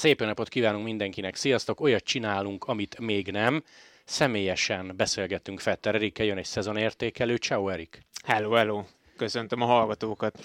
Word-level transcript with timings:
Szép 0.00 0.20
napot 0.20 0.48
kívánunk 0.48 0.84
mindenkinek, 0.84 1.36
sziasztok! 1.36 1.80
Olyat 1.80 2.04
csinálunk, 2.04 2.64
amit 2.64 2.98
még 2.98 3.30
nem. 3.30 3.64
Személyesen 4.04 4.92
beszélgettünk 4.96 5.60
Fetter 5.60 5.94
Erikkel, 5.94 6.26
jön 6.26 6.38
egy 6.38 6.44
szezonértékelő. 6.44 7.36
Ciao 7.36 7.68
Erik! 7.68 8.02
Hello, 8.24 8.52
hello! 8.52 8.84
Köszöntöm 9.16 9.60
a 9.60 9.64
hallgatókat! 9.64 10.38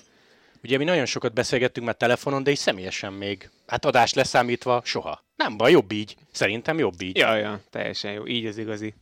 Ugye 0.63 0.77
mi 0.77 0.83
nagyon 0.83 1.05
sokat 1.05 1.33
beszélgettünk 1.33 1.85
már 1.85 1.95
telefonon, 1.95 2.43
de 2.43 2.51
így 2.51 2.57
személyesen 2.57 3.13
még, 3.13 3.49
hát 3.67 3.85
adás 3.85 4.13
leszámítva 4.13 4.81
soha. 4.85 5.23
Nem 5.35 5.57
baj, 5.57 5.71
jobb 5.71 5.91
így. 5.91 6.15
Szerintem 6.31 6.77
jobb 6.77 7.01
így. 7.01 7.17
Ja, 7.17 7.35
ja, 7.35 7.59
teljesen 7.69 8.11
jó. 8.11 8.27
Így 8.27 8.45
az 8.45 8.57
igazi. 8.57 8.93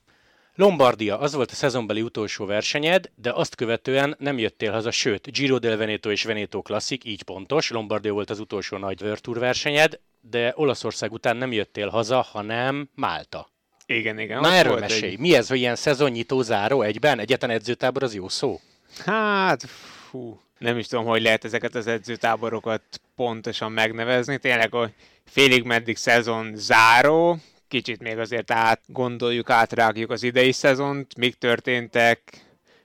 Lombardia, 0.55 1.19
az 1.19 1.33
volt 1.33 1.51
a 1.51 1.55
szezonbeli 1.55 2.01
utolsó 2.01 2.45
versenyed, 2.45 3.11
de 3.15 3.31
azt 3.31 3.55
követően 3.55 4.15
nem 4.19 4.37
jöttél 4.37 4.71
haza, 4.71 4.91
sőt, 4.91 5.31
Giro 5.31 5.59
del 5.59 5.77
Veneto 5.77 6.11
és 6.11 6.23
Veneto 6.23 6.61
Classic, 6.61 7.05
így 7.05 7.23
pontos, 7.23 7.69
Lombardia 7.69 8.13
volt 8.13 8.29
az 8.29 8.39
utolsó 8.39 8.77
nagy 8.77 9.01
World 9.01 9.21
Tour 9.21 9.39
versenyed, 9.39 9.99
de 10.21 10.53
Olaszország 10.55 11.11
után 11.11 11.37
nem 11.37 11.51
jöttél 11.51 11.87
haza, 11.87 12.21
hanem 12.21 12.89
Málta. 12.95 13.49
Igen, 13.85 14.19
igen. 14.19 14.39
Na 14.41 14.51
erről 14.51 14.79
mesélj. 14.79 15.11
Egy... 15.11 15.19
Mi 15.19 15.35
ez, 15.35 15.47
hogy 15.47 15.57
ilyen 15.57 15.75
szezonnyitó 15.75 16.41
záró 16.41 16.81
egyben? 16.81 17.19
Egyetlen 17.19 17.49
edzőtábor 17.49 18.03
az 18.03 18.15
jó 18.15 18.29
szó? 18.29 18.59
Hát, 19.05 19.63
fú, 20.09 20.41
nem 20.57 20.77
is 20.77 20.87
tudom, 20.87 21.05
hogy 21.05 21.21
lehet 21.21 21.45
ezeket 21.45 21.75
az 21.75 21.87
edzőtáborokat 21.87 22.81
pontosan 23.15 23.71
megnevezni. 23.71 24.37
Tényleg, 24.37 24.71
hogy 24.71 24.93
félig 25.25 25.63
meddig 25.63 25.97
szezon 25.97 26.51
záró, 26.55 27.37
kicsit 27.73 28.01
még 28.01 28.17
azért 28.17 28.51
átgondoljuk, 28.51 29.49
átrágjuk 29.49 30.11
az 30.11 30.23
idei 30.23 30.51
szezont, 30.51 31.15
mik 31.15 31.35
történtek, 31.35 32.19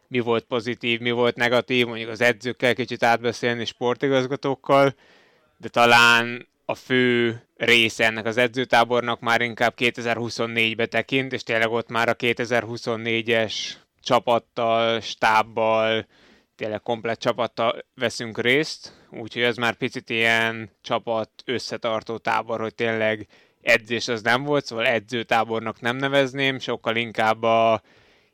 mi 0.07 0.19
volt 0.19 0.45
pozitív, 0.45 1.01
mi 1.01 1.11
volt 1.11 1.37
negatív, 1.37 1.87
mondjuk 1.87 2.11
az 2.11 2.21
edzőkkel 2.21 2.75
kicsit 2.75 3.03
átbeszélni, 3.03 3.65
sportigazgatókkal, 3.65 4.95
de 5.57 5.69
talán 5.69 6.49
a 6.65 6.75
fő 6.75 7.43
része 7.57 8.05
ennek 8.05 8.27
az 8.27 8.37
edzőtábornak 8.37 9.21
már 9.21 9.41
inkább 9.41 9.75
2024-be 9.77 10.87
tekint, 10.87 11.33
és 11.33 11.43
tényleg 11.43 11.71
ott 11.71 11.89
már 11.89 12.09
a 12.09 12.17
2024-es 12.17 13.55
csapattal, 14.03 15.01
stábbal, 15.01 16.07
tényleg 16.57 16.83
komplett 16.83 17.19
csapattal 17.19 17.84
veszünk 17.95 18.41
részt, 18.41 18.93
úgyhogy 19.11 19.43
ez 19.43 19.57
már 19.57 19.75
picit 19.75 20.11
ilyen 20.11 20.71
csapat 20.83 21.31
összetartó 21.45 22.17
tábor, 22.17 22.61
hogy 22.61 22.75
tényleg 22.75 23.29
edzés 23.61 24.09
az 24.09 24.23
nem 24.23 24.42
volt, 24.42 24.64
szóval 24.64 24.87
edzőtábornak 24.87 25.81
nem 25.81 25.97
nevezném, 25.97 26.59
sokkal 26.59 26.97
inkább 26.97 27.42
a, 27.42 27.83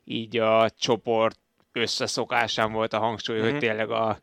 így 0.03 0.37
a 0.37 0.69
csoport 0.69 1.39
összeszokásán 1.71 2.71
volt 2.71 2.93
a 2.93 2.99
hangsúly, 2.99 3.35
mm-hmm. 3.35 3.43
hogy 3.45 3.53
mhm. 3.53 3.61
tényleg 3.61 3.89
a 3.89 4.19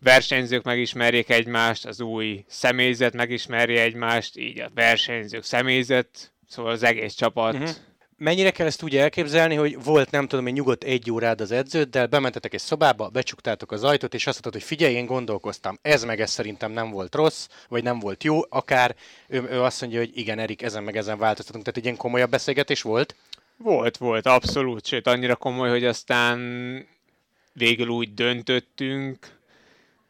versenyzők 0.00 0.62
megismerjék 0.62 1.30
egymást, 1.30 1.86
az 1.86 2.00
új 2.00 2.44
személyzet 2.48 3.12
megismerje 3.12 3.82
egymást, 3.82 4.36
így 4.36 4.60
a 4.60 4.70
versenyzők 4.74 5.44
személyzet, 5.44 6.32
szóval 6.48 6.72
az 6.72 6.82
egész 6.82 7.14
csapat 7.14 7.56
mm-hmm 7.56 7.70
mennyire 8.16 8.50
kell 8.50 8.66
ezt 8.66 8.82
úgy 8.82 8.96
elképzelni, 8.96 9.54
hogy 9.54 9.84
volt 9.84 10.10
nem 10.10 10.28
tudom, 10.28 10.46
egy 10.46 10.52
nyugodt 10.52 10.84
egy 10.84 11.10
órád 11.10 11.40
az 11.40 11.50
edződdel, 11.50 12.06
bementetek 12.06 12.54
egy 12.54 12.60
szobába, 12.60 13.08
becsuktátok 13.08 13.72
az 13.72 13.84
ajtót, 13.84 14.14
és 14.14 14.26
azt 14.26 14.42
mondtad, 14.42 14.52
hogy 14.52 14.62
figyelj, 14.62 14.94
én 14.94 15.06
gondolkoztam, 15.06 15.78
ez 15.82 16.04
meg 16.04 16.20
ez 16.20 16.30
szerintem 16.30 16.72
nem 16.72 16.90
volt 16.90 17.14
rossz, 17.14 17.48
vagy 17.68 17.82
nem 17.82 17.98
volt 17.98 18.24
jó, 18.24 18.40
akár 18.48 18.94
ő, 19.28 19.42
ő 19.50 19.62
azt 19.62 19.80
mondja, 19.80 19.98
hogy 19.98 20.10
igen, 20.14 20.38
Erik, 20.38 20.62
ezen 20.62 20.82
meg 20.82 20.96
ezen 20.96 21.18
változtatunk, 21.18 21.64
tehát 21.64 21.78
egy 21.78 21.84
ilyen 21.84 21.96
komolyabb 21.96 22.30
beszélgetés 22.30 22.82
volt? 22.82 23.14
Volt, 23.56 23.96
volt, 23.96 24.26
abszolút, 24.26 24.86
sőt 24.86 25.06
annyira 25.06 25.36
komoly, 25.36 25.68
hogy 25.68 25.84
aztán 25.84 26.38
végül 27.52 27.88
úgy 27.88 28.14
döntöttünk, 28.14 29.35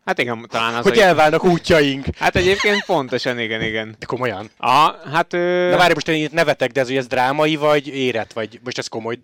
Hát 0.06 0.19
igen, 0.19 0.47
talán 0.49 0.75
az... 0.75 0.83
Hogy 0.83 0.99
elválnak 0.99 1.44
útjaink. 1.44 2.06
Hát 2.17 2.37
egyébként 2.37 2.84
pontosan, 2.84 3.39
igen, 3.39 3.62
igen. 3.62 3.94
De 3.99 4.06
komolyan? 4.06 4.50
Aha, 4.56 4.97
hát... 5.12 5.33
Ö... 5.33 5.69
Na 5.71 5.77
várj, 5.77 5.94
most 5.94 6.09
én 6.09 6.25
itt 6.25 6.33
nevetek, 6.33 6.71
de 6.71 6.81
ez, 6.81 6.87
hogy 6.87 6.97
ez 6.97 7.06
drámai, 7.06 7.56
vagy 7.56 7.89
éret, 7.89 8.33
vagy 8.33 8.61
most 8.65 8.78
ez 8.78 8.87
komoly? 8.87 9.19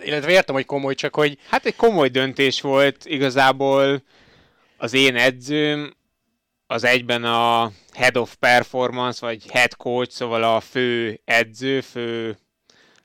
Illetve 0.00 0.30
értem, 0.30 0.54
hogy 0.54 0.64
komoly, 0.64 0.94
csak 0.94 1.14
hogy... 1.14 1.38
Hát 1.48 1.66
egy 1.66 1.76
komoly 1.76 2.08
döntés 2.08 2.60
volt, 2.60 3.04
igazából 3.04 4.02
az 4.76 4.92
én 4.92 5.16
edzőm 5.16 5.94
az 6.66 6.84
egyben 6.84 7.24
a 7.24 7.70
head 7.92 8.16
of 8.16 8.34
performance, 8.34 9.26
vagy 9.26 9.50
head 9.50 9.76
coach, 9.76 10.10
szóval 10.10 10.42
a 10.42 10.60
fő 10.60 11.20
edző, 11.24 11.80
fő... 11.80 12.38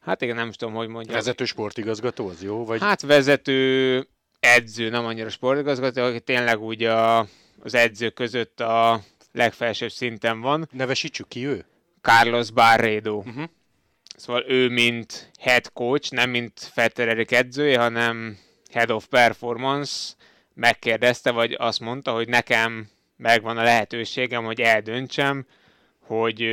Hát 0.02 0.22
igen, 0.22 0.36
nem 0.36 0.52
tudom, 0.52 0.74
hogy 0.74 0.88
mondjam. 0.88 1.16
Vezető 1.16 1.46
sportigazgató, 1.46 2.28
az 2.28 2.44
jó? 2.44 2.66
Vagy... 2.66 2.82
Hát 2.82 3.02
vezető 3.02 4.08
edző, 4.46 4.90
nem 4.90 5.06
annyira 5.06 5.30
sportigazgató, 5.30 6.04
aki 6.04 6.20
tényleg 6.20 6.60
úgy 6.60 6.84
a, 6.84 7.20
az 7.60 7.74
edző 7.74 8.10
között 8.10 8.60
a 8.60 9.02
legfelsőbb 9.32 9.92
szinten 9.92 10.42
van. 10.42 10.70
Nevesítsük 10.72 11.28
ki 11.28 11.46
ő? 11.46 11.66
Carlos 12.02 12.52
Barredo. 12.52 13.16
Uh-huh. 13.16 13.44
Szóval 14.16 14.44
ő, 14.48 14.70
mint 14.70 15.32
head 15.40 15.72
coach, 15.74 16.12
nem 16.12 16.30
mint 16.30 16.60
Fettererik 16.60 17.32
edzője, 17.32 17.80
hanem 17.80 18.38
head 18.72 18.92
of 18.92 19.08
performance, 19.08 20.14
megkérdezte, 20.54 21.32
vagy 21.32 21.56
azt 21.60 21.80
mondta, 21.80 22.12
hogy 22.12 22.28
nekem 22.28 22.90
megvan 23.18 23.58
a 23.58 23.64
lehetőségem, 23.64 24.44
hogy 24.44 24.62
eldöntsem, 24.62 25.46
hogy 26.00 26.46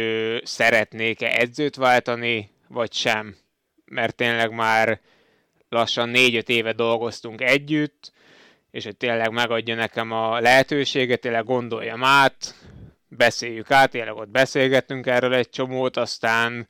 szeretnék-e 0.45 1.39
edzőt 1.39 1.77
váltani, 1.77 2.51
vagy 2.69 2.93
sem. 2.93 3.37
Mert 3.85 4.15
tényleg 4.15 4.51
már 4.51 5.01
lassan 5.73 6.09
négy-öt 6.09 6.49
éve 6.49 6.73
dolgoztunk 6.73 7.41
együtt, 7.41 8.13
és 8.71 8.85
hogy 8.85 8.97
tényleg 8.97 9.31
megadja 9.31 9.75
nekem 9.75 10.13
a 10.13 10.41
lehetőséget, 10.41 11.21
tényleg 11.21 11.45
gondoljam 11.45 12.05
át, 12.05 12.55
beszéljük 13.09 13.71
át, 13.71 13.91
tényleg 13.91 14.15
ott 14.15 14.29
beszélgettünk 14.29 15.07
erről 15.07 15.35
egy 15.35 15.51
csomót, 15.51 15.97
aztán 15.97 16.67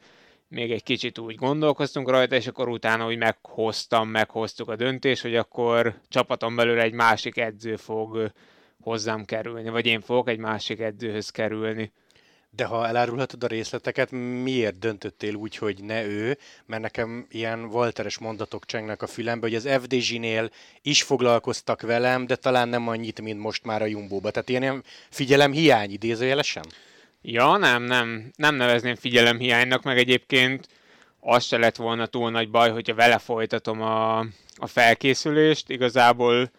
még 0.49 0.71
egy 0.71 0.83
kicsit 0.83 1.19
úgy 1.19 1.35
gondolkoztunk 1.35 2.11
rajta, 2.11 2.35
és 2.37 2.47
akkor 2.47 2.69
utána 2.69 3.07
úgy 3.07 3.17
meghoztam, 3.17 4.09
meghoztuk 4.09 4.69
a 4.69 4.77
döntést, 4.77 5.23
hogy 5.23 5.37
akkor 5.37 5.95
csapaton 6.09 6.57
belül 6.57 6.81
egy 6.81 6.93
másik 6.93 7.37
edző 7.37 7.77
fog 7.77 8.33
hozzám 8.81 9.25
kerülni, 9.25 9.69
vagy 9.69 9.87
én 9.87 10.01
fogok 10.01 10.29
egy 10.29 10.39
másik 10.39 10.81
edzőhöz 10.81 11.31
kerülni. 11.31 11.93
De 12.57 12.65
ha 12.65 12.87
elárulhatod 12.87 13.45
a 13.45 13.47
részleteket, 13.47 14.11
miért 14.43 14.79
döntöttél 14.79 15.35
úgy, 15.35 15.57
hogy 15.57 15.85
ne 15.85 16.05
ő? 16.05 16.39
Mert 16.67 16.83
nekem 16.83 17.27
ilyen 17.31 17.65
Walteres 17.65 18.19
mondatok 18.19 18.67
csengnek 18.67 19.03
a 19.03 19.07
fülembe, 19.07 19.47
hogy 19.47 19.57
az 19.57 19.69
FDZ-nél 19.83 20.51
is 20.83 21.03
foglalkoztak 21.03 21.81
velem, 21.81 22.27
de 22.27 22.37
talán 22.37 22.69
nem 22.69 22.89
annyit, 22.89 23.21
mint 23.21 23.41
most 23.41 23.65
már 23.65 23.83
a 23.83 23.87
Jumbo-ba. 23.87 24.31
Tehát 24.31 24.49
ilyen 24.49 24.85
figyelem 25.11 25.53
hiány 25.53 25.91
idézőjelesen? 25.91 26.65
Ja, 27.23 27.57
nem, 27.57 27.83
nem. 27.83 28.33
Nem 28.37 28.55
nevezném 28.55 28.95
figyelem 28.95 29.39
hiánynak, 29.39 29.83
meg 29.83 29.99
egyébként 29.99 30.69
az 31.21 31.45
se 31.45 31.59
lett 31.59 31.77
volna 31.77 32.07
túl 32.07 32.31
nagy 32.31 32.51
baj, 32.51 32.71
hogyha 32.71 32.95
vele 32.95 33.19
folytatom 33.19 33.83
a, 33.83 34.19
a 34.57 34.67
felkészülést. 34.67 35.71
Igazából 35.71 36.51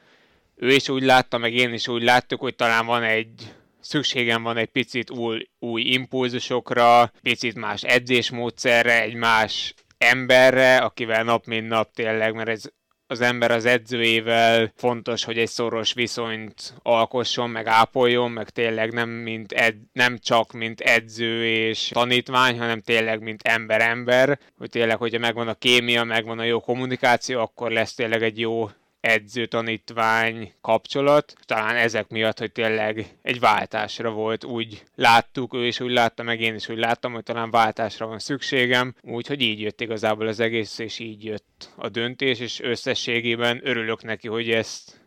ő 0.56 0.72
is 0.72 0.90
úgy 0.90 1.04
látta, 1.04 1.38
meg 1.38 1.54
én 1.54 1.74
is 1.74 1.88
úgy 1.88 2.04
láttuk, 2.04 2.40
hogy 2.40 2.56
talán 2.56 2.86
van 2.86 3.04
egy 3.04 3.54
szükségem 3.84 4.44
van 4.44 4.58
egy 4.58 4.70
picit 4.70 5.10
új, 5.10 5.48
új 5.60 5.82
impulzusokra, 5.82 7.12
picit 7.22 7.56
más 7.56 7.84
edzésmódszerre, 7.84 9.02
egy 9.02 9.14
más 9.14 9.74
emberre, 9.98 10.78
akivel 10.78 11.24
nap 11.24 11.46
mint 11.46 11.68
nap 11.68 11.94
tényleg, 11.94 12.34
mert 12.34 12.50
ez 12.50 12.64
az 13.08 13.22
ember 13.22 13.52
az 13.52 13.66
edzőjével 13.66 14.72
fontos, 14.76 15.24
hogy 15.24 15.38
egy 15.38 15.48
szoros 15.48 15.94
viszonyt 15.94 16.74
alkosson, 16.82 17.50
meg 17.50 17.68
ápoljon, 17.68 18.32
meg 18.32 18.50
tényleg 18.50 18.94
nem, 18.94 19.10
mint 19.10 19.52
ed, 19.52 19.76
nem 19.92 20.18
csak 20.18 20.52
mint 20.52 20.80
edző 20.80 21.46
és 21.46 21.88
tanítvány, 21.88 22.60
hanem 22.60 22.82
tényleg 22.82 23.22
mint 23.22 23.42
ember-ember, 23.42 24.40
hogy 24.58 24.70
tényleg, 24.70 24.98
hogyha 24.98 25.20
megvan 25.20 25.48
a 25.48 25.54
kémia, 25.54 26.04
megvan 26.04 26.40
a 26.40 26.44
jó 26.44 26.60
kommunikáció, 26.60 27.40
akkor 27.40 27.72
lesz 27.72 27.94
tényleg 27.94 28.24
egy 28.24 28.40
jó 28.40 28.70
edző-tanítvány 29.04 30.54
kapcsolat. 30.62 31.34
Talán 31.46 31.76
ezek 31.76 32.08
miatt, 32.08 32.40
hogy 32.40 32.52
tényleg 32.52 33.18
egy 33.22 33.40
váltásra 33.40 34.12
volt, 34.12 34.44
úgy 34.44 34.84
láttuk, 34.96 35.54
ő 35.54 35.66
is 35.66 35.80
úgy 35.80 35.92
látta, 35.92 36.24
meg 36.24 36.42
én 36.42 36.56
is 36.56 36.70
úgy 36.70 36.78
láttam, 36.78 37.14
hogy 37.14 37.24
talán 37.24 37.52
váltásra 37.52 38.08
van 38.08 38.20
szükségem, 38.20 38.96
úgyhogy 39.02 39.42
így 39.42 39.60
jött 39.60 39.82
igazából 39.82 40.28
az 40.28 40.40
egész, 40.40 40.80
és 40.80 41.00
így 41.00 41.24
jött 41.24 41.70
a 41.76 41.90
döntés, 41.90 42.40
és 42.40 42.60
összességében 42.60 43.60
örülök 43.64 44.04
neki, 44.04 44.28
hogy 44.28 44.50
ezt 44.50 45.02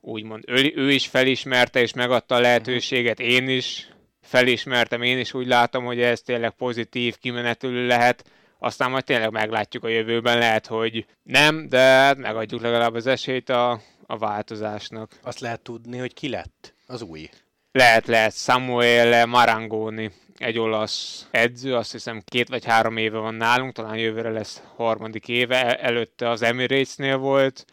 úgymond 0.00 0.44
ő, 0.46 0.72
ő 0.74 0.90
is 0.90 1.06
felismerte, 1.06 1.80
és 1.80 1.92
megadta 1.92 2.34
a 2.34 2.40
lehetőséget, 2.40 3.20
én 3.20 3.48
is 3.48 3.88
felismertem, 4.22 5.02
én 5.02 5.18
is 5.18 5.34
úgy 5.34 5.46
látom, 5.46 5.84
hogy 5.84 6.00
ez 6.00 6.20
tényleg 6.20 6.50
pozitív 6.50 7.16
kimenetülő 7.18 7.86
lehet, 7.86 8.24
aztán 8.62 8.90
majd 8.90 9.04
tényleg 9.04 9.30
meglátjuk 9.30 9.84
a 9.84 9.88
jövőben, 9.88 10.38
lehet, 10.38 10.66
hogy 10.66 11.06
nem, 11.22 11.68
de 11.68 11.78
hát 11.78 12.16
megadjuk 12.16 12.60
legalább 12.60 12.94
az 12.94 13.06
esélyt 13.06 13.48
a, 13.48 13.80
a 14.06 14.18
változásnak. 14.18 15.18
Azt 15.22 15.40
lehet 15.40 15.60
tudni, 15.60 15.98
hogy 15.98 16.14
ki 16.14 16.28
lett 16.28 16.74
az 16.86 17.02
új? 17.02 17.28
Lehet, 17.72 18.06
lehet. 18.06 18.34
Samuel 18.34 19.26
Marangoni, 19.26 20.10
egy 20.36 20.58
olasz 20.58 21.26
edző, 21.30 21.74
azt 21.74 21.92
hiszem 21.92 22.22
két 22.24 22.48
vagy 22.48 22.64
három 22.64 22.96
éve 22.96 23.18
van 23.18 23.34
nálunk, 23.34 23.72
talán 23.72 23.96
jövőre 23.96 24.30
lesz 24.30 24.62
harmadik 24.76 25.28
éve, 25.28 25.76
előtte 25.76 26.28
az 26.28 26.42
Emirates-nél 26.42 27.16
volt, 27.16 27.64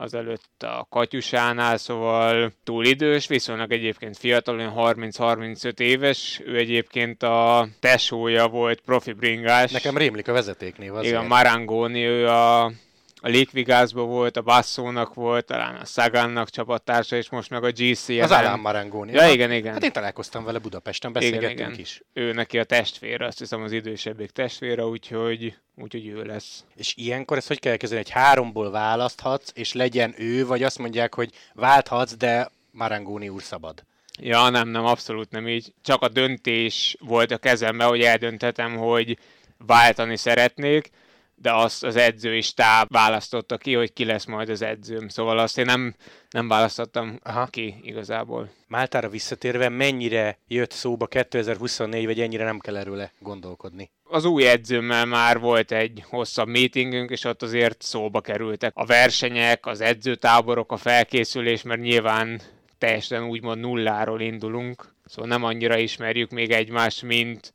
azelőtt 0.00 0.62
a 0.62 0.86
Katyusánál, 0.90 1.76
szóval 1.76 2.52
túl 2.64 2.84
idős, 2.84 3.26
viszonylag 3.26 3.72
egyébként 3.72 4.16
fiatal, 4.18 4.58
olyan 4.58 4.72
30-35 4.76 5.78
éves, 5.78 6.40
ő 6.44 6.56
egyébként 6.56 7.22
a 7.22 7.68
tesója 7.80 8.48
volt 8.48 8.80
profi 8.80 9.12
bringás. 9.12 9.70
Nekem 9.70 9.96
rémlik 9.96 10.28
a 10.28 10.32
vezetéknév 10.32 10.94
azért. 10.94 11.14
Igen, 11.14 11.26
Marangoni, 11.26 12.04
ő 12.04 12.28
a 12.28 12.72
a 13.20 13.28
Légvigászban 13.28 14.06
volt, 14.06 14.36
a 14.36 14.42
Basszónak 14.42 15.14
volt, 15.14 15.44
talán 15.44 15.74
a 15.74 15.84
Sagannak 15.84 16.50
csapattársa, 16.50 17.16
és 17.16 17.30
most 17.30 17.50
meg 17.50 17.64
a 17.64 17.70
GC. 17.70 18.08
Az 18.08 18.30
Alan 18.30 18.60
Marangoni. 18.60 19.12
Ja, 19.12 19.28
igen, 19.28 19.52
igen. 19.52 19.72
Hát 19.72 19.82
én 19.82 19.92
találkoztam 19.92 20.44
vele 20.44 20.58
Budapesten, 20.58 21.12
beszélgettünk 21.12 21.52
igen, 21.52 21.68
igen. 21.68 21.80
is. 21.80 22.02
Ő 22.12 22.32
neki 22.32 22.58
a 22.58 22.64
testvére, 22.64 23.26
azt 23.26 23.38
hiszem 23.38 23.62
az 23.62 23.72
idősebbik 23.72 24.30
testvére, 24.30 24.84
úgyhogy, 24.84 25.56
úgyhogy 25.76 26.06
ő 26.06 26.22
lesz. 26.22 26.64
És 26.76 26.94
ilyenkor 26.96 27.36
ezt 27.36 27.48
hogy 27.48 27.58
kell 27.58 27.76
kezdeni, 27.76 28.02
hogy 28.02 28.12
háromból 28.12 28.70
választhatsz, 28.70 29.50
és 29.54 29.72
legyen 29.72 30.14
ő, 30.18 30.46
vagy 30.46 30.62
azt 30.62 30.78
mondják, 30.78 31.14
hogy 31.14 31.30
válthatsz, 31.54 32.16
de 32.16 32.50
Marangoni 32.70 33.28
úr 33.28 33.42
szabad? 33.42 33.84
Ja, 34.20 34.48
nem, 34.48 34.68
nem, 34.68 34.84
abszolút 34.84 35.30
nem 35.30 35.48
így. 35.48 35.72
Csak 35.82 36.02
a 36.02 36.08
döntés 36.08 36.96
volt 37.00 37.30
a 37.30 37.38
kezemben, 37.38 37.88
hogy 37.88 38.00
eldönthetem, 38.00 38.76
hogy 38.76 39.18
váltani 39.66 40.16
szeretnék, 40.16 40.90
de 41.42 41.52
azt 41.52 41.84
az 41.84 41.96
edzői 41.96 42.40
stáb 42.40 42.92
választotta 42.92 43.56
ki, 43.56 43.74
hogy 43.74 43.92
ki 43.92 44.04
lesz 44.04 44.24
majd 44.24 44.48
az 44.48 44.62
edzőm. 44.62 45.08
Szóval 45.08 45.38
azt 45.38 45.58
én 45.58 45.64
nem, 45.64 45.94
nem 46.30 46.48
választottam 46.48 47.18
Aha. 47.22 47.46
ki 47.46 47.74
igazából. 47.82 48.50
Máltára 48.66 49.08
visszatérve, 49.08 49.68
mennyire 49.68 50.38
jött 50.48 50.70
szóba 50.70 51.06
2024, 51.06 52.04
vagy 52.04 52.20
ennyire 52.20 52.44
nem 52.44 52.58
kell 52.58 52.76
erről 52.76 53.10
gondolkodni? 53.18 53.90
Az 54.04 54.24
új 54.24 54.46
edzőmmel 54.46 55.06
már 55.06 55.38
volt 55.38 55.72
egy 55.72 56.04
hosszabb 56.08 56.48
meetingünk, 56.48 57.10
és 57.10 57.24
ott 57.24 57.42
azért 57.42 57.82
szóba 57.82 58.20
kerültek 58.20 58.72
a 58.74 58.86
versenyek, 58.86 59.66
az 59.66 59.80
edzőtáborok, 59.80 60.72
a 60.72 60.76
felkészülés, 60.76 61.62
mert 61.62 61.80
nyilván 61.80 62.40
teljesen 62.78 63.24
úgymond 63.24 63.60
nulláról 63.60 64.20
indulunk, 64.20 64.94
szóval 65.04 65.30
nem 65.30 65.44
annyira 65.44 65.76
ismerjük 65.76 66.30
még 66.30 66.50
egymást, 66.50 67.02
mint 67.02 67.52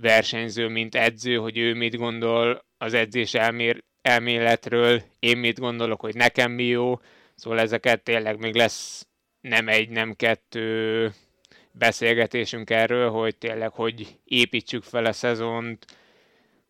versenyző, 0.00 0.68
mint 0.68 0.94
edző, 0.94 1.36
hogy 1.36 1.58
ő 1.58 1.74
mit 1.74 1.96
gondol 1.96 2.64
az 2.78 2.94
edzés 2.94 3.34
elmér, 3.34 3.82
elméletről, 4.02 5.02
én 5.18 5.38
mit 5.38 5.58
gondolok, 5.58 6.00
hogy 6.00 6.14
nekem 6.14 6.52
mi 6.52 6.64
jó, 6.64 7.00
szóval 7.34 7.60
ezeket 7.60 8.02
tényleg 8.02 8.38
még 8.38 8.54
lesz 8.54 9.06
nem 9.40 9.68
egy, 9.68 9.88
nem 9.88 10.14
kettő 10.14 11.12
beszélgetésünk 11.72 12.70
erről, 12.70 13.10
hogy 13.10 13.36
tényleg 13.36 13.72
hogy 13.72 14.18
építsük 14.24 14.82
fel 14.82 15.04
a 15.04 15.12
szezont, 15.12 15.84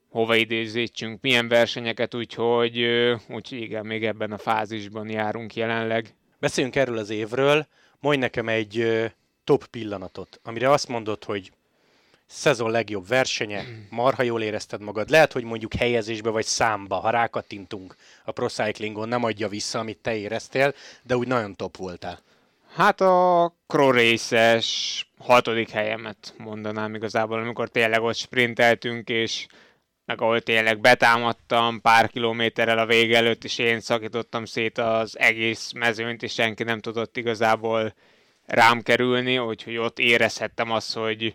hova 0.08 0.34
idézítsünk, 0.34 1.20
milyen 1.20 1.48
versenyeket, 1.48 2.14
úgyhogy, 2.14 2.82
úgyhogy 3.28 3.60
igen, 3.60 3.86
még 3.86 4.04
ebben 4.04 4.32
a 4.32 4.38
fázisban 4.38 5.08
járunk 5.08 5.54
jelenleg. 5.54 6.14
Beszéljünk 6.38 6.76
erről 6.76 6.98
az 6.98 7.10
évről, 7.10 7.66
mondj 8.00 8.20
nekem 8.20 8.48
egy 8.48 9.04
top 9.44 9.66
pillanatot, 9.66 10.40
amire 10.42 10.70
azt 10.70 10.88
mondod, 10.88 11.24
hogy 11.24 11.52
szezon 12.26 12.70
legjobb 12.70 13.08
versenye, 13.08 13.64
marha 13.90 14.22
jól 14.22 14.42
érezted 14.42 14.80
magad. 14.80 15.10
Lehet, 15.10 15.32
hogy 15.32 15.44
mondjuk 15.44 15.74
helyezésbe 15.74 16.30
vagy 16.30 16.44
számba, 16.44 16.96
ha 16.96 17.10
rákattintunk 17.10 17.96
a 18.24 18.32
Pro 18.32 18.48
Cyclingon, 18.48 19.08
nem 19.08 19.24
adja 19.24 19.48
vissza, 19.48 19.78
amit 19.78 19.98
te 19.98 20.16
éreztél, 20.16 20.74
de 21.02 21.16
úgy 21.16 21.26
nagyon 21.26 21.54
top 21.54 21.76
voltál. 21.76 22.20
Hát 22.74 23.00
a 23.00 23.52
Crow 23.66 24.14
hatodik 25.18 25.70
helyemet 25.70 26.34
mondanám 26.38 26.94
igazából, 26.94 27.38
amikor 27.38 27.68
tényleg 27.68 28.02
ott 28.02 28.16
sprinteltünk, 28.16 29.08
és 29.08 29.46
meg 30.04 30.20
ahol 30.20 30.40
tényleg 30.40 30.80
betámadtam 30.80 31.80
pár 31.80 32.08
kilométerrel 32.08 32.78
a 32.78 32.86
vége 32.86 33.16
előtt, 33.16 33.44
és 33.44 33.58
én 33.58 33.80
szakítottam 33.80 34.44
szét 34.44 34.78
az 34.78 35.18
egész 35.18 35.72
mezőnyt, 35.72 36.22
és 36.22 36.32
senki 36.32 36.62
nem 36.62 36.80
tudott 36.80 37.16
igazából 37.16 37.94
rám 38.46 38.82
kerülni, 38.82 39.38
úgyhogy 39.38 39.76
ott 39.76 39.98
érezhettem 39.98 40.70
azt, 40.70 40.94
hogy, 40.94 41.34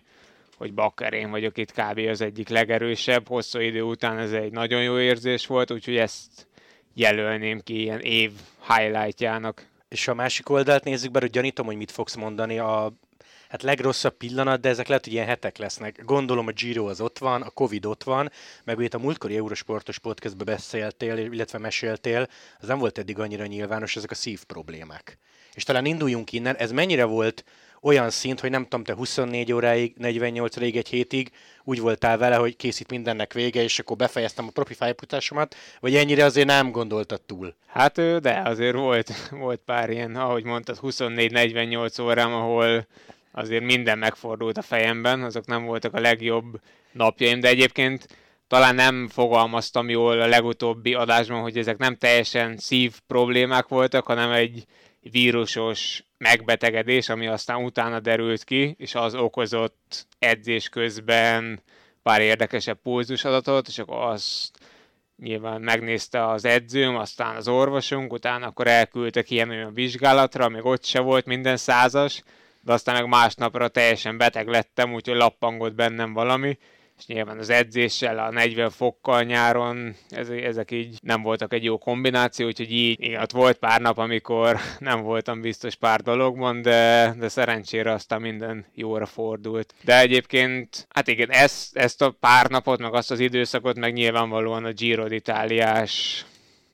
hogy 0.62 0.74
bakker 0.74 1.12
én 1.12 1.30
vagyok 1.30 1.58
itt 1.58 1.72
kb. 1.72 1.98
az 1.98 2.20
egyik 2.20 2.48
legerősebb. 2.48 3.28
Hosszú 3.28 3.58
idő 3.58 3.82
után 3.82 4.18
ez 4.18 4.32
egy 4.32 4.52
nagyon 4.52 4.82
jó 4.82 4.98
érzés 4.98 5.46
volt, 5.46 5.70
úgyhogy 5.70 5.96
ezt 5.96 6.46
jelölném 6.94 7.60
ki 7.60 7.80
ilyen 7.80 8.00
év 8.00 8.32
highlightjának. 8.68 9.66
És 9.88 10.08
a 10.08 10.14
másik 10.14 10.48
oldalt 10.48 10.84
nézzük 10.84 11.10
be, 11.10 11.20
hogy 11.20 11.30
gyanítom, 11.30 11.66
hogy 11.66 11.76
mit 11.76 11.90
fogsz 11.90 12.14
mondani 12.14 12.58
a 12.58 12.92
hát 13.48 13.62
legrosszabb 13.62 14.16
pillanat, 14.16 14.60
de 14.60 14.68
ezek 14.68 14.88
lehet, 14.88 15.04
hogy 15.04 15.12
ilyen 15.12 15.26
hetek 15.26 15.58
lesznek. 15.58 16.04
Gondolom 16.04 16.46
a 16.46 16.52
Giro 16.52 16.86
az 16.86 17.00
ott 17.00 17.18
van, 17.18 17.42
a 17.42 17.50
Covid 17.50 17.84
ott 17.86 18.02
van, 18.02 18.30
meg 18.64 18.78
ugye 18.78 18.88
a 18.92 18.98
múltkori 18.98 19.36
Eurosportos 19.36 19.98
podcastbe 19.98 20.44
beszéltél, 20.44 21.18
illetve 21.18 21.58
meséltél, 21.58 22.28
az 22.60 22.68
nem 22.68 22.78
volt 22.78 22.98
eddig 22.98 23.18
annyira 23.18 23.46
nyilvános, 23.46 23.96
ezek 23.96 24.10
a 24.10 24.14
szív 24.14 24.44
problémák. 24.44 25.18
És 25.54 25.62
talán 25.62 25.84
induljunk 25.84 26.32
innen, 26.32 26.56
ez 26.56 26.72
mennyire 26.72 27.04
volt 27.04 27.44
olyan 27.82 28.10
szint, 28.10 28.40
hogy 28.40 28.50
nem 28.50 28.62
tudom, 28.62 28.84
te 28.84 28.94
24 28.94 29.52
óráig, 29.52 29.94
48 29.96 30.56
óráig, 30.56 30.76
egy 30.76 30.88
hétig 30.88 31.30
úgy 31.64 31.80
voltál 31.80 32.18
vele, 32.18 32.36
hogy 32.36 32.56
készít 32.56 32.90
mindennek 32.90 33.32
vége, 33.32 33.62
és 33.62 33.78
akkor 33.78 33.96
befejeztem 33.96 34.46
a 34.46 34.50
profi 34.50 34.74
fájfutásomat, 34.74 35.54
vagy 35.80 35.94
ennyire 35.94 36.24
azért 36.24 36.46
nem 36.46 36.70
gondoltad 36.70 37.20
túl? 37.20 37.54
Hát 37.66 38.20
de 38.20 38.42
azért 38.44 38.74
volt, 38.74 39.12
volt 39.30 39.60
pár 39.64 39.90
ilyen, 39.90 40.16
ahogy 40.16 40.44
mondtad, 40.44 40.78
24-48 40.82 42.02
órám, 42.02 42.32
ahol 42.32 42.86
azért 43.32 43.64
minden 43.64 43.98
megfordult 43.98 44.58
a 44.58 44.62
fejemben, 44.62 45.22
azok 45.22 45.46
nem 45.46 45.64
voltak 45.64 45.94
a 45.94 46.00
legjobb 46.00 46.60
napjaim, 46.92 47.40
de 47.40 47.48
egyébként 47.48 48.06
talán 48.48 48.74
nem 48.74 49.08
fogalmaztam 49.08 49.88
jól 49.88 50.20
a 50.20 50.26
legutóbbi 50.26 50.94
adásban, 50.94 51.40
hogy 51.40 51.58
ezek 51.58 51.78
nem 51.78 51.96
teljesen 51.96 52.56
szív 52.56 52.94
problémák 53.06 53.68
voltak, 53.68 54.06
hanem 54.06 54.30
egy 54.30 54.64
vírusos 55.10 56.04
megbetegedés, 56.18 57.08
ami 57.08 57.26
aztán 57.26 57.64
utána 57.64 58.00
derült 58.00 58.44
ki, 58.44 58.74
és 58.78 58.94
az 58.94 59.14
okozott 59.14 60.06
edzés 60.18 60.68
közben 60.68 61.62
pár 62.02 62.20
érdekesebb 62.20 62.78
pulzusadatot, 62.82 63.68
és 63.68 63.78
akkor 63.78 63.96
azt 63.96 64.58
nyilván 65.16 65.60
megnézte 65.60 66.26
az 66.26 66.44
edzőm, 66.44 66.96
aztán 66.96 67.36
az 67.36 67.48
orvosunk, 67.48 68.12
utána 68.12 68.46
akkor 68.46 68.66
elküldtek 68.66 69.30
ilyen 69.30 69.50
olyan 69.50 69.74
vizsgálatra, 69.74 70.48
még 70.48 70.64
ott 70.64 70.84
se 70.84 71.00
volt 71.00 71.26
minden 71.26 71.56
százas, 71.56 72.22
de 72.60 72.72
aztán 72.72 72.94
meg 72.94 73.08
másnapra 73.08 73.68
teljesen 73.68 74.16
beteg 74.16 74.48
lettem, 74.48 74.92
úgyhogy 74.94 75.16
lappangott 75.16 75.74
bennem 75.74 76.12
valami, 76.12 76.58
és 77.02 77.14
nyilván 77.14 77.38
az 77.38 77.50
edzéssel, 77.50 78.18
a 78.18 78.30
40 78.30 78.70
fokkal 78.70 79.22
nyáron, 79.22 79.94
ezek 80.44 80.70
így 80.70 80.98
nem 81.02 81.22
voltak 81.22 81.52
egy 81.52 81.64
jó 81.64 81.78
kombináció, 81.78 82.46
úgyhogy 82.46 82.72
így 82.72 83.00
igen, 83.00 83.22
ott 83.22 83.30
volt 83.30 83.58
pár 83.58 83.80
nap, 83.80 83.98
amikor 83.98 84.56
nem 84.78 85.02
voltam 85.02 85.40
biztos 85.40 85.74
pár 85.74 86.00
dologban, 86.00 86.62
de, 86.62 87.14
de 87.18 87.28
szerencsére 87.28 87.92
aztán 87.92 88.20
minden 88.20 88.66
jóra 88.74 89.06
fordult. 89.06 89.74
De 89.84 90.00
egyébként, 90.00 90.86
hát 90.90 91.08
igen, 91.08 91.30
ezt, 91.30 91.76
ezt 91.76 92.02
a 92.02 92.10
pár 92.20 92.50
napot, 92.50 92.80
meg 92.80 92.94
azt 92.94 93.10
az 93.10 93.20
időszakot, 93.20 93.78
meg 93.78 93.92
nyilvánvalóan 93.92 94.64
a 94.64 94.72
Giro 94.72 95.06
d'Italiás 95.08 96.24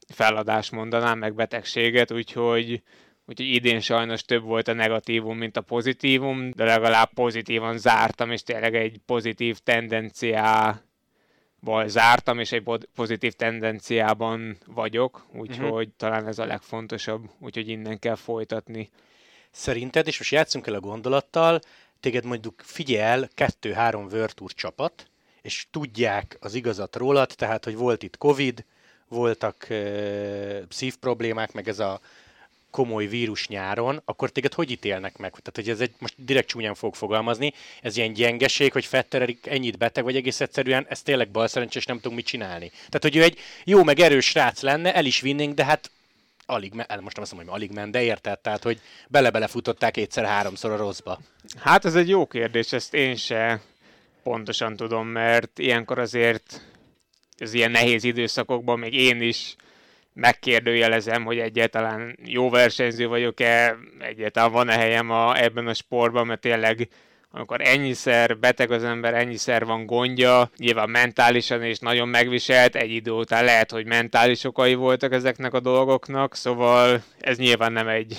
feladás 0.09 0.71
mondanám, 0.71 1.19
meg 1.19 1.35
betegséget, 1.35 2.13
úgyhogy 2.13 2.83
Úgyhogy 3.29 3.47
idén 3.47 3.81
sajnos 3.81 4.23
több 4.23 4.43
volt 4.43 4.69
a 4.69 4.73
negatívum, 4.73 5.39
mint 5.39 5.57
a 5.57 5.61
pozitívum, 5.61 6.51
de 6.51 6.65
legalább 6.65 7.11
pozitívan 7.15 7.79
zártam, 7.79 8.31
és 8.31 8.43
tényleg 8.43 8.75
egy 8.75 9.01
pozitív 9.07 9.59
tendenciával 9.59 10.83
zártam, 11.87 12.39
és 12.39 12.53
egy 12.53 12.63
pozitív 12.95 13.33
tendenciában 13.33 14.57
vagyok, 14.67 15.27
úgyhogy 15.33 15.69
uh-huh. 15.69 15.97
talán 15.97 16.27
ez 16.27 16.39
a 16.39 16.45
legfontosabb, 16.45 17.31
úgyhogy 17.41 17.69
innen 17.69 17.99
kell 17.99 18.15
folytatni. 18.15 18.91
Szerinted, 19.51 20.07
és 20.07 20.19
most 20.19 20.33
játszunk 20.33 20.67
el 20.67 20.75
a 20.75 20.81
gondolattal, 20.81 21.61
téged 22.01 22.25
mondjuk 22.25 22.55
figyel 22.65 23.29
kettő-három 23.35 24.09
Tour 24.09 24.53
csapat, 24.53 25.07
és 25.43 25.67
tudják 25.71 26.37
az 26.41 26.55
igazat 26.55 26.97
rólad, 26.97 27.29
tehát, 27.37 27.65
hogy 27.65 27.77
volt 27.77 28.03
itt 28.03 28.17
Covid, 28.17 28.65
voltak 29.09 29.67
uh, 29.71 30.59
szívproblémák, 30.69 31.53
meg 31.53 31.69
ez 31.69 31.79
a 31.79 32.01
komoly 32.71 33.07
vírus 33.07 33.49
nyáron, 33.49 34.03
akkor 34.05 34.31
téged 34.31 34.55
hogy 34.55 34.71
ítélnek 34.71 35.17
meg? 35.17 35.31
Tehát, 35.31 35.53
hogy 35.55 35.69
ez 35.69 35.81
egy, 35.81 35.95
most 35.99 36.15
direkt 36.17 36.49
csúnyán 36.49 36.75
fog 36.75 36.95
fogalmazni, 36.95 37.53
ez 37.83 37.97
ilyen 37.97 38.13
gyengeség, 38.13 38.73
hogy 38.73 38.85
Fetter 38.85 39.35
ennyit 39.43 39.79
beteg, 39.79 40.05
vagy 40.05 40.17
egész 40.17 40.41
egyszerűen 40.41 40.87
ez 40.89 41.03
tényleg 41.03 41.31
bal 41.31 41.47
szerencsés, 41.47 41.87
nem 41.87 41.97
tudunk 41.97 42.17
mit 42.17 42.27
csinálni. 42.27 42.69
Tehát, 42.69 43.03
hogy 43.03 43.17
ő 43.17 43.23
egy 43.23 43.39
jó, 43.65 43.85
meg 43.85 43.99
erős 43.99 44.27
srác 44.27 44.61
lenne, 44.61 44.95
el 44.95 45.05
is 45.05 45.21
vinnénk, 45.21 45.55
de 45.55 45.65
hát 45.65 45.91
alig, 46.47 46.73
most 46.75 46.89
nem 46.89 47.23
azt 47.23 47.33
mondom, 47.33 47.49
hogy 47.49 47.49
alig 47.49 47.71
ment, 47.71 47.93
de 47.93 48.03
érted, 48.03 48.39
tehát, 48.39 48.63
hogy 48.63 48.81
bele-bele 49.09 49.47
futották 49.47 49.97
egyszer-háromszor 49.97 50.71
a 50.71 50.77
rosszba. 50.77 51.21
Hát 51.59 51.85
ez 51.85 51.95
egy 51.95 52.09
jó 52.09 52.27
kérdés, 52.27 52.73
ezt 52.73 52.95
én 52.95 53.17
se 53.17 53.61
pontosan 54.23 54.77
tudom, 54.77 55.07
mert 55.07 55.59
ilyenkor 55.59 55.99
azért 55.99 56.61
az 57.39 57.55
ilyen 57.55 57.71
nehéz 57.71 58.05
időszakokban 58.05 58.79
még 58.79 58.95
én 58.95 59.21
is 59.21 59.57
megkérdőjelezem, 60.19 61.25
hogy 61.25 61.39
egyáltalán 61.39 62.19
jó 62.25 62.51
versenyző 62.51 63.07
vagyok-e, 63.07 63.77
egyáltalán 63.99 64.53
van-e 64.53 64.77
helyem 64.77 65.11
a, 65.11 65.43
ebben 65.43 65.67
a 65.67 65.75
sportban, 65.75 66.27
mert 66.27 66.41
tényleg 66.41 66.89
amikor 67.31 67.61
ennyiszer 67.61 68.39
beteg 68.39 68.71
az 68.71 68.85
ember, 68.85 69.15
ennyiszer 69.15 69.65
van 69.65 69.87
gondja, 69.87 70.51
nyilván 70.57 70.91
mentálisan 70.91 71.65
is 71.65 71.79
nagyon 71.79 72.09
megviselt, 72.09 72.77
egy 72.77 72.91
idő 72.91 73.11
után 73.11 73.45
lehet, 73.45 73.71
hogy 73.71 73.87
mentális 73.87 74.45
okai 74.45 74.75
voltak 74.75 75.13
ezeknek 75.13 75.55
a 75.55 75.61
dolgoknak, 75.61 76.35
szóval 76.35 77.03
ez 77.21 77.39
nyilván 77.39 77.73
nem 77.73 77.89
egy, 77.89 78.17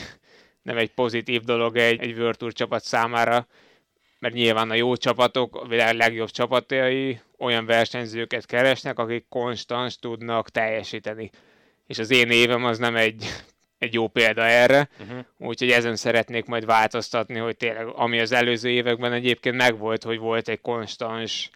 nem 0.62 0.78
egy 0.78 0.92
pozitív 0.92 1.42
dolog 1.42 1.78
egy, 1.78 2.02
egy 2.02 2.18
World 2.18 2.38
Tour 2.38 2.54
csapat 2.54 2.84
számára, 2.84 3.48
mert 4.20 4.34
nyilván 4.34 4.70
a 4.70 4.76
jó 4.76 4.96
csapatok, 4.96 5.56
a 5.56 5.68
világ 5.68 5.96
legjobb 5.96 6.30
csapatai 6.30 7.20
olyan 7.38 7.66
versenyzőket 7.66 8.46
keresnek, 8.46 9.00
akik 9.00 9.26
konstans 9.30 10.00
tudnak 10.00 10.50
teljesíteni. 10.50 11.32
És 11.90 12.00
az 12.00 12.12
én 12.12 12.30
évem 12.30 12.66
az 12.66 12.78
nem 12.78 12.96
egy 12.96 13.26
egy 13.78 13.94
jó 13.94 14.08
példa 14.08 14.46
erre, 14.46 14.90
uh-huh. 15.00 15.26
úgyhogy 15.38 15.72
ezen 15.72 15.96
szeretnék 15.96 16.46
majd 16.46 16.66
változtatni, 16.66 17.38
hogy 17.38 17.58
tényleg, 17.58 17.88
ami 17.88 18.20
az 18.20 18.32
előző 18.32 18.70
években 18.70 19.14
egyébként 19.14 19.56
megvolt, 19.56 20.04
hogy 20.04 20.18
volt 20.18 20.48
egy 20.48 20.62
konstans 20.62 21.50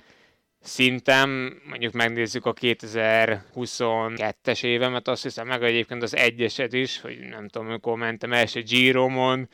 szintem, 0.60 1.62
mondjuk 1.70 1.94
megnézzük 1.94 2.46
a 2.46 2.54
2022-es 2.54 4.64
évemet, 4.64 5.08
azt 5.08 5.24
hiszem 5.24 5.48
meg 5.48 5.64
egyébként 5.64 6.04
az 6.04 6.16
egyeset 6.16 6.74
is, 6.74 7.02
hogy 7.02 7.20
nem 7.20 7.48
tudom, 7.48 7.68
amikor 7.68 7.98
mentem 7.98 8.34
első 8.34 8.62
Giromon, 8.62 9.50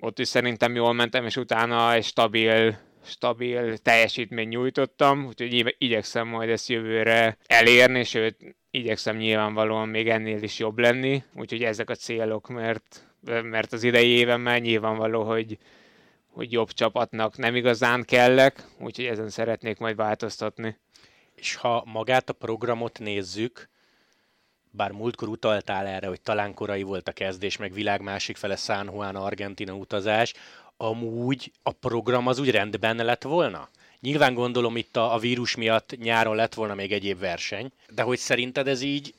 ott 0.00 0.18
is 0.18 0.28
szerintem 0.28 0.74
jól 0.74 0.92
mentem, 0.92 1.24
és 1.24 1.36
utána 1.36 1.92
egy 1.92 2.04
stabil 2.04 2.78
stabil 3.06 3.78
teljesítményt 3.78 4.48
nyújtottam, 4.48 5.26
úgyhogy 5.26 5.74
igyekszem 5.78 6.28
majd 6.28 6.48
ezt 6.48 6.68
jövőre 6.68 7.36
elérni, 7.46 8.04
sőt, 8.04 8.36
igyekszem 8.74 9.16
nyilvánvalóan 9.16 9.88
még 9.88 10.08
ennél 10.08 10.42
is 10.42 10.58
jobb 10.58 10.78
lenni, 10.78 11.22
úgyhogy 11.34 11.62
ezek 11.62 11.90
a 11.90 11.94
célok, 11.94 12.48
mert, 12.48 13.06
mert 13.42 13.72
az 13.72 13.82
idei 13.82 14.08
évemmel 14.08 14.58
nyilvánvaló, 14.58 15.22
hogy, 15.22 15.58
hogy 16.26 16.52
jobb 16.52 16.70
csapatnak 16.70 17.36
nem 17.36 17.56
igazán 17.56 18.04
kellek, 18.04 18.66
úgyhogy 18.78 19.04
ezen 19.04 19.28
szeretnék 19.28 19.78
majd 19.78 19.96
változtatni. 19.96 20.76
És 21.34 21.54
ha 21.54 21.82
magát 21.86 22.28
a 22.28 22.32
programot 22.32 22.98
nézzük, 22.98 23.68
bár 24.70 24.90
múltkor 24.90 25.28
utaltál 25.28 25.86
erre, 25.86 26.06
hogy 26.06 26.20
talán 26.20 26.54
korai 26.54 26.82
volt 26.82 27.08
a 27.08 27.12
kezdés, 27.12 27.56
meg 27.56 27.72
világ 27.72 28.00
másik 28.00 28.36
fele 28.36 28.56
San 28.56 28.90
Juan, 28.92 29.16
Argentina 29.16 29.72
utazás, 29.72 30.34
amúgy 30.76 31.52
a 31.62 31.72
program 31.72 32.26
az 32.26 32.38
úgy 32.38 32.50
rendben 32.50 32.96
lett 32.96 33.22
volna? 33.22 33.68
Nyilván 34.04 34.34
gondolom 34.34 34.76
itt 34.76 34.96
a, 34.96 35.14
a 35.14 35.18
vírus 35.18 35.54
miatt 35.54 35.96
nyáron 35.98 36.36
lett 36.36 36.54
volna 36.54 36.74
még 36.74 36.92
egyéb 36.92 37.18
verseny, 37.18 37.72
de 37.88 38.02
hogy 38.02 38.18
szerinted 38.18 38.68
ez 38.68 38.80
így, 38.80 39.14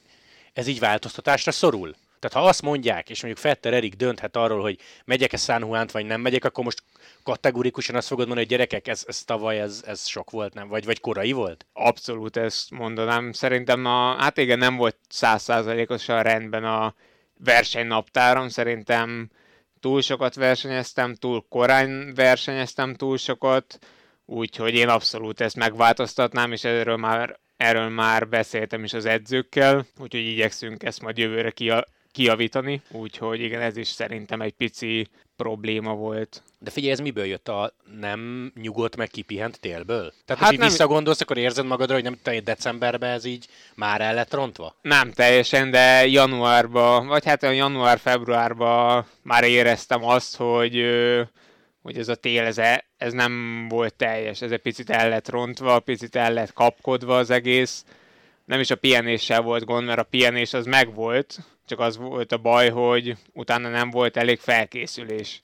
ez 0.54 0.68
így 0.68 0.80
változtatásra 0.80 1.52
szorul? 1.52 1.96
Tehát 2.20 2.38
ha 2.38 2.50
azt 2.50 2.62
mondják, 2.62 3.10
és 3.10 3.22
mondjuk 3.22 3.44
Fetter 3.44 3.74
Erik 3.74 3.96
dönthet 3.96 4.36
arról, 4.36 4.62
hogy 4.62 4.80
megyek-e 5.06 5.38
San 5.38 5.62
Juan-t, 5.62 5.92
vagy 5.92 6.06
nem 6.06 6.22
megyek, 6.22 6.46
akkor 6.46 6.64
most 6.64 6.84
kategórikusan 7.24 7.96
azt 7.96 8.08
fogod 8.08 8.28
mondani, 8.28 8.48
hogy 8.48 8.58
gyerekek, 8.58 8.88
ez, 8.88 9.04
ez 9.08 9.24
tavaly, 9.24 9.60
ez, 9.60 9.84
ez 9.86 10.08
sok 10.08 10.32
volt, 10.32 10.54
nem? 10.54 10.68
Vagy, 10.68 10.86
vagy 10.86 11.00
korai 11.00 11.32
volt? 11.32 11.66
Abszolút 11.74 12.38
ezt 12.38 12.72
mondanám. 12.72 13.32
Szerintem 13.32 13.86
a, 13.86 14.16
hát 14.16 14.38
igen, 14.38 14.58
nem 14.58 14.76
volt 14.76 14.98
százszázalékosan 15.10 16.24
rendben 16.24 16.64
a 16.64 16.94
versenynaptárom. 17.38 18.50
Szerintem 18.50 19.30
túl 19.80 20.02
sokat 20.02 20.36
versenyeztem, 20.36 21.16
túl 21.16 21.46
korán 21.50 22.14
versenyeztem 22.16 22.96
túl 22.96 23.18
sokat, 23.18 23.80
úgyhogy 24.26 24.76
én 24.76 24.88
abszolút 24.88 25.42
ezt 25.42 25.56
megváltoztatnám, 25.56 26.52
és 26.52 26.64
erről 26.64 26.98
már, 26.98 27.40
erről 27.58 27.90
már 27.90 28.28
beszéltem 28.28 28.84
is 28.84 28.94
az 28.94 29.06
edzőkkel, 29.06 29.86
úgyhogy 29.98 30.26
igyekszünk 30.26 30.84
ezt 30.84 31.02
majd 31.02 31.18
jövőre 31.18 31.52
kia, 31.52 31.86
kiavítani, 32.12 32.82
úgyhogy 32.92 33.42
igen, 33.42 33.62
ez 33.62 33.78
is 33.78 33.88
szerintem 33.88 34.42
egy 34.42 34.54
pici 34.54 35.08
probléma 35.36 35.94
volt. 35.94 36.44
De 36.60 36.72
figyelj, 36.72 36.92
ez 36.92 37.00
miből 37.00 37.26
jött 37.26 37.48
a 37.48 37.74
nem 38.00 38.52
nyugodt 38.62 38.96
meg 38.96 39.08
kipihent 39.08 39.60
télből? 39.60 40.14
Tehát 40.26 40.42
hát 40.42 40.52
ha 40.52 40.58
nem... 40.58 40.68
visszagondolsz, 40.68 41.22
akkor 41.22 41.38
érzed 41.38 41.66
magadra, 41.66 41.94
hogy 41.94 42.04
nem 42.04 42.18
te 42.24 42.40
decemberben 42.40 43.10
ez 43.10 43.26
így 43.26 43.48
már 43.76 44.02
el 44.02 44.14
lett 44.14 44.34
rontva? 44.34 44.76
Nem 44.82 45.12
teljesen, 45.12 45.72
de 45.72 46.08
januárban, 46.08 47.08
vagy 47.08 47.26
hát 47.26 47.44
a 47.44 47.52
január-februárban 47.52 49.06
már 49.22 49.44
éreztem 49.44 50.04
azt, 50.04 50.36
hogy 50.36 50.86
hogy 51.86 51.98
ez 51.98 52.08
a 52.08 52.16
tél, 52.16 52.44
ez, 52.44 52.58
e, 52.58 52.86
ez 53.06 53.14
nem 53.14 53.66
volt 53.70 53.94
teljes, 53.94 54.42
ez 54.42 54.52
egy 54.52 54.62
picit 54.62 54.90
el 54.90 55.10
lett 55.10 55.30
rontva, 55.30 55.80
picit 55.80 56.16
el 56.16 56.34
lett 56.34 56.54
kapkodva 56.54 57.18
az 57.18 57.30
egész. 57.30 57.86
Nem 58.46 58.60
is 58.60 58.70
a 58.70 58.76
pihenéssel 58.76 59.42
volt 59.42 59.66
gond, 59.66 59.86
mert 59.86 60.00
a 60.00 60.04
pihenés 60.04 60.54
az 60.54 60.66
megvolt, 60.66 61.38
csak 61.66 61.80
az 61.80 61.98
volt 61.98 62.32
a 62.32 62.38
baj, 62.38 62.70
hogy 62.70 63.16
utána 63.34 63.70
nem 63.70 63.90
volt 63.90 64.18
elég 64.18 64.40
felkészülés 64.40 65.42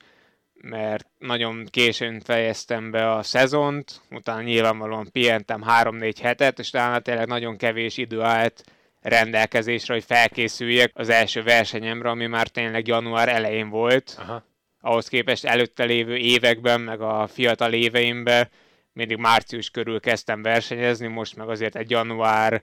mert 0.64 1.06
nagyon 1.18 1.66
későn 1.70 2.20
fejeztem 2.20 2.92
be 2.92 3.12
a 3.12 3.24
szezont, 3.24 4.02
utána 4.10 4.42
nyilvánvalóan 4.42 5.12
pihentem 5.12 5.64
3-4 5.68 6.14
hetet, 6.22 6.60
és 6.60 6.68
utána 6.68 7.00
tényleg 7.00 7.28
nagyon 7.28 7.58
kevés 7.58 7.98
idő 7.98 8.22
állt 8.22 8.64
rendelkezésre, 9.02 9.94
hogy 9.94 10.04
felkészüljek 10.04 10.92
az 10.94 11.10
első 11.10 11.44
versenyemre, 11.44 12.10
ami 12.10 12.26
már 12.26 12.48
tényleg 12.48 12.88
január 12.88 13.30
elején 13.30 13.70
volt. 13.70 14.16
Aha. 14.18 14.44
Ahhoz 14.82 15.08
képest 15.08 15.46
előtte 15.46 15.84
lévő 15.84 16.16
években, 16.16 16.82
meg 16.82 17.02
a 17.02 17.28
fiatal 17.28 17.74
éveimben 17.74 18.50
mindig 18.94 19.18
március 19.18 19.70
körül 19.70 20.00
kezdtem 20.00 20.42
versenyezni, 20.42 21.08
most 21.08 21.36
meg 21.36 21.50
azért 21.50 21.76
egy 21.76 21.90
január 21.90 22.62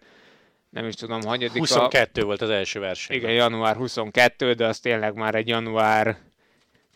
nem 0.71 0.87
is 0.87 0.95
tudom, 0.95 1.23
hanyadika. 1.23 1.59
22 1.59 2.23
volt 2.23 2.41
az 2.41 2.51
első 2.51 2.81
verseny. 2.81 3.17
Igen, 3.17 3.33
január 3.33 3.77
22, 3.77 4.53
de 4.53 4.67
az 4.67 4.79
tényleg 4.79 5.15
már 5.15 5.35
egy 5.35 5.49
január 5.49 6.19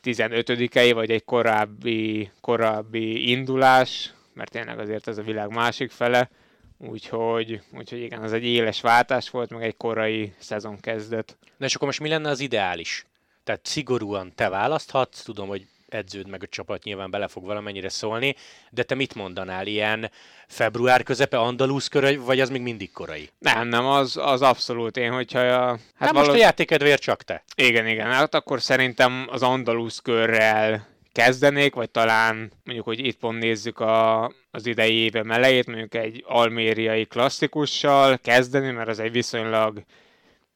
15-ei, 0.03 0.91
vagy 0.95 1.11
egy 1.11 1.25
korábbi, 1.25 2.31
korábbi 2.41 3.31
indulás, 3.31 4.13
mert 4.35 4.51
tényleg 4.51 4.79
azért 4.79 5.09
ez 5.09 5.19
a 5.19 5.23
világ 5.23 5.55
másik 5.55 5.91
fele, 5.91 6.31
úgyhogy, 6.79 7.61
úgyhogy 7.73 8.01
igen, 8.01 8.23
az 8.23 8.33
egy 8.33 8.45
éles 8.45 8.81
váltás 8.81 9.31
volt, 9.31 9.51
meg 9.51 9.63
egy 9.63 9.77
korai 9.77 10.33
szezon 10.39 10.81
kezdet. 10.81 11.37
De 11.57 11.67
és 11.67 11.75
akkor 11.75 11.87
most 11.87 12.01
mi 12.01 12.09
lenne 12.09 12.29
az 12.29 12.41
ideális? 12.41 13.07
Tehát 13.45 13.67
szigorúan 13.67 14.33
te 14.35 14.49
választhatsz, 14.49 15.23
tudom, 15.23 15.49
hogy 15.49 15.67
edződ 15.89 16.29
meg 16.29 16.43
a 16.43 16.47
csapat 16.47 16.83
nyilván 16.85 17.11
bele 17.11 17.29
fog 17.29 17.45
valamennyire 17.45 17.89
szólni, 17.89 18.37
de 18.71 18.83
te 18.83 18.95
mit 18.95 19.15
mondanál, 19.15 19.67
ilyen 19.67 20.11
február 20.47 21.03
közepe 21.03 21.39
Andalusz 21.39 21.89
kör, 21.89 22.21
vagy 22.21 22.41
az 22.41 22.51
még 22.51 22.61
mindig 22.61 22.93
korai? 22.93 23.31
Nem, 23.39 23.69
nem, 23.69 23.87
az, 23.87 24.17
az 24.17 24.43
abszolút 24.43 24.97
én, 24.97 25.13
hogyha... 25.13 25.39
A, 25.39 25.67
hát 25.67 25.79
nem, 25.99 26.13
való... 26.13 26.27
most 26.27 26.39
a 26.39 26.43
játékedvéért 26.43 27.03
csak 27.03 27.23
te. 27.23 27.45
Igen, 27.55 27.87
igen, 27.87 28.07
hát 28.07 28.35
akkor 28.35 28.63
szerintem 28.63 29.27
az 29.31 29.43
Andalusz 29.43 29.99
körrel 29.99 30.87
kezdenék, 31.13 31.75
vagy 31.75 31.91
talán 31.91 32.53
mondjuk, 32.65 32.87
hogy 32.87 33.07
itt 33.07 33.19
pont 33.19 33.39
nézzük 33.39 33.81
a, 33.81 34.25
az 34.51 34.67
idei 34.67 34.95
éve 34.95 35.25
elejét, 35.29 35.67
mondjuk 35.67 35.95
egy 35.95 36.25
almériai 36.27 37.05
klasszikussal 37.05 38.19
kezdeni, 38.23 38.71
mert 38.71 38.89
az 38.89 38.99
egy 38.99 39.13
viszonylag 39.13 39.83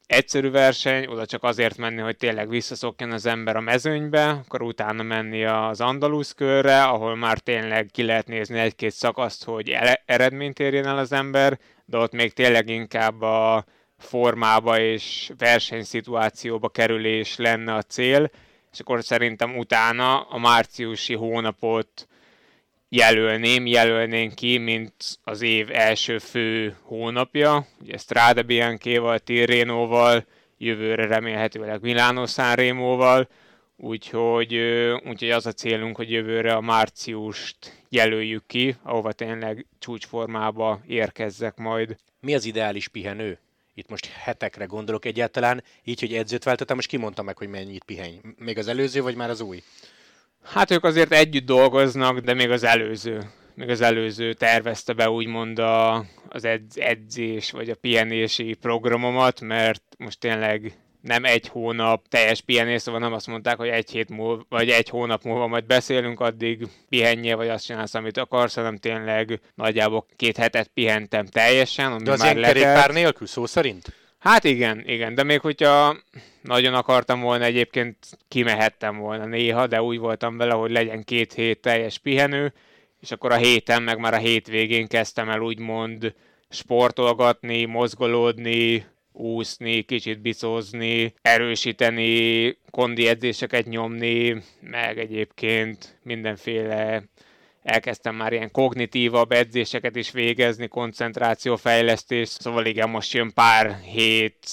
egyszerű 0.07 0.51
verseny, 0.51 1.07
oda 1.07 1.27
csak 1.27 1.43
azért 1.43 1.77
menni, 1.77 2.01
hogy 2.01 2.17
tényleg 2.17 2.49
visszaszokjon 2.49 3.11
az 3.11 3.27
ember 3.27 3.57
a 3.57 3.61
mezőnybe, 3.61 4.29
akkor 4.29 4.63
utána 4.63 5.03
menni 5.03 5.45
az 5.45 5.81
Andalusz 5.81 6.33
körre, 6.33 6.83
ahol 6.83 7.17
már 7.17 7.39
tényleg 7.39 7.89
ki 7.93 8.03
lehet 8.03 8.27
nézni 8.27 8.59
egy-két 8.59 8.93
szakaszt, 8.93 9.45
hogy 9.45 9.77
eredményt 10.05 10.59
érjen 10.59 10.87
el 10.87 10.99
az 10.99 11.13
ember, 11.13 11.59
de 11.85 11.99
ott 11.99 12.13
még 12.13 12.33
tényleg 12.33 12.69
inkább 12.69 13.21
a 13.21 13.65
formába 13.99 14.81
és 14.81 15.31
versenyszituációba 15.39 16.69
kerülés 16.69 17.37
lenne 17.37 17.75
a 17.75 17.83
cél, 17.83 18.31
és 18.73 18.81
akkor 18.81 19.05
szerintem 19.05 19.57
utána 19.57 20.21
a 20.21 20.39
márciusi 20.39 21.15
hónapot 21.15 22.09
jelölném, 22.97 23.67
jelölnénk 23.67 24.35
ki, 24.35 24.59
mint 24.59 24.95
az 25.23 25.43
év 25.43 25.69
első 25.73 26.19
fő 26.19 26.77
hónapja, 26.83 27.67
ugye 27.81 27.97
Strada 27.97 28.43
Bianchi-val, 28.43 29.19
Tirrenoval, 29.19 30.27
jövőre 30.59 31.07
remélhetőleg 31.07 31.81
Milano 31.81 32.27
Sanremo-val, 32.27 33.29
úgyhogy, 33.77 34.55
úgyhogy 35.09 35.31
az 35.31 35.47
a 35.47 35.53
célunk, 35.53 35.97
hogy 35.97 36.11
jövőre 36.11 36.55
a 36.55 36.61
márciust 36.61 37.83
jelöljük 37.89 38.47
ki, 38.47 38.77
ahova 38.83 39.13
tényleg 39.13 39.67
csúcsformába 39.79 40.81
érkezzek 40.87 41.57
majd. 41.57 41.97
Mi 42.21 42.35
az 42.35 42.45
ideális 42.45 42.89
pihenő? 42.89 43.39
Itt 43.75 43.89
most 43.89 44.07
hetekre 44.07 44.65
gondolok 44.65 45.05
egyáltalán, 45.05 45.63
így, 45.85 46.01
hogy 46.01 46.15
edzőt 46.15 46.45
váltottam, 46.45 46.77
most 46.77 46.89
kimondta 46.89 47.23
meg, 47.23 47.37
hogy 47.37 47.49
mennyit 47.49 47.85
pihenj. 47.85 48.17
Még 48.39 48.59
az 48.59 48.69
előző, 48.69 49.03
vagy 49.03 49.15
már 49.17 49.31
az 49.31 49.41
új? 49.41 49.63
Hát 50.53 50.71
ők 50.71 50.85
azért 50.85 51.13
együtt 51.13 51.47
dolgoznak, 51.47 52.19
de 52.19 52.35
még 52.35 52.51
az 52.51 52.65
előző, 52.65 53.21
még 53.55 53.69
az 53.69 53.81
előző 53.81 54.33
tervezte 54.33 54.93
be 54.93 55.11
úgymond 55.11 55.59
a, 55.59 56.05
az 56.29 56.45
edz, 56.45 56.79
edzés 56.79 57.51
vagy 57.51 57.71
a 57.71 57.75
pihenési 57.75 58.55
programomat, 58.55 59.41
mert 59.41 59.83
most 59.99 60.21
tényleg 60.21 60.73
nem 61.01 61.25
egy 61.25 61.49
hónap 61.49 62.09
teljes 62.09 62.41
pihenés, 62.41 62.83
szóval 62.83 63.01
nem 63.01 63.13
azt 63.13 63.27
mondták, 63.27 63.57
hogy 63.57 63.69
egy 63.69 63.91
hét 63.91 64.09
múlva, 64.09 64.45
vagy 64.49 64.71
egy 64.71 64.89
hónap 64.89 65.23
múlva 65.23 65.47
majd 65.47 65.65
beszélünk, 65.65 66.21
addig 66.21 66.67
pihenje, 66.89 67.35
vagy 67.35 67.49
azt 67.49 67.65
csinálsz, 67.65 67.95
amit 67.95 68.17
akarsz, 68.17 68.55
hanem 68.55 68.77
tényleg 68.77 69.41
nagyjából 69.55 70.07
két 70.17 70.37
hetet 70.37 70.71
pihentem 70.75 71.27
teljesen. 71.27 71.93
Ami 71.93 72.03
De 72.03 72.13
az 72.13 72.19
már 72.19 72.37
ilyen 72.37 72.53
kerékpár 72.53 72.91
nélkül, 72.91 73.27
szó 73.27 73.47
szerint? 73.47 74.06
Hát 74.19 74.45
igen, 74.45 74.83
igen, 74.87 75.15
de 75.15 75.23
még 75.23 75.41
hogyha 75.41 75.97
nagyon 76.43 76.75
akartam 76.75 77.21
volna, 77.21 77.45
egyébként 77.45 77.97
kimehettem 78.29 78.97
volna 78.97 79.25
néha, 79.25 79.67
de 79.67 79.83
úgy 79.83 79.99
voltam 79.99 80.37
vele, 80.37 80.53
hogy 80.55 80.71
legyen 80.71 81.05
két 81.05 81.33
hét 81.33 81.61
teljes 81.61 81.99
pihenő, 81.99 82.53
és 83.01 83.11
akkor 83.11 83.33
a 83.33 83.37
héten, 83.37 83.83
meg 83.83 83.99
már 83.99 84.15
a 84.15 84.19
hétvégén 84.19 84.87
kezdtem 84.87 85.29
el 85.29 85.41
úgymond 85.41 86.15
sportolgatni, 86.49 87.65
mozgolódni, 87.65 88.87
úszni, 89.13 89.83
kicsit 89.83 90.21
bicózni, 90.21 91.15
erősíteni, 91.23 92.59
kondi 92.71 93.09
edzéseket 93.09 93.67
nyomni, 93.67 94.43
meg 94.61 94.99
egyébként 94.99 95.99
mindenféle 96.03 97.03
elkezdtem 97.67 98.15
már 98.15 98.33
ilyen 98.33 98.51
kognitívabb 98.51 99.33
edzéseket 99.33 99.97
is 99.97 100.11
végezni, 100.11 100.69
koncentrációfejlesztés, 100.69 102.29
szóval 102.29 102.67
igen, 102.67 102.91
most 102.91 103.13
jön 103.13 103.33
pár 103.33 103.81
hét 103.81 104.49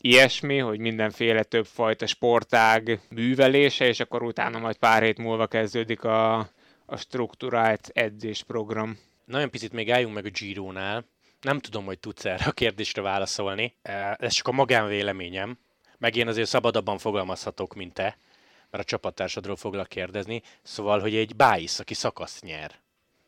ilyesmi, 0.00 0.58
hogy 0.58 0.78
mindenféle 0.78 1.42
többfajta 1.42 2.06
sportág 2.06 3.00
művelése, 3.10 3.86
és 3.86 4.00
akkor 4.00 4.22
utána 4.22 4.58
majd 4.58 4.76
pár 4.76 5.02
hét 5.02 5.18
múlva 5.18 5.46
kezdődik 5.46 6.04
a, 6.04 6.38
a 6.86 6.96
struktúrált 6.96 7.90
edzésprogram. 7.92 8.98
Nagyon 9.24 9.50
picit 9.50 9.72
még 9.72 9.90
álljunk 9.90 10.14
meg 10.14 10.24
a 10.24 10.30
Giro-nál. 10.30 11.04
Nem 11.40 11.58
tudom, 11.58 11.84
hogy 11.84 11.98
tudsz 11.98 12.24
erre 12.24 12.44
a 12.44 12.52
kérdésre 12.52 13.02
válaszolni. 13.02 13.74
Ez 14.16 14.32
csak 14.32 14.48
a 14.48 14.52
magánvéleményem, 14.52 15.58
meg 15.98 16.16
én 16.16 16.28
azért 16.28 16.48
szabadabban 16.48 16.98
fogalmazhatok, 16.98 17.74
mint 17.74 17.92
te 17.92 18.16
mert 18.72 18.84
a 18.84 18.86
csapattársadról 18.86 19.56
foglak 19.56 19.88
kérdezni, 19.88 20.42
szóval, 20.62 21.00
hogy 21.00 21.14
egy 21.14 21.36
bájsz, 21.36 21.78
aki 21.78 21.94
szakasz 21.94 22.40
nyer. 22.40 22.70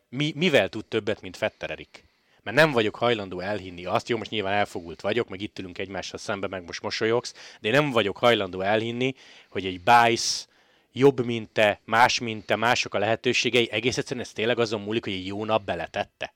Mi, 0.09 0.33
mivel 0.35 0.69
tud 0.69 0.85
többet, 0.85 1.21
mint 1.21 1.37
Fetter 1.37 1.71
Erik? 1.71 2.03
Mert 2.43 2.57
nem 2.57 2.71
vagyok 2.71 2.95
hajlandó 2.95 3.39
elhinni 3.39 3.85
azt, 3.85 4.09
jó, 4.09 4.17
most 4.17 4.29
nyilván 4.29 4.53
elfogult 4.53 5.01
vagyok, 5.01 5.29
meg 5.29 5.41
itt 5.41 5.59
ülünk 5.59 5.77
egymással 5.77 6.19
szembe, 6.19 6.47
meg 6.47 6.65
most 6.65 6.81
mosolyogsz, 6.81 7.33
de 7.61 7.67
én 7.67 7.73
nem 7.73 7.91
vagyok 7.91 8.17
hajlandó 8.17 8.61
elhinni, 8.61 9.15
hogy 9.49 9.65
egy 9.65 9.81
bájsz 9.81 10.47
jobb, 10.91 11.25
mint 11.25 11.49
te, 11.49 11.79
más, 11.83 12.19
mint 12.19 12.45
te, 12.45 12.55
mások 12.55 12.93
a 12.93 12.99
lehetőségei, 12.99 13.71
egész 13.71 13.97
egyszerűen 13.97 14.25
ez 14.25 14.31
tényleg 14.31 14.59
azon 14.59 14.81
múlik, 14.81 15.03
hogy 15.03 15.13
egy 15.13 15.25
jó 15.25 15.45
nap 15.45 15.63
beletette. 15.63 16.33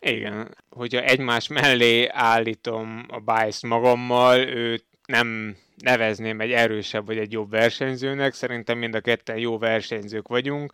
Igen, 0.00 0.56
hogyha 0.70 1.02
egymás 1.02 1.48
mellé 1.48 2.08
állítom 2.08 3.06
a 3.08 3.20
Bice 3.20 3.66
magammal, 3.66 4.38
őt 4.38 4.84
nem 5.06 5.56
nevezném 5.76 6.40
egy 6.40 6.52
erősebb 6.52 7.06
vagy 7.06 7.18
egy 7.18 7.32
jobb 7.32 7.50
versenyzőnek, 7.50 8.34
szerintem 8.34 8.78
mind 8.78 8.94
a 8.94 9.00
ketten 9.00 9.38
jó 9.38 9.58
versenyzők 9.58 10.28
vagyunk, 10.28 10.72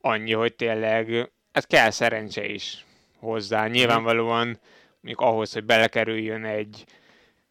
annyi, 0.00 0.32
hogy 0.32 0.54
tényleg 0.54 1.30
ez 1.52 1.64
kell 1.64 1.90
szerencse 1.90 2.44
is 2.44 2.84
hozzá. 3.18 3.66
Nyilvánvalóan 3.66 4.58
mondjuk 5.00 5.20
ahhoz, 5.20 5.52
hogy 5.52 5.64
belekerüljön 5.64 6.44
egy, 6.44 6.84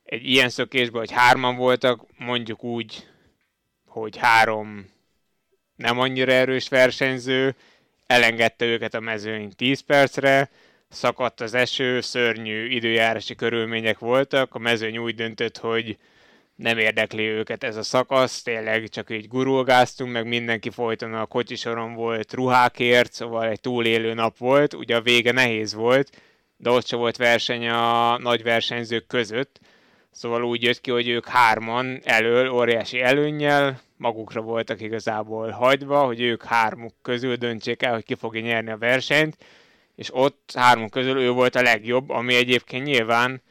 egy 0.03 0.25
ilyen 0.25 0.50
szökésbe, 0.50 0.97
hogy 0.97 1.11
hárman 1.11 1.55
voltak, 1.55 2.05
mondjuk 2.17 2.63
úgy, 2.63 3.07
hogy 3.85 4.17
három 4.17 4.89
nem 5.75 6.00
annyira 6.00 6.31
erős 6.31 6.69
versenyző, 6.69 7.55
elengedte 8.07 8.65
őket 8.65 8.93
a 8.93 9.00
mezőny 9.00 9.51
10 9.55 9.79
percre, 9.79 10.50
szakadt 10.89 11.41
az 11.41 11.53
eső, 11.53 12.01
szörnyű 12.01 12.67
időjárási 12.67 13.35
körülmények 13.35 14.00
voltak, 14.00 14.55
a 14.55 14.59
mezőny 14.59 14.97
úgy 14.97 15.15
döntött, 15.15 15.57
hogy 15.57 15.97
nem 16.61 16.77
érdekli 16.77 17.27
őket 17.27 17.63
ez 17.63 17.75
a 17.75 17.83
szakasz, 17.83 18.41
tényleg 18.41 18.89
csak 18.89 19.09
így 19.09 19.27
gurulgáztunk, 19.27 20.11
meg 20.11 20.27
mindenki 20.27 20.69
folyton 20.69 21.13
a 21.13 21.25
kocsisoron 21.25 21.93
volt 21.93 22.33
ruhákért, 22.33 23.13
szóval 23.13 23.47
egy 23.47 23.59
túlélő 23.59 24.13
nap 24.13 24.37
volt, 24.37 24.73
ugye 24.73 24.95
a 24.95 25.01
vége 25.01 25.31
nehéz 25.31 25.73
volt, 25.73 26.21
de 26.57 26.69
ott 26.69 26.87
se 26.87 26.95
volt 26.95 27.17
verseny 27.17 27.67
a 27.67 28.17
nagy 28.17 28.43
versenyzők 28.43 29.07
között, 29.07 29.59
szóval 30.11 30.43
úgy 30.43 30.63
jött 30.63 30.81
ki, 30.81 30.91
hogy 30.91 31.07
ők 31.07 31.27
hárman 31.27 31.99
elől 32.03 32.49
óriási 32.49 33.01
előnnyel, 33.01 33.81
magukra 33.97 34.41
voltak 34.41 34.81
igazából 34.81 35.49
hagyva, 35.49 36.05
hogy 36.05 36.21
ők 36.21 36.43
hármuk 36.43 36.93
közül 37.01 37.35
döntsék 37.35 37.83
el, 37.83 37.93
hogy 37.93 38.05
ki 38.05 38.15
fogja 38.15 38.41
nyerni 38.41 38.71
a 38.71 38.77
versenyt, 38.77 39.37
és 39.95 40.09
ott 40.13 40.51
hármunk 40.55 40.91
közül 40.91 41.17
ő 41.17 41.31
volt 41.31 41.55
a 41.55 41.61
legjobb, 41.61 42.09
ami 42.09 42.35
egyébként 42.35 42.85
nyilván 42.85 43.41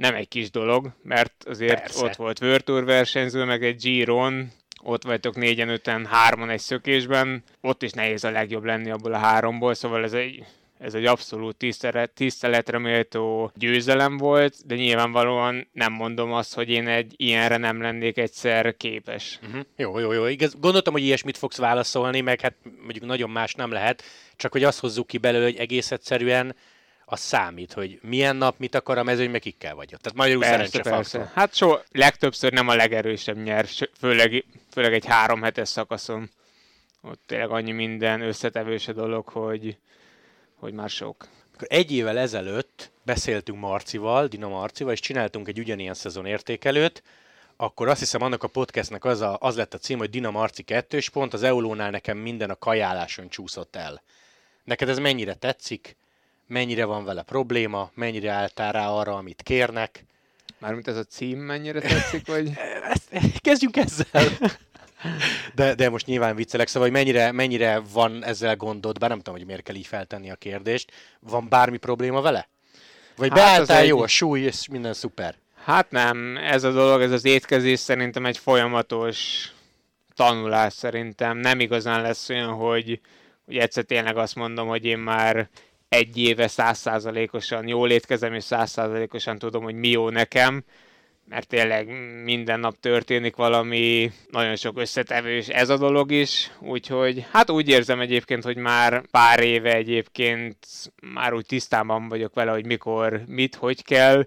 nem 0.00 0.14
egy 0.14 0.28
kis 0.28 0.50
dolog, 0.50 0.90
mert 1.02 1.44
azért 1.46 1.80
Persze. 1.80 2.04
ott 2.04 2.16
volt 2.38 2.64
Tour 2.64 2.84
versenyző, 2.84 3.44
meg 3.44 3.64
egy 3.64 3.76
Giron, 3.76 4.48
ott 4.82 5.02
vagytok 5.02 5.36
négyen, 5.36 5.68
öten, 5.68 6.06
hárman 6.06 6.50
egy 6.50 6.60
szökésben, 6.60 7.42
ott 7.60 7.82
is 7.82 7.90
nehéz 7.90 8.24
a 8.24 8.30
legjobb 8.30 8.64
lenni 8.64 8.90
abból 8.90 9.12
a 9.12 9.18
háromból, 9.18 9.74
szóval 9.74 10.04
ez 10.04 10.12
egy, 10.12 10.44
ez 10.78 10.94
egy 10.94 11.04
abszolút 11.04 11.56
tisztelet, 11.56 12.10
tiszteletre 12.10 12.78
méltó 12.78 13.52
győzelem 13.54 14.16
volt, 14.16 14.54
de 14.66 14.74
nyilvánvalóan 14.74 15.68
nem 15.72 15.92
mondom 15.92 16.32
azt, 16.32 16.54
hogy 16.54 16.68
én 16.68 16.88
egy 16.88 17.14
ilyenre 17.16 17.56
nem 17.56 17.80
lennék 17.80 18.18
egyszer 18.18 18.76
képes. 18.76 19.38
Uh-huh. 19.42 19.60
Jó, 19.76 19.98
jó, 19.98 20.12
jó. 20.12 20.26
Igaz, 20.26 20.56
gondoltam, 20.60 20.92
hogy 20.92 21.02
ilyesmit 21.02 21.38
fogsz 21.38 21.58
válaszolni, 21.58 22.20
meg 22.20 22.40
hát 22.40 22.54
mondjuk 22.82 23.04
nagyon 23.04 23.30
más 23.30 23.54
nem 23.54 23.70
lehet, 23.70 24.02
csak 24.36 24.52
hogy 24.52 24.64
azt 24.64 24.80
hozzuk 24.80 25.06
ki 25.06 25.18
belőle, 25.18 25.44
hogy 25.44 25.56
egész 25.56 25.90
egyszerűen 25.90 26.54
az 27.12 27.20
számít, 27.20 27.72
hogy 27.72 27.98
milyen 28.02 28.36
nap 28.36 28.58
mit 28.58 28.74
akar 28.74 28.98
a 28.98 29.02
mezőny, 29.02 29.30
meg 29.30 29.40
kikkel 29.40 29.74
vagy 29.74 29.94
ott. 29.94 30.00
Tehát 30.00 30.18
magyarul 30.18 30.42
persze, 30.42 30.80
persze. 30.80 31.30
Hát 31.34 31.54
so, 31.54 31.78
legtöbbször 31.92 32.52
nem 32.52 32.68
a 32.68 32.74
legerősebb 32.74 33.36
nyer, 33.36 33.66
főleg, 33.98 34.44
főleg 34.72 34.92
egy 34.92 35.06
három 35.06 35.42
hetes 35.42 35.68
szakaszon. 35.68 36.30
Ott 37.02 37.20
tényleg 37.26 37.50
annyi 37.50 37.72
minden 37.72 38.20
összetevős 38.20 38.88
a 38.88 38.92
dolog, 38.92 39.28
hogy, 39.28 39.76
hogy 40.54 40.72
már 40.72 40.90
sok. 40.90 41.28
Egy 41.58 41.92
évvel 41.92 42.18
ezelőtt 42.18 42.90
beszéltünk 43.02 43.58
Marcival, 43.58 44.26
Dina 44.26 44.48
Marcival, 44.48 44.92
és 44.92 45.00
csináltunk 45.00 45.48
egy 45.48 45.58
ugyanilyen 45.58 45.94
szezon 45.94 46.26
értékelőt, 46.26 47.02
akkor 47.56 47.88
azt 47.88 47.98
hiszem 47.98 48.22
annak 48.22 48.42
a 48.42 48.48
podcastnek 48.48 49.04
az, 49.04 49.20
a, 49.20 49.36
az 49.40 49.56
lett 49.56 49.74
a 49.74 49.78
cím, 49.78 49.98
hogy 49.98 50.10
Dina 50.10 50.30
Marci 50.30 50.62
kettős 50.62 51.08
pont, 51.08 51.32
az 51.32 51.42
Eulónál 51.42 51.90
nekem 51.90 52.18
minden 52.18 52.50
a 52.50 52.58
kajáláson 52.58 53.28
csúszott 53.28 53.76
el. 53.76 54.02
Neked 54.64 54.88
ez 54.88 54.98
mennyire 54.98 55.34
tetszik? 55.34 55.96
Mennyire 56.50 56.84
van 56.84 57.04
vele 57.04 57.22
probléma, 57.22 57.90
mennyire 57.94 58.30
álltál 58.30 58.72
rá 58.72 58.88
arra, 58.88 59.16
amit 59.16 59.42
kérnek. 59.42 60.04
Mármint 60.58 60.88
ez 60.88 60.96
a 60.96 61.04
cím 61.04 61.38
mennyire 61.38 61.80
tetszik, 61.80 62.26
vagy? 62.26 62.52
Ezt, 62.92 63.40
kezdjünk 63.40 63.76
ezzel. 63.76 64.28
De, 65.54 65.74
de 65.74 65.88
most 65.90 66.06
nyilván 66.06 66.36
viccelek, 66.36 66.68
szóval 66.68 66.88
hogy 66.88 66.96
mennyire, 66.96 67.32
mennyire 67.32 67.82
van 67.92 68.24
ezzel 68.24 68.56
gondod, 68.56 68.98
bár 68.98 69.08
nem 69.08 69.18
tudom, 69.18 69.34
hogy 69.34 69.46
miért 69.46 69.62
kell 69.62 69.74
így 69.74 69.86
feltenni 69.86 70.30
a 70.30 70.34
kérdést. 70.34 70.92
Van 71.20 71.48
bármi 71.48 71.76
probléma 71.76 72.20
vele? 72.20 72.48
Vagy 73.16 73.28
hát 73.28 73.38
beálltál 73.38 73.84
jó, 73.84 73.96
egy... 73.96 74.02
a 74.02 74.06
súly, 74.06 74.40
és 74.40 74.68
minden 74.68 74.92
szuper? 74.92 75.34
Hát 75.64 75.90
nem, 75.90 76.36
ez 76.36 76.64
a 76.64 76.70
dolog, 76.70 77.02
ez 77.02 77.10
az 77.10 77.24
étkezés 77.24 77.78
szerintem 77.78 78.26
egy 78.26 78.38
folyamatos 78.38 79.48
tanulás 80.14 80.72
szerintem. 80.72 81.36
Nem 81.36 81.60
igazán 81.60 82.02
lesz 82.02 82.28
olyan, 82.28 82.52
hogy, 82.52 83.00
hogy 83.44 83.56
egyszer 83.56 83.84
tényleg 83.84 84.16
azt 84.16 84.34
mondom, 84.34 84.68
hogy 84.68 84.84
én 84.84 84.98
már 84.98 85.48
egy 85.90 86.18
éve 86.18 86.48
százszázalékosan 86.48 87.68
jól 87.68 87.90
étkezem, 87.90 88.34
és 88.34 88.44
százszázalékosan 88.44 89.38
tudom, 89.38 89.62
hogy 89.62 89.74
mi 89.74 89.88
jó 89.88 90.08
nekem, 90.08 90.64
mert 91.28 91.48
tényleg 91.48 91.88
minden 92.24 92.60
nap 92.60 92.80
történik 92.80 93.36
valami, 93.36 94.12
nagyon 94.30 94.56
sok 94.56 94.78
összetevős 94.78 95.48
ez 95.48 95.68
a 95.68 95.76
dolog 95.76 96.10
is, 96.12 96.50
úgyhogy 96.60 97.26
hát 97.30 97.50
úgy 97.50 97.68
érzem 97.68 98.00
egyébként, 98.00 98.44
hogy 98.44 98.56
már 98.56 99.06
pár 99.10 99.40
éve 99.40 99.74
egyébként 99.74 100.56
már 101.14 101.32
úgy 101.32 101.46
tisztában 101.46 102.08
vagyok 102.08 102.34
vele, 102.34 102.50
hogy 102.50 102.66
mikor, 102.66 103.22
mit, 103.26 103.54
hogy 103.54 103.82
kell, 103.82 104.26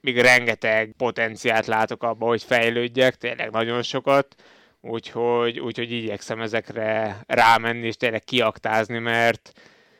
még 0.00 0.18
rengeteg 0.18 0.94
potenciált 0.96 1.66
látok 1.66 2.02
abba, 2.02 2.26
hogy 2.26 2.42
fejlődjek, 2.42 3.14
tényleg 3.14 3.50
nagyon 3.50 3.82
sokat, 3.82 4.34
úgyhogy, 4.80 5.60
úgyhogy 5.60 5.92
igyekszem 5.92 6.40
ezekre 6.40 7.20
rámenni 7.26 7.86
és 7.86 7.96
tényleg 7.96 8.24
kiaktázni, 8.24 8.98
mert 8.98 9.52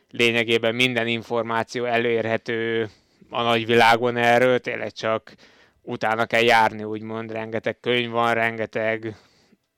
lényegében 0.09 0.75
minden 0.75 1.07
információ 1.07 1.85
előérhető 1.85 2.89
a 3.29 3.41
nagyvilágon 3.41 4.17
erről, 4.17 4.59
tényleg 4.59 4.91
csak 4.91 5.33
utána 5.81 6.25
kell 6.25 6.43
járni, 6.43 6.83
úgymond, 6.83 7.31
rengeteg 7.31 7.79
könyv 7.79 8.09
van, 8.09 8.33
rengeteg 8.33 9.15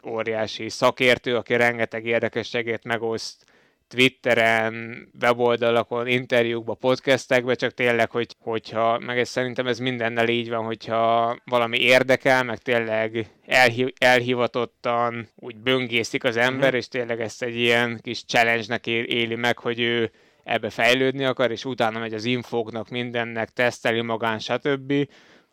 óriási 0.08 0.70
szakértő, 0.70 1.36
aki 1.36 1.56
rengeteg 1.56 2.06
érdekességét 2.06 2.84
megoszt 2.84 3.49
Twitteren, 3.90 5.08
weboldalakon, 5.22 6.08
interjúkba, 6.08 6.74
podcastekbe, 6.74 7.56
csak 7.56 7.74
tényleg, 7.74 8.12
hogy, 8.12 8.36
hogyha, 8.40 9.00
meg 9.00 9.20
ez 9.20 9.30
szerintem 9.30 9.68
ez 9.68 9.80
mindennel 9.80 10.28
így 10.28 10.50
van, 10.50 10.66
hogyha 10.66 11.38
valami 11.46 11.80
érdekel, 11.80 12.44
meg 12.44 12.58
tényleg 12.58 13.28
elhi, 13.46 13.94
elhivatottan 13.98 15.30
úgy 15.36 15.56
böngészik 15.56 16.24
az 16.24 16.38
ember, 16.38 16.64
uh-huh. 16.64 16.78
és 16.78 16.88
tényleg 16.88 17.22
ezt 17.22 17.44
egy 17.44 17.56
ilyen 17.56 18.00
kis 18.02 18.24
challenge-nek 18.26 18.88
éli 18.88 19.36
meg, 19.36 19.58
hogy 19.58 19.80
ő 19.80 20.12
ebbe 20.44 20.70
fejlődni 20.70 21.26
akar, 21.26 21.52
és 21.52 21.66
utána 21.66 22.00
megy 22.00 22.14
az 22.14 22.26
infóknak, 22.26 22.90
mindennek, 22.90 23.50
teszteli 23.50 24.02
magán, 24.02 24.40
stb., 24.40 24.94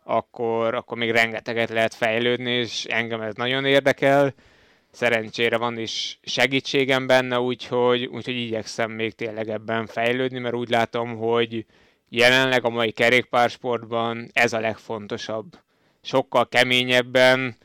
akkor, 0.03 0.75
akkor 0.75 0.97
még 0.97 1.11
rengeteget 1.11 1.69
lehet 1.69 1.93
fejlődni, 1.93 2.51
és 2.51 2.85
engem 2.85 3.21
ez 3.21 3.35
nagyon 3.35 3.65
érdekel. 3.65 4.33
Szerencsére 4.97 5.57
van 5.57 5.77
is 5.77 6.19
segítségem 6.23 7.07
benne, 7.07 7.39
úgyhogy, 7.39 8.05
úgyhogy 8.05 8.35
igyekszem 8.35 8.91
még 8.91 9.13
tényleg 9.15 9.49
ebben 9.49 9.85
fejlődni, 9.85 10.39
mert 10.39 10.55
úgy 10.55 10.69
látom, 10.69 11.15
hogy 11.15 11.65
jelenleg 12.09 12.65
a 12.65 12.69
mai 12.69 12.91
kerékpársportban 12.91 14.29
ez 14.33 14.53
a 14.53 14.59
legfontosabb. 14.59 15.59
Sokkal 16.01 16.47
keményebben, 16.47 17.55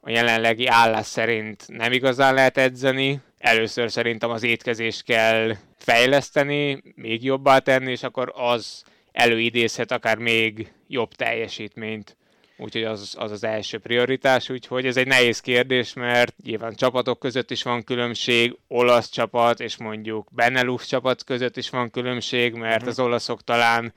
a 0.00 0.10
jelenlegi 0.10 0.66
állás 0.66 1.06
szerint 1.06 1.64
nem 1.68 1.92
igazán 1.92 2.34
lehet 2.34 2.58
edzeni. 2.58 3.20
Először 3.38 3.90
szerintem 3.90 4.30
az 4.30 4.42
étkezést 4.42 5.02
kell 5.02 5.56
fejleszteni, 5.78 6.82
még 6.94 7.24
jobbá 7.24 7.58
tenni, 7.58 7.90
és 7.90 8.02
akkor 8.02 8.32
az 8.34 8.84
előidézhet 9.12 9.92
akár 9.92 10.18
még 10.18 10.72
jobb 10.88 11.14
teljesítményt. 11.14 12.16
Úgyhogy 12.58 12.84
az, 12.84 13.14
az 13.18 13.30
az 13.30 13.44
első 13.44 13.78
prioritás, 13.78 14.48
úgyhogy 14.48 14.86
ez 14.86 14.96
egy 14.96 15.06
nehéz 15.06 15.40
kérdés, 15.40 15.92
mert 15.92 16.34
nyilván 16.42 16.74
csapatok 16.74 17.18
között 17.18 17.50
is 17.50 17.62
van 17.62 17.84
különbség, 17.84 18.56
olasz 18.68 19.08
csapat 19.08 19.60
és 19.60 19.76
mondjuk 19.76 20.28
Benelux 20.32 20.86
csapat 20.86 21.24
között 21.24 21.56
is 21.56 21.70
van 21.70 21.90
különbség, 21.90 22.54
mert 22.54 22.74
uh-huh. 22.74 22.88
az 22.88 22.98
olaszok 22.98 23.44
talán 23.44 23.92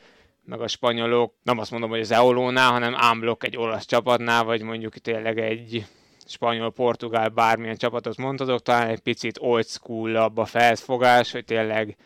meg 0.46 0.62
a 0.62 0.68
spanyolok, 0.68 1.34
nem 1.44 1.58
azt 1.58 1.72
mondom, 1.72 1.90
hogy 1.90 2.00
az 2.00 2.12
Eolónál, 2.12 2.72
hanem 2.72 2.96
ámblok 2.98 3.44
egy 3.44 3.58
olasz 3.58 3.86
csapatnál, 3.86 4.44
vagy 4.44 4.62
mondjuk 4.62 4.98
tényleg 4.98 5.40
egy 5.40 5.86
spanyol, 6.26 6.72
portugál, 6.72 7.30
bármilyen 7.30 7.78
csapatot 7.78 8.18
mondhatok, 8.18 8.62
talán 8.62 8.88
egy 8.88 9.00
picit 9.00 9.38
old 9.42 9.66
school 9.66 10.16
a 10.16 10.46
felfogás, 10.46 11.32
hogy 11.32 11.46
tényleg 11.46 11.98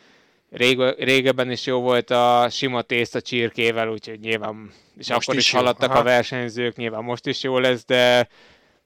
rég, 0.54 0.80
régebben 0.98 1.52
is 1.52 1.66
jó 1.66 1.82
volt 1.82 2.10
a 2.10 2.48
sima 2.50 2.82
tészta 2.82 3.22
csirkével, 3.22 3.90
úgyhogy 3.90 4.20
nyilván, 4.20 4.72
és 4.98 5.10
most 5.10 5.22
akkor 5.22 5.36
is, 5.36 5.46
is 5.46 5.52
haladtak 5.52 5.90
Aha. 5.90 6.00
a 6.00 6.04
versenyzők, 6.04 6.76
nyilván 6.76 7.04
most 7.04 7.26
is 7.26 7.44
jó 7.44 7.58
lesz, 7.58 7.86
de 7.86 8.28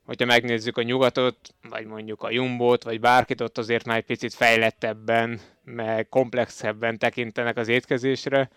hogyha 0.06 0.26
megnézzük 0.26 0.78
a 0.78 0.82
nyugatot, 0.82 1.38
vagy 1.70 1.86
mondjuk 1.86 2.24
a 2.24 2.32
Jumbót, 2.32 2.84
vagy 2.84 3.00
bárkit, 3.00 3.42
ott 3.42 3.58
azért 3.58 3.86
már 3.86 3.98
egy 3.98 4.06
picit 4.06 4.34
fejlettebben, 4.34 5.40
meg 5.64 6.10
komplexebben 6.10 6.98
tekintenek 6.98 7.58
az 7.58 7.68
étkezésre, 7.68 8.50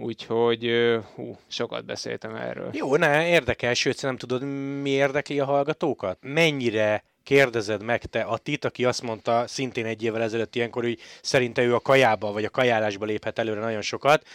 Úgyhogy 0.00 0.70
hú, 1.14 1.38
sokat 1.46 1.84
beszéltem 1.84 2.34
erről. 2.34 2.70
Jó, 2.72 2.96
ne, 2.96 3.28
érdekes, 3.28 3.78
sőt, 3.78 4.02
nem 4.02 4.16
tudod, 4.16 4.42
mi 4.82 4.90
érdekli 4.90 5.40
a 5.40 5.44
hallgatókat? 5.44 6.18
Mennyire 6.20 7.04
kérdezed 7.28 7.82
meg 7.82 8.04
te 8.04 8.20
Atit, 8.20 8.64
aki 8.64 8.84
azt 8.84 9.02
mondta 9.02 9.46
szintén 9.46 9.86
egy 9.86 10.02
évvel 10.02 10.22
ezelőtt 10.22 10.54
ilyenkor, 10.54 10.82
hogy 10.82 10.98
szerinte 11.22 11.62
ő 11.62 11.74
a 11.74 11.80
kajába 11.80 12.32
vagy 12.32 12.44
a 12.44 12.50
kajálásba 12.50 13.04
léphet 13.04 13.38
előre 13.38 13.60
nagyon 13.60 13.82
sokat. 13.82 14.26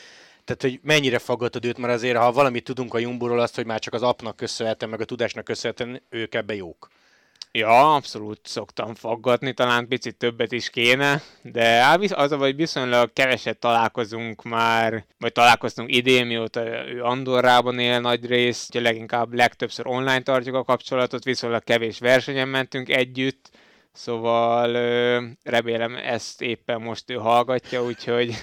Tehát, 0.43 0.61
hogy 0.61 0.79
mennyire 0.83 1.19
faggatod 1.19 1.65
őt, 1.65 1.77
mert 1.77 1.93
azért, 1.93 2.17
ha 2.17 2.31
valamit 2.31 2.63
tudunk 2.63 2.93
a 2.93 2.99
Jumburól, 2.99 3.39
azt, 3.39 3.55
hogy 3.55 3.65
már 3.65 3.79
csak 3.79 3.93
az 3.93 4.01
apnak 4.01 4.35
köszönhetem, 4.35 4.89
meg 4.89 5.01
a 5.01 5.05
tudásnak 5.05 5.43
köszönhetem, 5.43 6.01
ők 6.09 6.35
ebbe 6.35 6.55
jók. 6.55 6.89
Ja, 7.57 7.95
abszolút 7.95 8.39
szoktam 8.43 8.95
faggatni, 8.95 9.53
talán 9.53 9.87
picit 9.87 10.15
többet 10.15 10.51
is 10.51 10.69
kéne, 10.69 11.21
de 11.41 11.85
az 12.13 12.31
a 12.31 12.37
vagy 12.37 12.55
viszonylag 12.55 13.13
keveset 13.13 13.57
találkozunk 13.57 14.43
már, 14.43 15.05
vagy 15.17 15.31
találkoztunk 15.31 15.95
idén, 15.95 16.25
mióta 16.25 16.87
ő 16.87 17.03
Andorrában 17.03 17.79
él 17.79 17.99
nagy 17.99 18.25
rész, 18.25 18.69
hogy 18.71 18.81
leginkább 18.81 19.33
legtöbbször 19.33 19.87
online 19.87 20.21
tartjuk 20.21 20.55
a 20.55 20.63
kapcsolatot, 20.63 21.23
viszonylag 21.23 21.63
kevés 21.63 21.99
versenyen 21.99 22.47
mentünk 22.47 22.89
együtt, 22.89 23.49
szóval 23.91 24.71
remélem 25.43 25.95
ezt 25.95 26.41
éppen 26.41 26.81
most 26.81 27.09
ő 27.11 27.15
hallgatja, 27.15 27.83
úgyhogy 27.83 28.35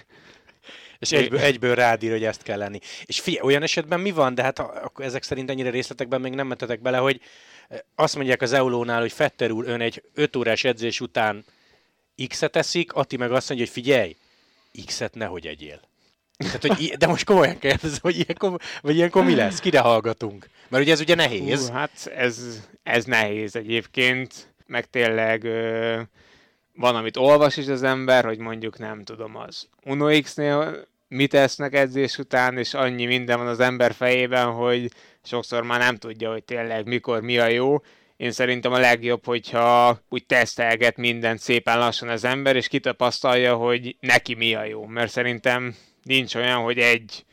és 0.98 1.12
egyből, 1.12 1.40
egyből 1.40 1.74
rád 1.74 2.02
hogy 2.02 2.24
ezt 2.24 2.42
kell 2.42 2.58
lenni. 2.58 2.78
És 3.04 3.20
figyelj, 3.20 3.46
olyan 3.46 3.62
esetben 3.62 4.00
mi 4.00 4.10
van, 4.10 4.34
de 4.34 4.42
hát 4.42 4.58
akkor 4.58 5.04
ezek 5.04 5.22
szerint 5.22 5.50
ennyire 5.50 5.70
részletekben 5.70 6.20
még 6.20 6.34
nem 6.34 6.46
mentetek 6.46 6.80
bele, 6.80 6.96
hogy 6.96 7.20
azt 7.94 8.16
mondják 8.16 8.42
az 8.42 8.52
Eulónál, 8.52 9.00
hogy 9.00 9.12
Fetter 9.12 9.50
úr 9.50 9.68
ön 9.68 9.80
egy 9.80 10.02
5 10.14 10.36
órás 10.36 10.64
edzés 10.64 11.00
után 11.00 11.44
X-et 12.28 12.56
eszik, 12.56 12.92
Ati 12.92 13.16
meg 13.16 13.32
azt 13.32 13.48
mondja, 13.48 13.66
hogy 13.66 13.74
figyelj, 13.74 14.16
X-et 14.86 15.14
nehogy 15.14 15.46
egyél. 15.46 15.80
Tehát, 16.36 16.66
hogy, 16.66 16.94
de 16.98 17.06
most 17.06 17.24
komolyan 17.24 17.58
kérdezem, 17.58 17.98
hogy 18.02 18.18
ilyenkor, 18.18 18.60
vagy 18.82 18.96
ilyenkor 18.96 19.24
mi 19.24 19.34
lesz? 19.34 19.58
Kire 19.58 19.78
hallgatunk? 19.80 20.48
Mert 20.68 20.82
ugye 20.82 20.92
ez 20.92 21.00
ugye 21.00 21.14
nehéz. 21.14 21.66
Hú, 21.66 21.72
hát 21.72 22.06
ez, 22.16 22.60
ez 22.82 23.04
nehéz 23.04 23.56
egyébként, 23.56 24.52
meg 24.66 24.90
tényleg 24.90 25.44
ö, 25.44 26.00
van, 26.74 26.96
amit 26.96 27.16
olvas 27.16 27.56
is 27.56 27.66
az 27.66 27.82
ember, 27.82 28.24
hogy 28.24 28.38
mondjuk 28.38 28.78
nem 28.78 29.04
tudom, 29.04 29.36
az 29.36 29.68
Uno 29.84 30.20
X-nél 30.20 30.86
mit 31.08 31.34
esznek 31.34 31.74
edzés 31.74 32.18
után, 32.18 32.58
és 32.58 32.74
annyi 32.74 33.06
minden 33.06 33.38
van 33.38 33.46
az 33.46 33.60
ember 33.60 33.92
fejében, 33.92 34.50
hogy 34.50 34.90
sokszor 35.22 35.62
már 35.62 35.78
nem 35.78 35.96
tudja, 35.96 36.30
hogy 36.30 36.44
tényleg 36.44 36.86
mikor 36.86 37.20
mi 37.20 37.38
a 37.38 37.46
jó. 37.46 37.76
Én 38.16 38.30
szerintem 38.32 38.72
a 38.72 38.78
legjobb, 38.78 39.24
hogyha 39.24 40.00
úgy 40.08 40.26
tesztelget 40.26 40.96
mindent 40.96 41.38
szépen 41.38 41.78
lassan 41.78 42.08
az 42.08 42.24
ember, 42.24 42.56
és 42.56 42.68
kitapasztalja, 42.68 43.54
hogy 43.54 43.96
neki 44.00 44.34
mi 44.34 44.54
a 44.54 44.64
jó. 44.64 44.86
Mert 44.86 45.10
szerintem 45.10 45.76
nincs 46.02 46.34
olyan, 46.34 46.62
hogy 46.62 46.78
egy 46.78 47.24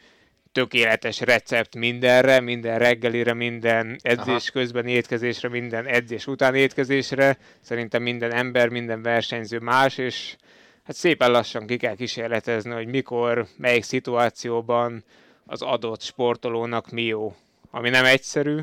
tökéletes 0.52 1.20
recept 1.20 1.76
mindenre, 1.76 2.40
minden 2.40 2.80
reggelire, 2.80 3.34
minden 3.34 4.00
edzés 4.02 4.50
Aha. 4.50 4.52
közben 4.60 4.88
étkezésre, 4.88 5.50
minden 5.50 5.86
edzés 5.86 6.28
után 6.28 6.56
étkezésre. 6.56 7.38
Szerintem 7.62 8.02
minden 8.02 8.34
ember, 8.34 8.70
minden 8.70 9.02
versenyző 9.02 9.60
más, 9.60 9.98
és 9.98 10.36
hát 10.84 10.96
szépen 10.96 11.32
lassan 11.32 11.68
ki 11.68 11.78
kell 11.78 11.96
kísérletezni, 11.96 12.72
hogy 12.72 12.88
mikor, 12.88 13.48
melyik 13.58 13.84
szituációban 13.84 15.04
az 15.46 15.62
adott 15.62 16.02
sportolónak 16.02 16.90
mi 16.90 17.04
jó 17.04 17.36
ami 17.78 17.90
nem 17.90 18.06
egyszerű, 18.06 18.60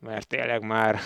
mert 0.00 0.26
tényleg 0.26 0.62
már 0.62 1.00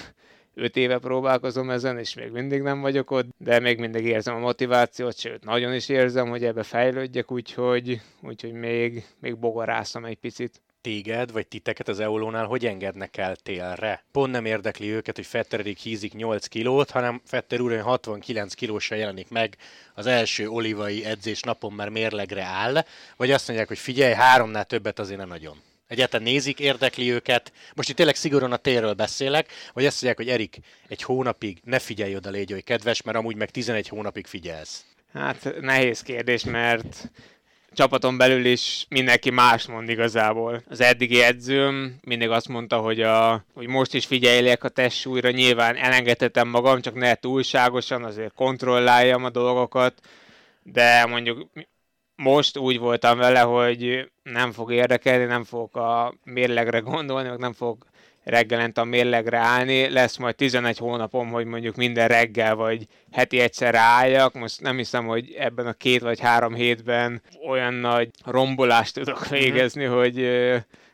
öt 0.55 0.77
éve 0.77 0.99
próbálkozom 0.99 1.71
ezen, 1.71 1.99
és 1.99 2.15
még 2.15 2.31
mindig 2.31 2.63
nem 2.63 2.81
vagyok 2.81 3.11
ott, 3.11 3.27
de 3.39 3.59
még 3.59 3.79
mindig 3.79 4.05
érzem 4.05 4.35
a 4.35 4.39
motivációt, 4.39 5.19
sőt, 5.19 5.45
nagyon 5.45 5.75
is 5.75 5.89
érzem, 5.89 6.29
hogy 6.29 6.45
ebbe 6.45 6.63
fejlődjek, 6.63 7.31
úgyhogy, 7.31 8.01
úgyhogy 8.23 8.53
még, 8.53 9.05
még 9.19 9.37
bogarászom 9.37 10.05
egy 10.05 10.17
picit 10.17 10.61
téged, 10.81 11.33
vagy 11.33 11.47
titeket 11.47 11.89
az 11.89 12.01
Eolónál 12.01 12.47
hogy 12.47 12.67
engednek 12.67 13.17
el 13.17 13.37
télre? 13.37 14.05
Pont 14.13 14.33
nem 14.33 14.45
érdekli 14.45 14.91
őket, 14.91 15.17
hogy 15.17 15.27
Fetteredik 15.27 15.79
hízik 15.79 16.15
8 16.15 16.47
kilót, 16.47 16.91
hanem 16.91 17.21
Fetter 17.25 17.61
úr 17.61 17.81
69 17.81 18.55
kilósra 18.55 18.97
jelenik 18.97 19.31
meg 19.31 19.57
az 19.95 20.07
első 20.07 20.49
olivai 20.49 21.05
edzés 21.05 21.41
napon, 21.41 21.73
mert 21.73 21.91
mérlegre 21.91 22.43
áll, 22.43 22.85
vagy 23.17 23.31
azt 23.31 23.47
mondják, 23.47 23.69
hogy 23.69 23.79
figyelj, 23.79 24.15
háromnál 24.15 24.65
többet 24.65 24.99
azért 24.99 25.19
nem 25.19 25.29
nagyon. 25.29 25.57
Egyáltalán 25.91 26.27
nézik, 26.27 26.61
érdekli 26.61 27.13
őket. 27.13 27.53
Most 27.75 27.89
itt 27.89 27.97
tényleg 27.97 28.15
szigorúan 28.15 28.53
a 28.53 28.57
térről 28.57 28.93
beszélek, 28.93 29.53
vagy 29.73 29.87
azt 29.87 30.03
mondják, 30.03 30.27
hogy 30.27 30.35
Erik, 30.35 30.59
egy 30.89 31.03
hónapig 31.03 31.59
ne 31.65 31.79
figyelj 31.79 32.17
oda, 32.17 32.31
légy 32.31 32.51
hogy 32.51 32.65
kedves, 32.65 33.03
mert 33.03 33.17
amúgy 33.17 33.37
meg 33.37 33.51
11 33.51 33.89
hónapig 33.89 34.27
figyelsz. 34.27 34.85
Hát 35.13 35.55
nehéz 35.61 36.03
kérdés, 36.03 36.45
mert 36.45 37.11
csapaton 37.73 38.17
belül 38.17 38.45
is 38.45 38.87
mindenki 38.89 39.31
más 39.31 39.67
mond 39.67 39.89
igazából. 39.89 40.63
Az 40.69 40.81
eddigi 40.81 41.23
edzőm 41.23 41.99
mindig 42.05 42.29
azt 42.29 42.49
mondta, 42.49 42.79
hogy, 42.79 43.01
a, 43.01 43.45
hogy 43.55 43.67
most 43.67 43.95
is 43.95 44.07
figyeljek 44.07 44.65
a 44.65 44.69
testsúlyra, 44.69 45.31
nyilván 45.31 45.77
elengedhetem 45.77 46.49
magam, 46.49 46.81
csak 46.81 46.95
ne 46.95 47.15
túlságosan, 47.15 48.05
azért 48.05 48.35
kontrolláljam 48.35 49.25
a 49.25 49.31
dolgokat, 49.31 50.01
de 50.63 51.07
mondjuk 51.07 51.49
most 52.23 52.59
úgy 52.59 52.79
voltam 52.79 53.19
vele, 53.19 53.41
hogy 53.41 54.11
nem 54.23 54.53
fog 54.53 54.73
érdekelni, 54.73 55.25
nem 55.25 55.45
fogok 55.45 55.77
a 55.77 56.15
mérlegre 56.25 56.79
gondolni, 56.79 57.29
meg 57.29 57.39
nem 57.39 57.53
fog 57.53 57.85
reggelente 58.25 58.81
a 58.81 58.85
mérlegre 58.85 59.39
állni. 59.39 59.89
Lesz 59.89 60.17
majd 60.17 60.35
11 60.35 60.79
hónapom, 60.79 61.31
hogy 61.31 61.45
mondjuk 61.45 61.77
minden 61.77 62.09
reggel 62.09 62.55
vagy 62.55 62.87
heti 63.13 63.41
egyszer 63.41 63.75
álljak. 63.75 64.35
Most 64.35 64.61
nem 64.61 64.77
hiszem, 64.77 65.07
hogy 65.07 65.35
ebben 65.39 65.67
a 65.67 65.73
két 65.73 66.01
vagy 66.01 66.21
három 66.21 66.55
hétben 66.55 67.23
olyan 67.49 67.75
nagy 67.75 68.09
rombolást 68.25 68.95
tudok 68.95 69.21
mhm. 69.21 69.35
végezni, 69.35 69.85
mm-hmm. 69.85 69.95
hogy, 69.95 70.29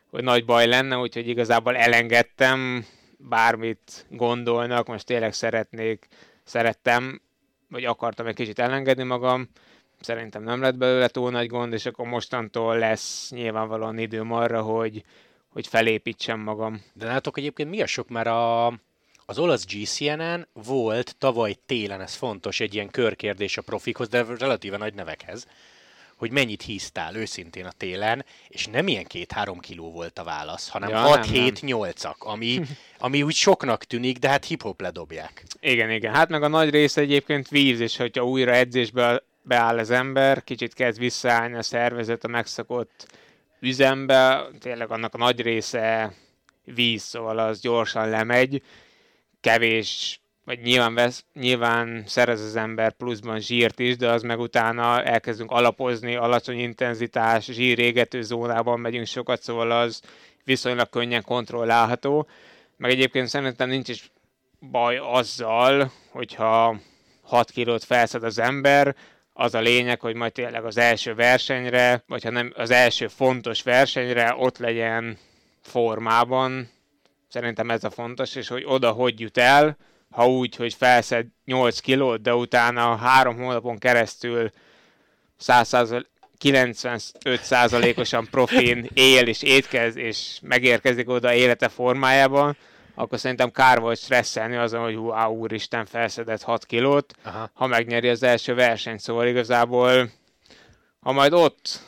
hogy 0.09 0.23
nagy 0.23 0.45
baj 0.45 0.67
lenne, 0.67 0.97
úgyhogy 0.97 1.27
igazából 1.27 1.75
elengedtem, 1.75 2.85
bármit 3.17 4.05
gondolnak, 4.09 4.87
most 4.87 5.05
tényleg 5.05 5.33
szeretnék, 5.33 6.07
szerettem, 6.43 7.21
vagy 7.69 7.85
akartam 7.85 8.27
egy 8.27 8.35
kicsit 8.35 8.59
elengedni 8.59 9.03
magam, 9.03 9.49
szerintem 9.99 10.43
nem 10.43 10.61
lett 10.61 10.75
belőle 10.75 11.07
túl 11.07 11.31
nagy 11.31 11.47
gond, 11.47 11.73
és 11.73 11.85
akkor 11.85 12.07
mostantól 12.07 12.77
lesz 12.77 13.29
nyilvánvalóan 13.29 13.97
időm 13.97 14.31
arra, 14.31 14.61
hogy, 14.61 15.03
hogy 15.49 15.67
felépítsem 15.67 16.39
magam. 16.39 16.83
De 16.93 17.05
látok 17.05 17.37
egyébként 17.37 17.69
mi 17.69 17.81
a 17.81 17.87
sok, 17.87 18.09
mert 18.09 18.27
a, 18.27 18.67
az 19.25 19.39
olasz 19.39 19.65
GCN-en 19.65 20.47
volt 20.53 21.15
tavaly 21.17 21.57
télen, 21.65 22.01
ez 22.01 22.15
fontos, 22.15 22.59
egy 22.59 22.73
ilyen 22.73 22.89
körkérdés 22.89 23.57
a 23.57 23.61
profikhoz, 23.61 24.07
de 24.07 24.25
relatíve 24.37 24.77
nagy 24.77 24.93
nevekhez, 24.93 25.47
hogy 26.17 26.31
mennyit 26.31 26.61
híztál 26.61 27.15
őszintén 27.15 27.65
a 27.65 27.71
télen, 27.71 28.25
és 28.47 28.65
nem 28.67 28.87
ilyen 28.87 29.05
két-három 29.05 29.59
kiló 29.59 29.91
volt 29.91 30.19
a 30.19 30.23
válasz, 30.23 30.69
hanem 30.69 30.89
ja, 30.89 31.19
6-7-8-ak, 31.23 32.17
ami, 32.17 32.61
ami 32.99 33.23
úgy 33.23 33.35
soknak 33.35 33.83
tűnik, 33.83 34.17
de 34.17 34.29
hát 34.29 34.45
hip-hop 34.45 34.81
ledobják. 34.81 35.43
Igen, 35.59 35.91
igen. 35.91 36.13
Hát 36.13 36.29
meg 36.29 36.43
a 36.43 36.47
nagy 36.47 36.69
része 36.69 37.01
egyébként 37.01 37.47
víz, 37.47 37.79
és 37.79 37.97
hogyha 37.97 38.25
újra 38.25 38.51
edzésbe 38.51 39.23
beáll 39.47 39.77
az 39.77 39.91
ember, 39.91 40.43
kicsit 40.43 40.73
kezd 40.73 40.99
visszaállni 40.99 41.55
a 41.55 41.61
szervezet 41.61 42.23
a 42.23 42.27
megszokott 42.27 43.07
üzembe, 43.59 44.47
tényleg 44.59 44.91
annak 44.91 45.13
a 45.13 45.17
nagy 45.17 45.41
része 45.41 46.13
víz, 46.63 47.01
szóval 47.01 47.39
az 47.39 47.59
gyorsan 47.59 48.09
lemegy, 48.09 48.61
kevés 49.41 50.21
vagy 50.47 50.61
nyilván, 50.61 50.93
vesz, 50.93 51.25
nyilván 51.33 52.03
szerez 52.05 52.41
az 52.41 52.55
ember 52.55 52.91
pluszban 52.91 53.39
zsírt 53.39 53.79
is, 53.79 53.97
de 53.97 54.11
az 54.11 54.21
meg 54.21 54.39
utána 54.39 55.03
elkezdünk 55.03 55.51
alapozni, 55.51 56.15
alacsony 56.15 56.59
intenzitás, 56.59 57.45
zsírégető 57.45 58.21
zónában 58.21 58.79
megyünk 58.79 59.05
sokat, 59.05 59.41
szóval 59.41 59.71
az 59.71 60.01
viszonylag 60.43 60.89
könnyen 60.89 61.23
kontrollálható. 61.23 62.27
Meg 62.77 62.91
egyébként 62.91 63.27
szerintem 63.27 63.69
nincs 63.69 63.89
is 63.89 64.11
baj 64.71 64.97
azzal, 64.97 65.91
hogyha 66.11 66.79
6 67.21 67.51
kilót 67.51 67.83
felszed 67.83 68.23
az 68.23 68.39
ember, 68.39 68.95
az 69.39 69.53
a 69.53 69.59
lényeg, 69.59 69.99
hogy 69.99 70.15
majd 70.15 70.31
tényleg 70.31 70.65
az 70.65 70.77
első 70.77 71.15
versenyre, 71.15 72.03
vagy 72.07 72.23
ha 72.23 72.29
nem 72.29 72.53
az 72.55 72.71
első 72.71 73.07
fontos 73.07 73.63
versenyre 73.63 74.35
ott 74.37 74.57
legyen 74.57 75.17
formában. 75.61 76.69
Szerintem 77.27 77.69
ez 77.69 77.83
a 77.83 77.89
fontos, 77.89 78.35
és 78.35 78.47
hogy 78.47 78.63
oda 78.65 78.91
hogy 78.91 79.19
jut 79.19 79.37
el, 79.37 79.77
ha 80.09 80.27
úgy, 80.27 80.55
hogy 80.55 80.73
felszed 80.73 81.25
8 81.45 81.79
kilót, 81.79 82.21
de 82.21 82.35
utána 82.35 82.95
három 82.95 83.37
hónapon 83.37 83.77
keresztül 83.77 84.51
95%-osan 85.39 88.27
profin 88.31 88.89
él 88.93 89.27
és 89.27 89.41
étkez, 89.41 89.95
és 89.95 90.39
megérkezik 90.41 91.09
oda 91.09 91.33
élete 91.33 91.69
formájában, 91.69 92.57
akkor 92.99 93.19
szerintem 93.19 93.51
kár 93.51 93.79
volt 93.79 93.97
stresszelni 93.97 94.55
azon, 94.55 94.83
hogy 94.83 94.95
hú, 94.95 95.11
á, 95.11 95.27
úristen, 95.27 95.85
felszedett 95.85 96.41
6 96.41 96.65
kilót, 96.65 97.13
Aha. 97.23 97.49
ha 97.53 97.67
megnyeri 97.67 98.09
az 98.09 98.23
első 98.23 98.53
versenyt. 98.53 98.99
Szóval 98.99 99.27
igazából, 99.27 100.09
ha 100.99 101.11
majd 101.11 101.33
ott 101.33 101.79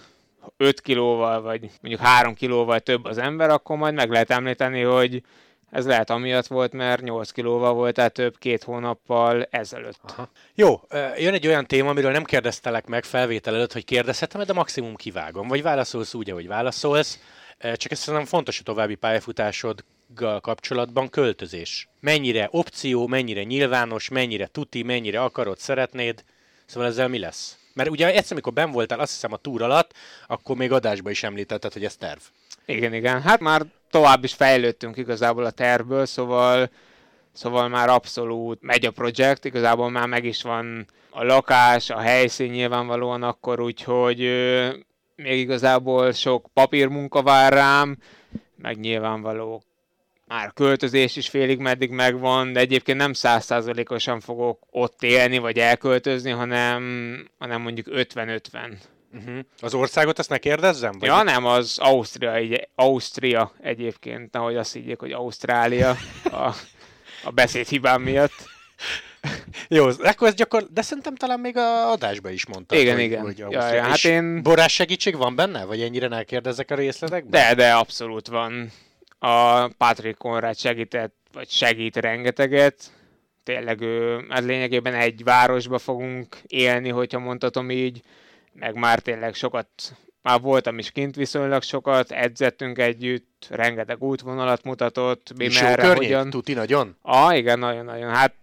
5 0.57 0.81
kilóval, 0.81 1.41
vagy 1.41 1.69
mondjuk 1.81 2.07
3 2.07 2.33
kilóval 2.33 2.79
több 2.79 3.05
az 3.05 3.17
ember, 3.17 3.49
akkor 3.49 3.77
majd 3.77 3.93
meg 3.93 4.09
lehet 4.09 4.29
említeni, 4.29 4.81
hogy 4.81 5.23
ez 5.71 5.85
lehet 5.85 6.09
amiatt 6.09 6.47
volt, 6.47 6.73
mert 6.73 7.01
8 7.01 7.31
kilóval 7.31 7.73
volt, 7.73 7.93
tehát 7.93 8.13
több 8.13 8.37
két 8.37 8.63
hónappal 8.63 9.47
ezelőtt. 9.49 9.99
Aha. 10.01 10.29
Jó, 10.55 10.81
jön 11.17 11.33
egy 11.33 11.47
olyan 11.47 11.65
téma, 11.65 11.89
amiről 11.89 12.11
nem 12.11 12.23
kérdeztelek 12.23 12.87
meg 12.87 13.03
felvétel 13.03 13.55
előtt, 13.55 13.73
hogy 13.73 13.85
kérdezhetem, 13.85 14.43
de 14.43 14.53
maximum 14.53 14.95
kivágom. 14.95 15.47
Vagy 15.47 15.61
válaszolsz 15.61 16.13
úgy, 16.13 16.29
ahogy 16.29 16.47
válaszolsz. 16.47 17.19
Csak 17.59 17.91
ez 17.91 17.99
szerintem 17.99 18.27
fontos 18.27 18.59
a 18.59 18.63
további 18.63 18.95
pályafutásod 18.95 19.83
kapcsolatban 20.41 21.09
költözés. 21.09 21.89
Mennyire 21.99 22.47
opció, 22.51 23.07
mennyire 23.07 23.43
nyilvános, 23.43 24.09
mennyire 24.09 24.47
tuti, 24.47 24.83
mennyire 24.83 25.21
akarod, 25.21 25.57
szeretnéd. 25.57 26.23
Szóval 26.65 26.89
ezzel 26.89 27.07
mi 27.07 27.19
lesz? 27.19 27.57
Mert 27.73 27.89
ugye 27.89 28.07
egyszer, 28.07 28.31
amikor 28.31 28.53
ben 28.53 28.71
voltál, 28.71 28.99
azt 28.99 29.11
hiszem 29.11 29.33
a 29.33 29.37
túr 29.37 29.61
alatt, 29.61 29.93
akkor 30.27 30.55
még 30.55 30.71
adásba 30.71 31.09
is 31.09 31.23
említetted, 31.23 31.73
hogy 31.73 31.85
ez 31.85 31.95
terv. 31.95 32.19
Igen, 32.65 32.93
igen. 32.93 33.21
Hát 33.21 33.39
már 33.39 33.65
tovább 33.89 34.23
is 34.23 34.33
fejlődtünk 34.33 34.97
igazából 34.97 35.45
a 35.45 35.51
tervből, 35.51 36.05
szóval, 36.05 36.69
szóval 37.33 37.67
már 37.67 37.89
abszolút 37.89 38.61
megy 38.61 38.85
a 38.85 38.91
projekt, 38.91 39.45
igazából 39.45 39.89
már 39.89 40.07
meg 40.07 40.25
is 40.25 40.41
van 40.41 40.87
a 41.09 41.23
lakás, 41.23 41.89
a 41.89 41.99
helyszín 41.99 42.51
nyilvánvalóan 42.51 43.23
akkor, 43.23 43.59
úgyhogy 43.59 44.19
még 45.15 45.39
igazából 45.39 46.11
sok 46.11 46.47
papírmunka 46.53 47.21
vár 47.21 47.53
rám, 47.53 47.97
meg 48.55 48.79
nyilvánvaló 48.79 49.63
már 50.29 50.53
költözés 50.53 51.15
is 51.15 51.29
félig 51.29 51.59
meddig 51.59 51.89
megvan, 51.89 52.53
de 52.53 52.59
egyébként 52.59 52.97
nem 52.97 53.13
százszázalékosan 53.13 54.19
fogok 54.19 54.59
ott 54.71 55.03
élni, 55.03 55.37
vagy 55.37 55.57
elköltözni, 55.57 56.31
hanem, 56.31 57.29
hanem 57.37 57.61
mondjuk 57.61 57.87
50-50. 57.89 58.39
Uh-huh. 59.13 59.39
Az 59.59 59.73
országot 59.73 60.19
azt 60.19 60.29
ne 60.29 60.37
kérdezzem? 60.37 60.91
Vagy? 60.99 61.09
Ja, 61.09 61.23
nem, 61.23 61.45
az 61.45 61.77
Ausztria, 61.79 62.33
egy, 62.33 62.67
Ausztria 62.75 63.51
egyébként, 63.61 64.35
ahogy 64.35 64.55
azt 64.55 64.73
hívják, 64.73 64.99
hogy 64.99 65.11
Ausztrália 65.11 65.89
a, 66.23 66.55
a 67.23 67.31
beszédhibám 67.31 68.01
miatt. 68.01 68.49
Jó, 69.67 69.87
akkor 69.99 70.27
ez 70.27 70.33
gyakor... 70.33 70.67
de 70.73 70.81
szerintem 70.81 71.15
talán 71.15 71.39
még 71.39 71.57
a 71.57 71.91
adásba 71.91 72.29
is 72.29 72.45
mondtad. 72.45 72.77
Igen, 72.77 72.95
hogy, 72.95 73.03
igen. 73.03 73.21
Hogy 73.21 73.37
ja, 73.37 73.73
ja, 73.73 73.83
hát 73.83 74.03
én... 74.03 74.43
Borás 74.43 74.73
segítség 74.73 75.17
van 75.17 75.35
benne? 75.35 75.65
Vagy 75.65 75.81
ennyire 75.81 76.07
ne 76.07 76.23
kérdezek 76.23 76.71
a 76.71 76.75
részletekben? 76.75 77.31
De, 77.41 77.55
de 77.55 77.73
abszolút 77.73 78.27
van 78.27 78.71
a 79.19 79.67
Patrick 79.67 80.17
Conrad 80.17 80.57
segített, 80.57 81.15
vagy 81.33 81.49
segít 81.49 81.95
rengeteget. 81.95 82.91
Tényleg 83.43 83.81
ő, 83.81 84.25
hát 84.29 84.43
lényegében 84.43 84.93
egy 84.93 85.23
városba 85.23 85.77
fogunk 85.77 86.37
élni, 86.47 86.89
hogyha 86.89 87.19
mondhatom 87.19 87.71
így, 87.71 88.01
meg 88.53 88.75
már 88.75 88.99
tényleg 88.99 89.33
sokat, 89.33 89.67
már 90.21 90.41
voltam 90.41 90.77
is 90.77 90.91
kint 90.91 91.15
viszonylag 91.15 91.61
sokat, 91.61 92.11
edzettünk 92.11 92.77
együtt, 92.77 93.47
rengeteg 93.49 94.03
útvonalat 94.03 94.63
mutatott, 94.63 95.33
mi 95.37 95.43
És 95.45 95.61
merre, 95.61 95.93
hogyan. 95.93 96.29
tuti 96.29 96.53
nagyon? 96.53 96.95
Ah, 97.01 97.37
igen, 97.37 97.59
nagyon-nagyon. 97.59 98.09
Hát, 98.09 98.35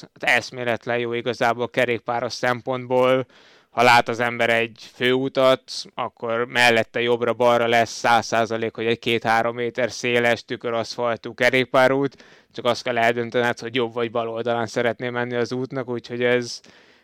hát 0.00 0.36
eszméletlen 0.36 0.98
jó 0.98 1.12
igazából 1.12 1.70
kerékpáros 1.70 2.32
szempontból, 2.32 3.26
ha 3.74 3.82
lát 3.82 4.08
az 4.08 4.20
ember 4.20 4.50
egy 4.50 4.90
főutat, 4.94 5.72
akkor 5.94 6.46
mellette 6.46 7.00
jobbra-balra 7.00 7.66
lesz 7.66 7.90
száz 7.90 8.26
százalék, 8.26 8.74
hogy 8.74 8.86
egy 8.86 8.98
két-három 8.98 9.54
méter 9.54 9.90
széles 9.90 10.44
tüköraszfaltú 10.44 11.34
kerékpárút, 11.34 12.24
csak 12.52 12.64
azt 12.64 12.82
kell 12.82 12.98
eldöntened, 12.98 13.58
hogy 13.58 13.74
jobb 13.74 13.92
vagy 13.92 14.10
bal 14.10 14.28
oldalán 14.28 14.66
szeretné 14.66 15.08
menni 15.10 15.34
az 15.34 15.52
útnak, 15.52 15.88
úgyhogy 15.88 16.22
ez, 16.22 16.60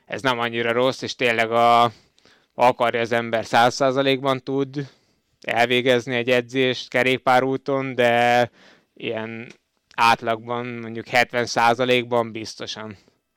ez 0.06 0.22
nem 0.22 0.38
annyira 0.38 0.72
rossz, 0.72 1.02
és 1.02 1.14
tényleg 1.14 1.50
a, 1.52 1.92
akarja 2.54 3.00
az 3.00 3.12
ember 3.12 3.44
száz 3.44 3.74
százalékban 3.74 4.42
tud 4.42 4.88
elvégezni 5.40 6.14
egy 6.14 6.30
edzést 6.30 6.88
kerékpárúton, 6.88 7.94
de 7.94 8.50
ilyen 8.94 9.46
átlagban 9.94 10.66
mondjuk 10.66 11.06
70 11.06 11.46
százalékban 11.46 12.32
biztosan. 12.32 12.96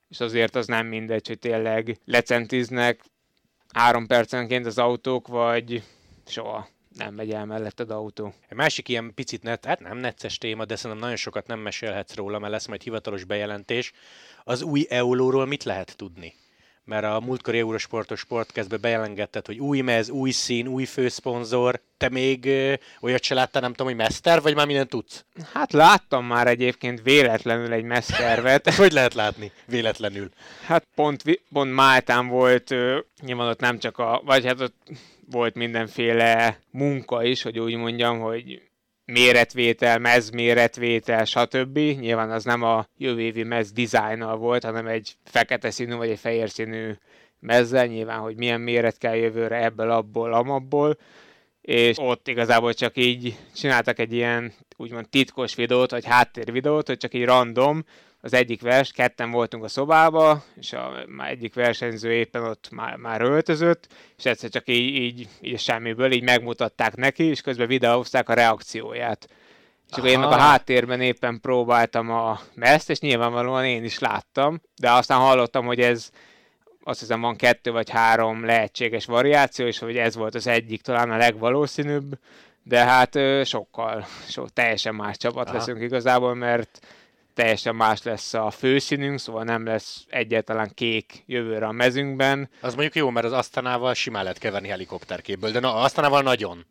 És 0.10 0.20
azért 0.20 0.56
az 0.56 0.68
nem 0.68 0.88
mindegy, 0.88 1.28
hogy 1.28 1.40
tényleg 1.40 1.98
lecentiznek 2.06 3.00
három 3.74 4.08
percenként 4.08 4.66
az 4.66 4.78
autók, 4.78 5.28
vagy 5.28 5.84
soha 6.26 6.68
nem 6.98 7.14
megy 7.14 7.32
el 7.32 7.46
melletted 7.46 7.92
autó. 7.92 8.34
Egy 8.50 8.58
másik 8.58 8.90
ilyen 8.90 9.14
picit 9.16 9.44
net, 9.44 9.66
hát 9.66 9.80
nem 9.80 9.98
necces 9.98 10.38
téma, 10.38 10.66
de 10.66 10.76
szerintem 10.76 11.00
nagyon 11.00 11.16
sokat 11.16 11.48
nem 11.48 11.60
mesélhetsz 11.60 12.16
róla, 12.16 12.40
mert 12.40 12.52
lesz 12.52 12.68
majd 12.68 12.82
hivatalos 12.82 13.24
bejelentés. 13.24 13.92
Az 14.44 14.62
új 14.62 14.86
Eulóról 14.90 15.46
mit 15.46 15.64
lehet 15.64 15.96
tudni? 15.98 16.34
Mert 16.86 17.06
a 17.06 17.20
múltkori 17.20 17.60
Eurosportos 17.60 18.20
sportkezbe 18.20 18.78
bejelengetted, 18.78 19.46
hogy 19.46 19.60
új 19.60 19.82
mez, 19.82 20.10
új 20.10 20.32
szín, 20.32 20.68
új 20.68 20.86
főszponzor. 20.86 21.82
Te 21.98 22.10
még 22.10 22.46
ö, 22.46 22.74
olyat 23.02 23.24
se 23.24 23.34
láttál, 23.34 23.62
nem 23.62 23.72
tudom, 23.72 23.88
hogy 23.88 23.96
meszter, 23.96 24.42
vagy 24.42 24.56
már 24.56 24.66
mindent 24.66 24.90
tudsz? 24.90 25.26
Hát 25.54 25.72
láttam 25.72 26.26
már 26.26 26.48
egyébként 26.48 27.02
véletlenül 27.02 27.74
egy 27.74 27.84
mesztervet. 27.84 28.70
hogy 28.76 28.92
lehet 28.92 29.14
látni 29.14 29.52
véletlenül? 29.66 30.30
Hát 30.66 30.88
pont, 30.96 31.24
pont 31.54 31.74
Máltán 31.74 32.28
volt, 32.28 32.72
ö, 32.72 33.00
nyilván 33.22 33.48
ott 33.48 33.60
nem 33.60 33.80
csak 33.80 33.98
a, 33.98 34.22
vagy 34.26 34.46
hát 34.46 34.62
ott 34.62 34.76
volt 35.32 35.56
mindenféle 35.56 36.60
munka 36.72 37.24
is, 37.24 37.42
hogy 37.42 37.60
úgy 37.60 37.76
mondjam, 37.76 38.20
hogy 38.20 38.62
méretvétel, 39.06 40.00
mez 40.00 40.30
méretvétel, 40.30 41.26
stb. 41.26 41.78
Nyilván 41.78 42.32
az 42.32 42.44
nem 42.44 42.62
a 42.62 42.86
jövő 42.98 43.22
évi 43.22 43.44
mez 43.44 43.72
dizájnnal 43.72 44.38
volt, 44.38 44.64
hanem 44.64 44.88
egy 44.88 45.16
fekete 45.24 45.72
színű 45.72 45.96
vagy 45.96 46.10
egy 46.10 46.20
fehér 46.20 46.50
színű 46.50 46.92
mezzel, 47.40 47.86
nyilván, 47.86 48.20
hogy 48.20 48.36
milyen 48.36 48.62
méret 48.62 48.98
kell 48.98 49.16
jövőre 49.16 49.64
ebből, 49.64 49.90
abból, 49.92 50.34
amabból, 50.34 50.98
és 51.62 51.98
ott 51.98 52.28
igazából 52.28 52.74
csak 52.74 52.98
így 52.98 53.38
csináltak 53.56 54.00
egy 54.00 54.14
ilyen 54.14 54.54
úgymond 54.78 55.10
titkos 55.10 55.56
videót, 55.56 55.92
vagy 55.92 56.06
háttérvideót, 56.06 56.88
hogy 56.88 56.98
csak 56.98 57.14
így 57.14 57.26
random, 57.26 57.84
az 58.26 58.34
egyik 58.34 58.62
vers, 58.62 58.92
ketten 58.92 59.32
voltunk 59.32 59.64
a 59.64 59.68
szobába, 59.68 60.44
és 60.56 60.74
a, 60.74 60.92
már 61.08 61.30
egyik 61.30 61.54
versenyző 61.54 62.14
éppen 62.14 62.44
ott 62.44 62.68
már, 62.72 62.96
már 62.96 63.22
öltözött, 63.22 63.88
és 64.18 64.26
egyszer 64.26 64.50
csak 64.50 64.68
így, 64.68 64.96
így, 64.96 65.28
így 65.42 65.60
semmiből 65.60 66.12
így 66.12 66.24
megmutatták 66.24 66.96
neki, 66.96 67.24
és 67.24 67.42
közben 67.42 67.68
videózták 67.68 68.30
a 68.30 68.34
reakcióját. 68.34 69.28
És 69.90 69.98
akkor 69.98 70.10
én 70.10 70.20
meg 70.20 70.30
a 70.30 70.38
háttérben 70.38 71.02
éppen 71.02 71.40
próbáltam 71.42 72.12
a 72.12 72.40
meszt, 72.54 72.90
és 72.90 73.00
nyilvánvalóan 73.00 73.66
én 73.66 73.84
is 73.84 74.00
láttam, 74.00 74.62
de 74.76 74.92
aztán 74.92 75.20
hallottam, 75.20 75.66
hogy 75.66 75.80
ez 75.80 76.10
azt 76.84 77.00
hiszem 77.00 77.22
van 77.22 77.36
kettő 77.36 77.72
vagy 77.72 77.90
három 77.90 78.46
lehetséges 78.46 79.06
variáció, 79.06 79.66
és 79.66 79.80
hogy 79.80 79.98
ez 79.98 80.16
volt 80.16 80.36
az 80.36 80.48
egyik 80.48 80.82
talán 80.82 81.12
a 81.12 81.18
legvalószínűbb, 81.18 82.20
de 82.64 82.84
hát 82.84 83.20
sokkal, 83.46 84.06
so, 84.28 84.46
teljesen 84.54 84.96
más 84.96 85.18
csapat 85.18 85.48
Aha. 85.48 85.58
leszünk 85.58 85.82
igazából, 85.82 86.34
mert 86.34 86.80
teljesen 87.34 87.76
más 87.76 88.04
lesz 88.04 88.34
a 88.34 88.52
főszínünk, 88.52 89.20
szóval 89.20 89.44
nem 89.44 89.66
lesz 89.66 90.06
egyáltalán 90.10 90.72
kék 90.74 91.24
jövőre 91.26 91.66
a 91.66 91.72
mezünkben. 91.72 92.50
Az 92.62 92.74
mondjuk 92.74 92.96
jó, 92.96 93.10
mert 93.10 93.26
az 93.26 93.32
asztanával 93.32 93.94
simán 93.94 94.24
lehet 94.24 94.38
keverni 94.38 94.68
helikopterkéből, 94.68 95.52
de 95.52 95.60
na, 95.60 95.76
asztanával 95.76 96.22
nagyon. 96.22 96.66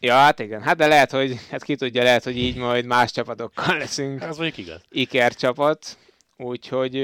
Ja, 0.00 0.14
hát 0.14 0.38
igen. 0.38 0.62
Hát 0.62 0.76
de 0.76 0.86
lehet, 0.86 1.10
hogy, 1.10 1.40
hát 1.50 1.62
ki 1.62 1.76
tudja, 1.76 2.02
lehet, 2.02 2.24
hogy 2.24 2.38
így 2.38 2.56
majd 2.56 2.84
más 2.84 3.12
csapatokkal 3.12 3.76
leszünk. 3.76 4.22
Ez 4.22 4.36
mondjuk 4.36 4.66
igaz. 4.66 4.80
Iker 4.90 5.34
csapat. 5.34 5.98
Úgyhogy 6.36 6.94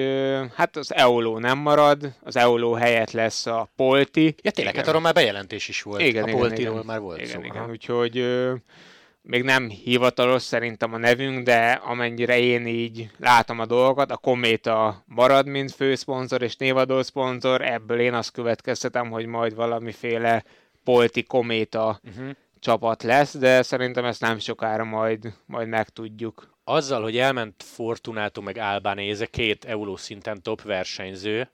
hát 0.55 0.77
az 0.77 0.95
Eoló 0.95 1.39
nem 1.39 1.59
marad, 1.59 2.13
az 2.23 2.37
Eoló 2.37 2.73
helyett 2.73 3.11
lesz 3.11 3.47
a 3.47 3.71
Polti. 3.77 4.35
Ja 4.43 4.51
tényleg, 4.51 4.77
hát 4.77 4.89
arról 4.89 5.01
már 5.01 5.15
bejelentés 5.15 5.69
is 5.69 5.83
volt. 5.83 6.01
Igen, 6.01 6.25
a 6.25 6.27
igen, 6.27 6.41
Poltiról 6.41 6.73
igen. 6.73 6.87
már 6.87 7.01
volt 7.01 7.21
igen, 7.21 7.31
szó. 7.31 7.41
Igen, 7.41 7.71
úgyhogy 7.71 8.15
még 9.27 9.43
nem 9.43 9.69
hivatalos 9.69 10.43
szerintem 10.43 10.93
a 10.93 10.97
nevünk, 10.97 11.45
de 11.45 11.71
amennyire 11.71 12.39
én 12.39 12.67
így 12.67 13.11
látom 13.19 13.59
a 13.59 13.67
dolgokat, 13.67 14.11
a 14.11 14.17
Kométa 14.17 15.03
marad, 15.07 15.47
mint 15.47 15.73
főszponzor 15.73 16.43
és 16.43 16.57
névadó 16.57 17.03
szponzor, 17.03 17.63
ebből 17.63 18.01
én 18.01 18.15
azt 18.15 18.31
következtetem, 18.33 19.11
hogy 19.11 19.27
majd 19.27 19.55
valamiféle 19.55 20.45
Polti 20.85 21.23
Kométa 21.23 22.01
uh-huh. 22.05 22.31
csapat 22.61 23.03
lesz, 23.03 23.37
de 23.37 23.63
szerintem 23.63 24.05
ezt 24.05 24.21
nem 24.21 24.39
sokára 24.39 24.85
majd, 24.85 25.33
majd 25.47 25.69
megtudjuk. 25.69 26.53
Azzal, 26.65 27.03
hogy 27.03 27.17
elment 27.17 27.63
Fortunato 27.63 28.41
meg 28.41 28.57
Albanese, 28.57 29.27
két 29.27 29.65
euró 29.65 29.97
szinten 29.97 30.43
top 30.43 30.63
versenyző, 30.63 31.49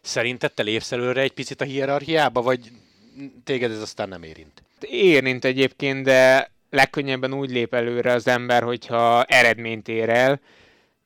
szerinted 0.00 0.52
te 0.52 0.62
lépsz 0.62 0.92
előre 0.92 1.20
egy 1.20 1.32
picit 1.32 1.60
a 1.60 1.64
hierarchiába, 1.64 2.42
vagy 2.42 2.60
téged 3.44 3.70
ez 3.70 3.80
aztán 3.80 4.08
nem 4.08 4.22
érint? 4.22 4.62
Érint 4.80 5.44
egyébként, 5.44 6.04
de 6.04 6.50
legkönnyebben 6.70 7.34
úgy 7.34 7.50
lép 7.50 7.74
előre 7.74 8.12
az 8.12 8.28
ember, 8.28 8.62
hogyha 8.62 9.24
eredményt 9.24 9.88
ér 9.88 10.08
el, 10.08 10.40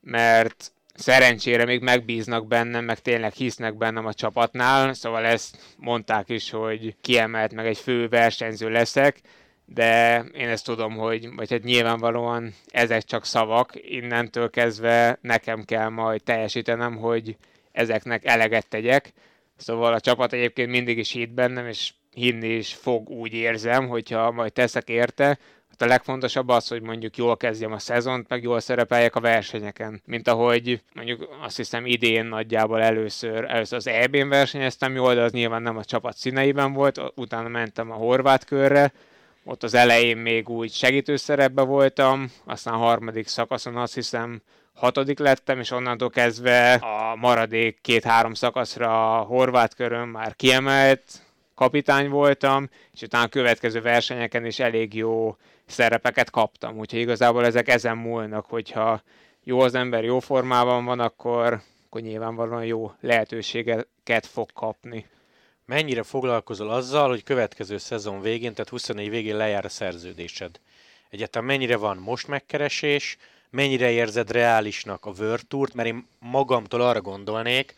mert 0.00 0.72
szerencsére 0.94 1.64
még 1.64 1.83
megbíznak 1.83 2.46
bennem, 2.46 2.85
meg 2.85 2.98
tényleg 2.98 3.33
hisznek 3.33 3.77
bennem 3.77 4.07
a 4.07 4.14
csapatnál, 4.14 4.92
szóval 4.92 5.24
ezt 5.24 5.57
mondták 5.77 6.29
is, 6.29 6.50
hogy 6.50 6.96
kiemelt 7.00 7.53
meg 7.53 7.66
egy 7.66 7.79
fő 7.79 8.09
versenyző 8.09 8.68
leszek, 8.68 9.20
de 9.66 10.18
én 10.35 10.48
ezt 10.48 10.64
tudom, 10.64 10.96
hogy 10.96 11.35
vagy 11.35 11.50
hát 11.50 11.62
nyilvánvalóan 11.62 12.55
ezek 12.66 13.03
csak 13.03 13.24
szavak, 13.24 13.72
innentől 13.74 14.50
kezdve 14.50 15.18
nekem 15.20 15.64
kell 15.64 15.88
majd 15.88 16.22
teljesítenem, 16.22 16.96
hogy 16.96 17.37
ezeknek 17.72 18.24
eleget 18.24 18.68
tegyek. 18.68 19.12
Szóval 19.57 19.92
a 19.92 20.00
csapat 20.00 20.33
egyébként 20.33 20.70
mindig 20.70 20.98
is 20.98 21.12
hitt 21.12 21.31
bennem, 21.31 21.66
és 21.66 21.92
hinni 22.14 22.48
is 22.48 22.74
fog, 22.74 23.09
úgy 23.09 23.33
érzem, 23.33 23.88
hogyha 23.88 24.31
majd 24.31 24.53
teszek 24.53 24.88
érte, 24.88 25.38
hát 25.79 25.83
a 25.83 25.87
legfontosabb 25.87 26.48
az, 26.48 26.68
hogy 26.68 26.83
mondjuk 26.83 27.16
jól 27.16 27.37
kezdjem 27.37 27.72
a 27.72 27.79
szezont, 27.79 28.29
meg 28.29 28.42
jól 28.42 28.61
szerepeljek 28.61 29.16
a 29.16 29.20
versenyeken. 29.20 30.03
Mint 30.07 30.29
ahogy 30.29 30.83
mondjuk 30.94 31.29
azt 31.42 31.57
hiszem 31.57 31.87
idén 31.87 32.27
nagyjából 32.27 32.83
először, 32.83 33.44
először 33.44 33.79
az 33.79 33.87
EB-n 33.87 34.29
versenyeztem 34.29 34.94
jól, 34.94 35.14
de 35.14 35.22
az 35.22 35.33
nyilván 35.33 35.62
nem 35.62 35.77
a 35.77 35.85
csapat 35.85 36.16
színeiben 36.16 36.72
volt, 36.72 37.00
utána 37.14 37.48
mentem 37.48 37.90
a 37.90 37.94
horvát 37.94 38.44
körre, 38.44 38.92
ott 39.44 39.62
az 39.62 39.74
elején 39.74 40.16
még 40.16 40.48
úgy 40.48 40.72
segítőszerepbe 40.72 41.62
voltam, 41.62 42.33
aztán 42.44 42.74
a 42.74 42.79
harmadik 42.79 43.27
szakaszon 43.27 43.77
azt 43.77 43.94
hiszem 43.94 44.42
hatodik 44.74 45.18
lettem, 45.18 45.59
és 45.59 45.70
onnantól 45.70 46.11
kezdve 46.11 46.72
a 46.72 47.16
maradék 47.16 47.79
két-három 47.81 48.35
szakaszra 48.35 49.18
a 49.18 49.22
horvát 49.22 49.74
körön 49.74 50.09
már 50.09 50.37
kiemelt 50.37 51.03
kapitány 51.55 52.09
voltam, 52.09 52.69
és 52.93 53.03
utána 53.03 53.25
a 53.25 53.29
következő 53.29 53.81
versenyeken 53.81 54.45
is 54.45 54.59
elég 54.59 54.95
jó 54.95 55.37
szerepeket 55.67 56.31
kaptam, 56.31 56.79
úgyhogy 56.79 57.01
igazából 57.01 57.45
ezek 57.45 57.69
ezen 57.69 57.97
múlnak, 57.97 58.47
hogyha 58.47 59.03
jó 59.45 59.61
az 59.61 59.75
ember, 59.75 60.05
jó 60.05 60.21
formában 60.21 60.85
van, 60.85 61.01
akkor, 61.01 61.61
akkor 61.87 62.01
nyilvánvalóan 62.01 62.64
jó 62.64 62.93
lehetőségeket 63.01 64.27
fog 64.27 64.53
kapni. 64.53 65.07
Mennyire 65.67 66.03
foglalkozol 66.03 66.71
azzal, 66.71 67.09
hogy 67.09 67.23
következő 67.23 67.79
szezon 67.79 68.21
végén, 68.21 68.53
tehát 68.55 68.69
24 68.69 69.11
végén 69.11 69.37
lejár 69.37 69.64
a 69.64 69.69
szerződésed? 69.69 70.61
Egyáltalán 71.11 71.47
mennyire 71.47 71.77
van 71.77 71.97
most 71.97 72.27
megkeresés, 72.27 73.17
mennyire 73.51 73.90
érzed 73.90 74.31
reálisnak 74.31 75.07
a 75.07 75.12
World 75.19 75.47
Tour-t, 75.47 75.75
mert 75.75 75.88
én 75.88 76.07
magamtól 76.19 76.81
arra 76.81 77.01
gondolnék, 77.01 77.75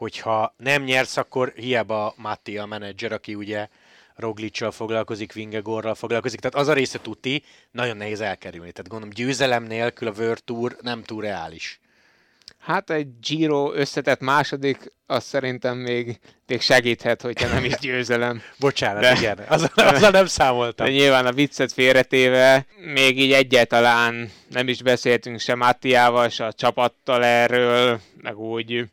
hogyha 0.00 0.54
nem 0.56 0.82
nyersz, 0.82 1.16
akkor 1.16 1.52
hiába 1.56 2.14
Matti 2.16 2.58
a 2.58 2.66
menedzser, 2.66 3.12
aki 3.12 3.34
ugye 3.34 3.68
Roglicsal 4.16 4.70
foglalkozik, 4.70 5.32
Vingegorral 5.32 5.94
foglalkozik, 5.94 6.40
tehát 6.40 6.56
az 6.56 6.68
a 6.68 6.72
része 6.72 6.98
tuti, 7.00 7.42
nagyon 7.70 7.96
nehéz 7.96 8.20
elkerülni. 8.20 8.72
Tehát 8.72 8.90
gondolom 8.90 9.14
győzelem 9.14 9.62
nélkül 9.62 10.08
a 10.08 10.12
World 10.18 10.44
Tour 10.44 10.76
nem 10.80 11.02
túl 11.02 11.22
reális. 11.22 11.80
Hát 12.58 12.90
egy 12.90 13.08
Giro 13.20 13.72
összetett 13.72 14.20
második, 14.20 14.92
az 15.06 15.24
szerintem 15.24 15.76
még, 15.76 16.18
még 16.46 16.60
segíthet, 16.60 17.22
hogyha 17.22 17.48
nem 17.48 17.64
is 17.64 17.74
győzelem. 17.78 18.42
Bocsánat, 18.58 19.02
de, 19.02 19.16
igen, 19.16 19.38
az, 19.48 19.70
azzal 19.74 20.10
nem 20.10 20.26
számoltam. 20.26 20.86
De 20.86 20.92
nyilván 20.92 21.26
a 21.26 21.32
viccet 21.32 21.72
félretéve, 21.72 22.66
még 22.94 23.18
így 23.18 23.32
egyáltalán 23.32 24.30
nem 24.48 24.68
is 24.68 24.82
beszéltünk 24.82 25.40
sem 25.40 25.58
Mattiával, 25.58 26.28
se 26.28 26.44
a 26.44 26.52
csapattal 26.52 27.24
erről, 27.24 28.00
meg 28.22 28.38
úgy, 28.38 28.88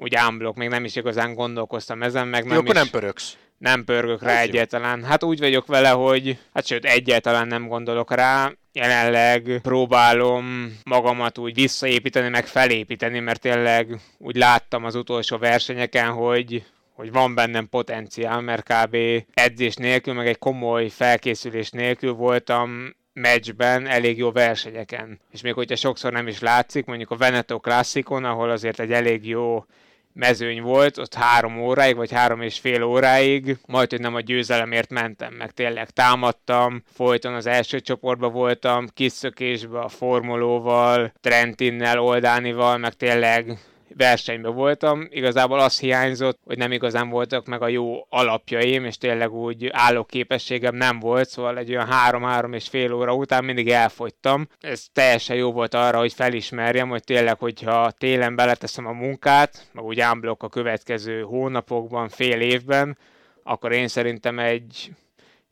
úgy 0.00 0.14
ámblok, 0.14 0.56
még 0.56 0.68
nem 0.68 0.84
is 0.84 0.96
igazán 0.96 1.34
gondolkoztam 1.34 2.02
ezen, 2.02 2.28
meg 2.28 2.44
nem 2.44 2.52
Jó, 2.52 2.58
akkor 2.58 2.74
is... 2.74 2.80
nem 2.80 2.90
pöröksz 2.90 3.36
nem 3.60 3.84
pörgök 3.84 4.22
rá 4.22 4.40
egyáltalán. 4.40 5.04
Hát 5.04 5.24
úgy 5.24 5.38
vagyok 5.38 5.66
vele, 5.66 5.88
hogy 5.88 6.38
hát 6.54 6.66
sőt, 6.66 6.84
egyáltalán 6.84 7.46
nem 7.46 7.68
gondolok 7.68 8.14
rá. 8.14 8.52
Jelenleg 8.72 9.58
próbálom 9.62 10.76
magamat 10.84 11.38
úgy 11.38 11.54
visszaépíteni, 11.54 12.28
meg 12.28 12.46
felépíteni, 12.46 13.18
mert 13.18 13.40
tényleg 13.40 14.00
úgy 14.18 14.36
láttam 14.36 14.84
az 14.84 14.94
utolsó 14.94 15.38
versenyeken, 15.38 16.10
hogy 16.10 16.64
hogy 16.94 17.12
van 17.12 17.34
bennem 17.34 17.68
potenciál, 17.68 18.40
mert 18.40 18.72
kb. 18.72 18.96
edzés 19.34 19.74
nélkül, 19.74 20.14
meg 20.14 20.26
egy 20.26 20.38
komoly 20.38 20.88
felkészülés 20.88 21.70
nélkül 21.70 22.12
voltam 22.12 22.94
meccsben 23.12 23.86
elég 23.86 24.18
jó 24.18 24.32
versenyeken. 24.32 25.20
És 25.30 25.40
még 25.40 25.54
hogyha 25.54 25.76
sokszor 25.76 26.12
nem 26.12 26.26
is 26.26 26.40
látszik, 26.40 26.84
mondjuk 26.84 27.10
a 27.10 27.16
Veneto 27.16 27.58
Classicon, 27.58 28.24
ahol 28.24 28.50
azért 28.50 28.80
egy 28.80 28.92
elég 28.92 29.26
jó 29.26 29.64
mezőny 30.12 30.62
volt, 30.62 30.98
ott 30.98 31.14
három 31.14 31.60
óráig, 31.60 31.96
vagy 31.96 32.12
három 32.12 32.40
és 32.40 32.58
fél 32.58 32.82
óráig, 32.82 33.58
majd, 33.66 33.90
hogy 33.90 34.00
nem 34.00 34.14
a 34.14 34.20
győzelemért 34.20 34.90
mentem, 34.90 35.34
meg 35.34 35.50
tényleg 35.50 35.90
támadtam, 35.90 36.82
folyton 36.92 37.34
az 37.34 37.46
első 37.46 37.80
csoportban 37.80 38.32
voltam, 38.32 38.88
kiszökésbe 38.94 39.78
a 39.78 39.88
formulóval, 39.88 41.12
Trentinnel, 41.20 42.00
Oldánival, 42.00 42.78
meg 42.78 42.92
tényleg 42.94 43.58
versenyben 43.96 44.54
voltam, 44.54 45.06
igazából 45.10 45.58
az 45.58 45.78
hiányzott, 45.78 46.38
hogy 46.44 46.58
nem 46.58 46.72
igazán 46.72 47.08
voltak 47.08 47.46
meg 47.46 47.62
a 47.62 47.68
jó 47.68 48.06
alapjaim, 48.08 48.84
és 48.84 48.98
tényleg 48.98 49.32
úgy 49.32 49.68
állóképességem 49.72 50.74
nem 50.74 50.98
volt, 50.98 51.28
szóval 51.28 51.58
egy 51.58 51.70
olyan 51.70 51.86
három-három 51.86 52.52
és 52.52 52.68
fél 52.68 52.92
óra 52.92 53.14
után 53.14 53.44
mindig 53.44 53.68
elfogytam. 53.68 54.48
Ez 54.60 54.86
teljesen 54.92 55.36
jó 55.36 55.52
volt 55.52 55.74
arra, 55.74 55.98
hogy 55.98 56.12
felismerjem, 56.12 56.88
hogy 56.88 57.04
tényleg, 57.04 57.38
hogyha 57.38 57.90
télen 57.90 58.34
beleteszem 58.34 58.86
a 58.86 58.92
munkát, 58.92 59.68
meg 59.72 59.84
úgy 59.84 60.00
ámblok 60.00 60.42
a 60.42 60.48
következő 60.48 61.20
hónapokban, 61.20 62.08
fél 62.08 62.40
évben, 62.40 62.98
akkor 63.42 63.72
én 63.72 63.88
szerintem 63.88 64.38
egy 64.38 64.90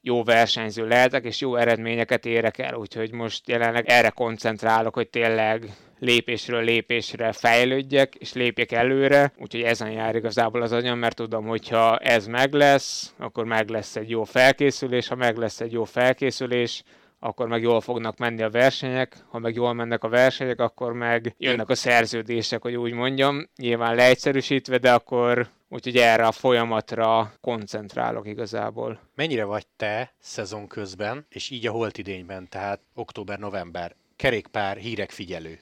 jó 0.02 0.22
versenyző 0.24 0.86
lehetek, 0.86 1.24
és 1.24 1.40
jó 1.40 1.56
eredményeket 1.56 2.26
érek 2.26 2.58
el, 2.58 2.74
úgyhogy 2.74 3.12
most 3.12 3.48
jelenleg 3.48 3.88
erre 3.88 4.10
koncentrálok, 4.10 4.94
hogy 4.94 5.08
tényleg 5.08 5.70
lépésről 5.98 6.64
lépésre 6.64 7.32
fejlődjek, 7.32 8.14
és 8.14 8.32
lépjek 8.32 8.72
előre, 8.72 9.32
úgyhogy 9.38 9.62
ezen 9.62 9.90
jár 9.90 10.14
igazából 10.14 10.62
az 10.62 10.72
anyam, 10.72 10.98
mert 10.98 11.16
tudom, 11.16 11.46
hogyha 11.46 11.96
ez 11.96 12.26
meg 12.26 12.52
lesz, 12.52 13.14
akkor 13.18 13.44
meg 13.44 13.68
lesz 13.68 13.96
egy 13.96 14.10
jó 14.10 14.24
felkészülés, 14.24 15.08
ha 15.08 15.14
meg 15.14 15.36
lesz 15.36 15.60
egy 15.60 15.72
jó 15.72 15.84
felkészülés, 15.84 16.82
akkor 17.20 17.48
meg 17.48 17.62
jól 17.62 17.80
fognak 17.80 18.18
menni 18.18 18.42
a 18.42 18.50
versenyek, 18.50 19.16
ha 19.28 19.38
meg 19.38 19.54
jól 19.54 19.72
mennek 19.72 20.04
a 20.04 20.08
versenyek, 20.08 20.60
akkor 20.60 20.92
meg 20.92 21.34
jönnek 21.38 21.68
a 21.68 21.74
szerződések, 21.74 22.62
hogy 22.62 22.76
úgy 22.76 22.92
mondjam, 22.92 23.48
nyilván 23.56 23.94
leegyszerűsítve, 23.94 24.78
de 24.78 24.92
akkor 24.92 25.48
úgyhogy 25.68 25.96
erre 25.96 26.26
a 26.26 26.32
folyamatra 26.32 27.32
koncentrálok 27.40 28.26
igazából. 28.26 29.00
Mennyire 29.14 29.44
vagy 29.44 29.66
te 29.76 30.14
szezon 30.18 30.66
közben, 30.66 31.26
és 31.28 31.50
így 31.50 31.66
a 31.66 31.72
holt 31.72 31.98
idényben, 31.98 32.48
tehát 32.48 32.80
október-november, 32.94 33.96
kerékpár 34.16 34.76
hírek 34.76 35.10
figyelő? 35.10 35.58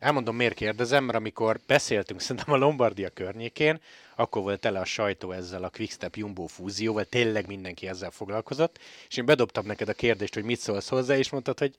Elmondom, 0.00 0.36
miért 0.36 0.54
kérdezem, 0.54 1.04
mert 1.04 1.18
amikor 1.18 1.60
beszéltünk 1.66 2.20
szerintem 2.20 2.54
a 2.54 2.56
Lombardia 2.56 3.08
környékén, 3.08 3.80
akkor 4.16 4.42
volt 4.42 4.60
tele 4.60 4.78
a 4.80 4.84
sajtó 4.84 5.32
ezzel 5.32 5.64
a 5.64 5.70
Quickstep 5.70 6.16
Jumbo 6.16 6.46
fúzióval, 6.46 7.04
tényleg 7.04 7.46
mindenki 7.46 7.88
ezzel 7.88 8.10
foglalkozott, 8.10 8.78
és 9.08 9.16
én 9.16 9.24
bedobtam 9.24 9.66
neked 9.66 9.88
a 9.88 9.92
kérdést, 9.92 10.34
hogy 10.34 10.44
mit 10.44 10.60
szólsz 10.60 10.88
hozzá, 10.88 11.16
és 11.16 11.30
mondtad, 11.30 11.58
hogy 11.58 11.74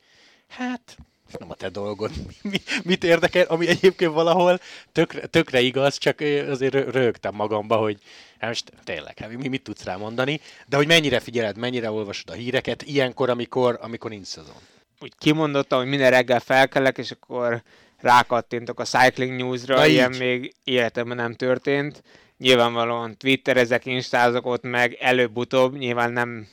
hát 0.48 0.98
nem 1.40 1.50
a 1.52 1.56
te 1.56 1.70
dolgod, 1.70 2.12
mi, 2.52 2.58
mit 2.84 3.04
érdekel, 3.04 3.46
ami 3.46 3.68
egyébként 3.68 4.14
valahol 4.14 4.60
tökre, 4.92 5.26
tökre 5.26 5.60
igaz, 5.60 5.98
csak 5.98 6.20
azért 6.50 6.74
rögtem 6.74 7.36
magamba, 7.36 7.76
hogy 7.76 8.00
hát 8.40 8.50
most 8.50 8.72
tényleg, 8.84 9.18
hát 9.18 9.38
mi, 9.38 9.48
mit 9.48 9.64
tudsz 9.64 9.84
rá 9.84 9.96
mondani, 9.96 10.40
de 10.68 10.78
hogy 10.78 10.88
mennyire 10.88 11.20
figyeled, 11.20 11.58
mennyire 11.58 11.92
olvasod 11.92 12.30
a 12.30 12.34
híreket 12.34 12.82
ilyenkor, 12.82 13.30
amikor, 13.30 13.78
amikor 13.82 14.10
nincs 14.10 14.28
szezon. 14.28 14.56
Úgy 15.00 15.14
kimondottam, 15.18 15.80
hogy 15.80 15.88
minden 15.88 16.10
reggel 16.10 16.40
felkelek, 16.40 16.98
és 16.98 17.12
akkor 17.12 17.64
rákattintok 18.02 18.80
a 18.80 18.84
Cycling 18.84 19.40
News-ra, 19.40 19.76
Na 19.76 19.86
ilyen 19.86 20.14
így. 20.14 20.20
még 20.20 20.54
életemben 20.64 21.18
nem 21.18 21.34
történt. 21.34 22.04
Nyilvánvalóan 22.38 23.18
twitterezek, 23.18 23.86
instázok 23.86 24.46
ott 24.46 24.64
meg 24.64 24.98
előbb-utóbb, 25.00 25.78
nyilván 25.78 26.12
nem 26.12 26.48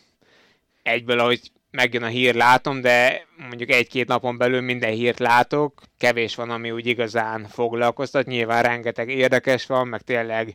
egyből, 0.83 1.19
ahogy 1.19 1.41
megjön 1.71 2.03
a 2.03 2.07
hír, 2.07 2.35
látom, 2.35 2.81
de 2.81 3.27
mondjuk 3.49 3.71
egy-két 3.71 4.09
napon 4.09 4.37
belül 4.39 4.61
minden 4.61 4.93
hírt 4.93 5.19
látok. 5.19 5.83
Kevés 5.99 6.35
van, 6.35 6.51
ami 6.51 6.71
úgy 6.71 6.87
igazán 6.87 7.47
foglalkoztat. 7.51 8.27
Nyilván 8.27 8.63
rengeteg 8.63 9.09
érdekes 9.09 9.67
van, 9.67 9.89
meg 9.89 10.01
tényleg 10.03 10.55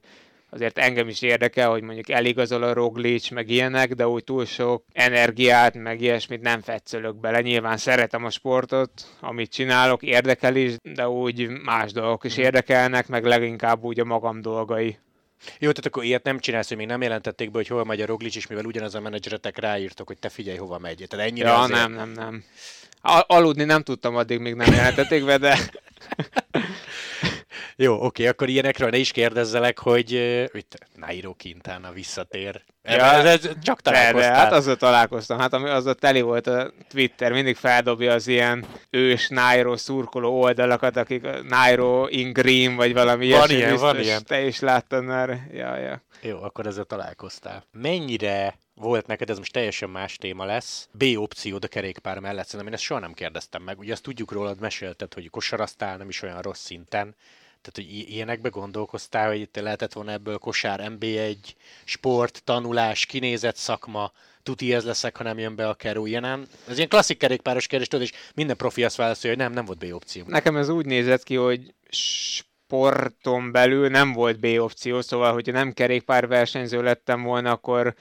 azért 0.54 0.78
engem 0.78 1.08
is 1.08 1.22
érdekel, 1.22 1.70
hogy 1.70 1.82
mondjuk 1.82 2.10
eligazol 2.10 2.64
a 2.64 2.74
Roglic, 2.74 3.30
meg 3.30 3.50
ilyenek, 3.50 3.94
de 3.94 4.08
úgy 4.08 4.24
túl 4.24 4.46
sok 4.46 4.84
energiát, 4.92 5.74
meg 5.76 6.02
ilyesmit 6.02 6.42
nem 6.42 6.62
fetszölök 6.62 7.20
bele. 7.20 7.42
Nyilván 7.42 7.78
szeretem 7.78 8.26
a 8.26 8.30
sportot, 8.30 8.92
amit 9.20 9.52
csinálok, 9.52 10.04
érdekel 10.04 10.56
is, 10.56 10.76
de 10.82 11.08
úgy 11.08 11.48
más 11.48 11.92
dolgok 11.92 12.24
is 12.24 12.38
érdekelnek, 12.38 13.08
meg 13.08 13.26
leginkább 13.26 13.84
úgy 13.84 14.00
a 14.00 14.06
magam 14.06 14.42
dolgai. 14.42 14.98
Jó, 15.60 15.70
tehát 15.70 15.86
akkor 15.86 16.04
ilyet 16.04 16.24
nem 16.24 16.40
csinálsz, 16.40 16.68
hogy 16.68 16.78
még 16.78 16.88
nem 16.88 17.02
jelentették 17.02 17.52
be, 17.52 17.58
hogy 17.58 17.68
hol 17.68 17.86
megy 17.86 18.02
a 18.02 18.06
Roglic, 18.06 18.36
és 18.36 18.48
mivel 18.48 18.66
ugyanaz 18.66 18.96
a 18.96 19.00
menedzseretek 19.00 19.58
ráírtok, 19.58 20.08
hogy 20.08 20.18
te 20.18 20.30
figyelj, 20.30 20.58
hova 20.58 20.78
megy. 20.78 21.06
Tehát 21.10 21.28
ennyire 21.28 21.48
ja, 21.48 21.60
azért... 21.60 21.80
nem, 21.80 21.92
nem, 21.92 22.10
nem. 22.10 22.44
Al- 23.02 23.26
aludni 23.28 23.64
nem 23.64 23.84
tudtam 23.84 24.16
addig, 24.16 24.40
még 24.40 24.54
nem 24.54 24.74
jelentették 24.74 25.26
be, 25.26 25.38
de 25.38 25.58
Jó, 27.76 28.06
oké, 28.06 28.28
akkor 28.28 28.50
ilyenekről 28.50 28.90
ne 28.90 28.98
is 28.98 29.12
kérdezzelek, 29.12 29.80
hogy 29.80 30.12
hogy 30.52 30.66
Nairo 30.96 31.34
Quintana 31.34 31.92
visszatér. 31.92 32.64
Ja, 32.84 33.12
ez, 33.12 33.26
ez, 33.26 33.50
csak 33.62 33.82
találkoztál. 33.82 34.32
de, 34.32 34.38
hát 34.38 34.52
azzal 34.52 34.76
találkoztam. 34.76 35.40
Hát 35.40 35.54
ami 35.54 35.70
azzal 35.70 35.94
teli 35.94 36.22
volt 36.22 36.48
a 36.48 36.72
Twitter, 36.90 37.32
mindig 37.32 37.56
feldobja 37.56 38.14
az 38.14 38.28
ilyen 38.28 38.66
ős 38.90 39.28
Nairo 39.28 39.78
szurkoló 39.78 40.42
oldalakat, 40.42 40.98
akik 40.98 41.28
Nairo 41.48 42.08
in 42.08 42.34
green, 42.34 42.76
vagy 42.76 42.94
valami 42.94 43.30
Van 43.30 43.50
ilyesmi. 43.50 43.56
ilyen, 43.56 43.76
van 43.76 43.92
biztos 43.96 44.06
ilyen. 44.06 44.24
Te 44.26 44.42
is 44.46 44.60
láttad 44.60 45.04
már. 45.04 45.48
Ja, 45.52 45.78
ja. 45.78 46.02
Jó, 46.22 46.42
akkor 46.42 46.66
ezzel 46.68 46.84
találkoztál. 46.84 47.64
Mennyire 47.72 48.58
volt 48.76 49.08
neked, 49.08 49.30
ez 49.30 49.38
most 49.38 49.54
teljesen 49.54 49.90
más 49.90 50.16
téma 50.18 50.46
lesz, 50.46 50.88
B 50.92 51.04
opciód 51.16 51.64
a 51.64 51.68
kerékpár 51.68 52.20
mellett, 52.20 52.46
szerintem 52.46 52.68
én 52.68 52.74
ezt 52.74 52.84
soha 52.84 53.00
nem 53.00 53.14
kérdeztem 53.14 53.62
meg. 53.62 53.80
Ugye 53.80 53.92
azt 53.92 54.04
tudjuk 54.04 54.32
rólad, 54.32 54.60
mesélted, 54.60 55.14
hogy 55.14 55.30
kosaraztál 55.30 55.98
nem 55.98 56.10
is 56.10 56.22
olyan 56.22 56.42
rossz 56.42 56.64
szinten, 56.64 57.16
tehát, 57.64 57.90
hogy 57.90 58.10
ilyenekbe 58.14 58.50
gondolkoztál, 58.50 59.28
hogy 59.28 59.40
itt 59.40 59.56
lehetett 59.56 59.94
volna 59.94 60.12
ebből 60.12 60.38
kosár 60.38 60.82
MB1, 60.84 61.38
sport, 61.84 62.42
tanulás, 62.44 63.06
kinézett 63.06 63.56
szakma, 63.56 64.12
tuti 64.44 64.74
ez 64.74 64.86
leszek, 64.86 65.18
ha 65.18 65.24
nem 65.24 65.38
jön 65.38 65.56
be 65.56 65.68
a 65.68 65.74
kerú, 65.74 66.06
ilyen 66.06 66.22
nem. 66.22 66.46
Ez 66.68 66.76
ilyen 66.78 66.90
klasszik 66.90 67.18
kerékpáros 67.18 67.68
kérdés, 67.68 67.88
tudod, 67.88 68.06
és 68.06 68.14
minden 68.36 68.58
profi 68.58 68.84
azt 68.84 68.96
válaszolja, 68.96 69.36
hogy 69.36 69.46
nem, 69.46 69.54
nem 69.54 69.66
volt 69.66 69.78
B 69.78 69.94
opció. 69.94 70.24
Nekem 70.28 70.58
ez 70.58 70.70
úgy 70.70 70.86
nézett 70.86 71.24
ki, 71.24 71.36
hogy 71.36 71.74
sporton 71.90 73.52
belül 73.52 73.90
nem 73.90 74.14
volt 74.14 74.40
B 74.40 74.46
opció, 74.46 75.02
szóval, 75.02 75.34
hogyha 75.34 75.52
nem 75.52 75.74
kerékpárversenyző 75.74 76.82
lettem 76.82 77.24
volna, 77.24 77.52
akkor 77.52 77.96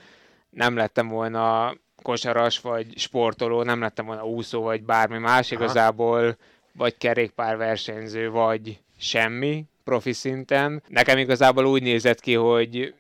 nem 0.51 0.77
lettem 0.77 1.09
volna 1.09 1.75
kosaras 2.03 2.61
vagy 2.61 2.99
sportoló, 2.99 3.63
nem 3.63 3.81
lettem 3.81 4.07
volna 4.07 4.27
úszó 4.27 4.63
vagy 4.63 4.83
bármi 4.83 5.19
más, 5.19 5.53
Aha. 5.53 5.63
igazából 5.63 6.37
vagy 6.73 6.97
kerékpárversenyző, 6.97 8.31
vagy 8.31 8.81
semmi 9.03 9.65
profi 9.85 10.13
szinten. 10.13 10.83
Nekem 10.89 11.19
igazából 11.19 11.67
úgy 11.67 11.83
nézett 11.83 12.21
ki, 12.21 12.35
hogy 12.35 12.95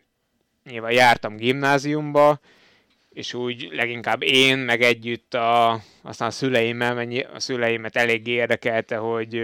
nyilván 0.64 0.92
jártam 0.92 1.36
gimnáziumba, 1.36 2.40
és 3.10 3.34
úgy 3.34 3.68
leginkább 3.70 4.22
én, 4.22 4.58
meg 4.58 4.82
együtt 4.82 5.34
a, 5.34 5.80
aztán 6.02 6.28
a 6.28 6.30
szüleimmel, 6.30 7.08
a 7.34 7.40
szüleimet 7.40 7.96
elég 7.96 8.26
érdekelte, 8.26 8.96
hogy, 8.96 9.42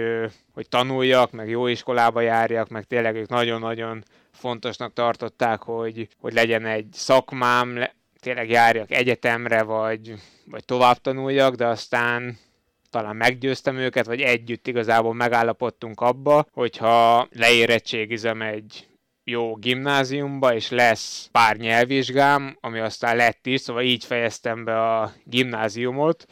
hogy 0.53 0.69
tanuljak, 0.69 1.31
meg 1.31 1.49
jó 1.49 1.67
iskolába 1.67 2.21
járjak, 2.21 2.69
meg 2.69 2.83
tényleg 2.83 3.15
ők 3.15 3.27
nagyon-nagyon 3.27 4.03
fontosnak 4.31 4.93
tartották, 4.93 5.61
hogy, 5.61 6.07
hogy 6.19 6.33
legyen 6.33 6.65
egy 6.65 6.87
szakmám, 6.91 7.77
le, 7.77 7.95
tényleg 8.19 8.49
járjak 8.49 8.91
egyetemre, 8.91 9.63
vagy, 9.63 10.13
vagy 10.45 10.65
tovább 10.65 10.97
tanuljak, 10.97 11.55
de 11.55 11.65
aztán 11.65 12.37
talán 12.89 13.15
meggyőztem 13.15 13.77
őket, 13.77 14.05
vagy 14.05 14.21
együtt 14.21 14.67
igazából 14.67 15.13
megállapodtunk 15.13 16.01
abba, 16.01 16.45
hogyha 16.51 17.27
leérettségizem 17.31 18.41
egy 18.41 18.87
jó 19.23 19.55
gimnáziumba, 19.55 20.53
és 20.53 20.69
lesz 20.69 21.29
pár 21.31 21.57
nyelvvizsgám, 21.57 22.57
ami 22.61 22.79
aztán 22.79 23.15
lett 23.15 23.45
is, 23.45 23.61
szóval 23.61 23.83
így 23.83 24.05
fejeztem 24.05 24.63
be 24.63 24.91
a 24.93 25.11
gimnáziumot, 25.23 26.25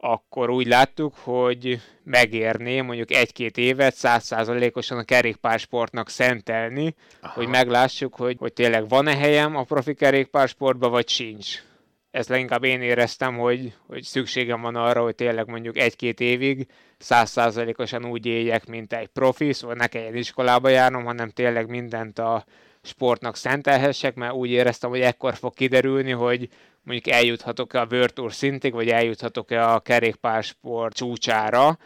akkor 0.00 0.50
úgy 0.50 0.66
láttuk, 0.66 1.14
hogy 1.14 1.80
megérné 2.04 2.80
mondjuk 2.80 3.10
egy-két 3.10 3.56
évet 3.56 3.94
százszázalékosan 3.94 4.98
a 4.98 5.02
kerékpársportnak 5.02 6.08
szentelni, 6.08 6.94
Aha. 7.20 7.32
hogy 7.34 7.48
meglássuk, 7.48 8.14
hogy, 8.14 8.36
hogy 8.38 8.52
tényleg 8.52 8.88
van-e 8.88 9.16
helyem 9.16 9.56
a 9.56 9.62
profi 9.62 9.94
kerékpársportba, 9.94 10.88
vagy 10.88 11.08
sincs. 11.08 11.62
Ezt 12.10 12.28
leginkább 12.28 12.64
én 12.64 12.82
éreztem, 12.82 13.36
hogy, 13.36 13.74
hogy 13.86 14.02
szükségem 14.02 14.60
van 14.60 14.76
arra, 14.76 15.02
hogy 15.02 15.14
tényleg 15.14 15.46
mondjuk 15.46 15.78
egy-két 15.78 16.20
évig 16.20 16.66
százszázalékosan 16.98 18.04
úgy 18.04 18.26
éljek, 18.26 18.66
mint 18.66 18.92
egy 18.92 19.06
profi, 19.06 19.52
szóval 19.52 19.76
ne 19.76 19.86
kelljen 19.86 20.16
iskolába 20.16 20.68
járnom, 20.68 21.04
hanem 21.04 21.30
tényleg 21.30 21.68
mindent 21.68 22.18
a 22.18 22.44
sportnak 22.82 23.36
szentelhessek, 23.36 24.14
mert 24.14 24.32
úgy 24.32 24.50
éreztem, 24.50 24.90
hogy 24.90 25.00
ekkor 25.00 25.34
fog 25.34 25.54
kiderülni, 25.54 26.10
hogy 26.10 26.48
mondjuk 26.82 27.14
eljuthatok-e 27.14 27.80
a 27.80 27.86
World 27.90 28.12
Tour 28.12 28.32
szintig, 28.32 28.72
vagy 28.72 28.88
eljuthatok-e 28.88 29.72
a 29.72 29.80
kerékpársport 29.80 30.96
csúcsára, 30.96 31.78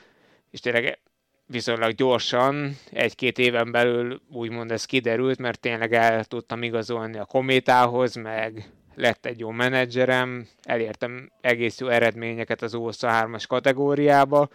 és 0.51 0.61
tényleg 0.61 0.99
viszonylag 1.47 1.93
gyorsan, 1.93 2.77
egy-két 2.91 3.39
éven 3.39 3.71
belül 3.71 4.21
úgymond 4.31 4.71
ez 4.71 4.85
kiderült, 4.85 5.39
mert 5.39 5.61
tényleg 5.61 5.93
el 5.93 6.25
tudtam 6.25 6.63
igazolni 6.63 7.19
a 7.19 7.25
kométához, 7.25 8.15
meg 8.15 8.71
lett 8.95 9.27
egy 9.27 9.39
jó 9.39 9.51
menedzserem, 9.51 10.49
elértem 10.63 11.31
egész 11.41 11.79
jó 11.81 11.89
eredményeket 11.89 12.63
az 12.63 12.73
U23-as 12.77 13.45
kategóriába, 13.49 14.49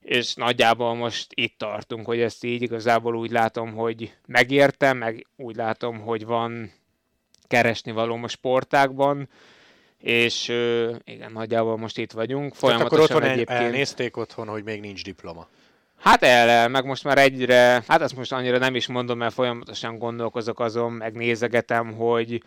és 0.00 0.34
nagyjából 0.34 0.94
most 0.94 1.26
itt 1.34 1.58
tartunk, 1.58 2.06
hogy 2.06 2.20
ezt 2.20 2.44
így 2.44 2.62
igazából 2.62 3.16
úgy 3.16 3.30
látom, 3.30 3.74
hogy 3.74 4.14
megértem, 4.26 4.96
meg 4.96 5.26
úgy 5.36 5.56
látom, 5.56 6.00
hogy 6.00 6.26
van 6.26 6.72
keresni 7.46 7.92
való 7.92 8.18
a 8.22 8.28
sportákban, 8.28 9.28
és 9.98 10.48
igen, 11.04 11.32
nagyjából 11.32 11.76
most 11.76 11.98
itt 11.98 12.12
vagyunk. 12.12 12.56
Tehát 12.56 12.80
akkor 12.80 12.88
Folyamatosan 12.88 13.16
otthon 13.16 13.30
egyébként... 13.30 13.60
elnézték 13.60 14.16
otthon, 14.16 14.48
hogy 14.48 14.64
még 14.64 14.80
nincs 14.80 15.04
diploma. 15.04 15.48
Hát 15.98 16.22
el, 16.22 16.68
meg 16.68 16.84
most 16.84 17.04
már 17.04 17.18
egyre, 17.18 17.82
hát 17.86 18.00
ezt 18.00 18.16
most 18.16 18.32
annyira 18.32 18.58
nem 18.58 18.74
is 18.74 18.86
mondom, 18.86 19.18
mert 19.18 19.34
folyamatosan 19.34 19.98
gondolkozok 19.98 20.60
azon, 20.60 20.92
meg 20.92 21.14
nézegetem, 21.14 21.92
hogy 21.92 22.42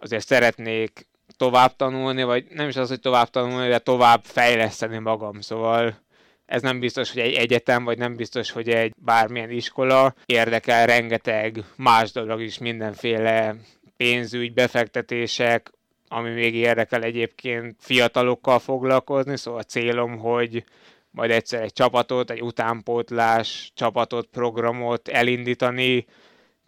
azért 0.00 0.26
szeretnék 0.26 1.06
tovább 1.36 1.76
tanulni, 1.76 2.22
vagy 2.22 2.46
nem 2.50 2.68
is 2.68 2.76
az, 2.76 2.88
hogy 2.88 3.00
tovább 3.00 3.30
tanulni, 3.30 3.68
de 3.68 3.78
tovább 3.78 4.24
fejleszteni 4.24 4.98
magam, 4.98 5.40
szóval 5.40 6.04
ez 6.46 6.62
nem 6.62 6.80
biztos, 6.80 7.12
hogy 7.12 7.22
egy 7.22 7.34
egyetem, 7.34 7.84
vagy 7.84 7.98
nem 7.98 8.16
biztos, 8.16 8.50
hogy 8.50 8.68
egy 8.68 8.92
bármilyen 8.98 9.50
iskola. 9.50 10.14
Érdekel 10.26 10.86
rengeteg 10.86 11.64
más 11.76 12.12
dolog 12.12 12.40
is, 12.40 12.58
mindenféle 12.58 13.56
pénzügy, 13.96 14.52
befektetések, 14.52 15.70
ami 16.08 16.30
még 16.30 16.54
érdekel 16.54 17.02
egyébként 17.02 17.76
fiatalokkal 17.80 18.58
foglalkozni, 18.58 19.36
szóval 19.36 19.60
a 19.60 19.62
célom, 19.62 20.18
hogy 20.18 20.64
majd 21.10 21.30
egyszer 21.30 21.62
egy 21.62 21.72
csapatot, 21.72 22.30
egy 22.30 22.42
utánpótlás 22.42 23.72
csapatot, 23.74 24.26
programot 24.26 25.08
elindítani, 25.08 26.06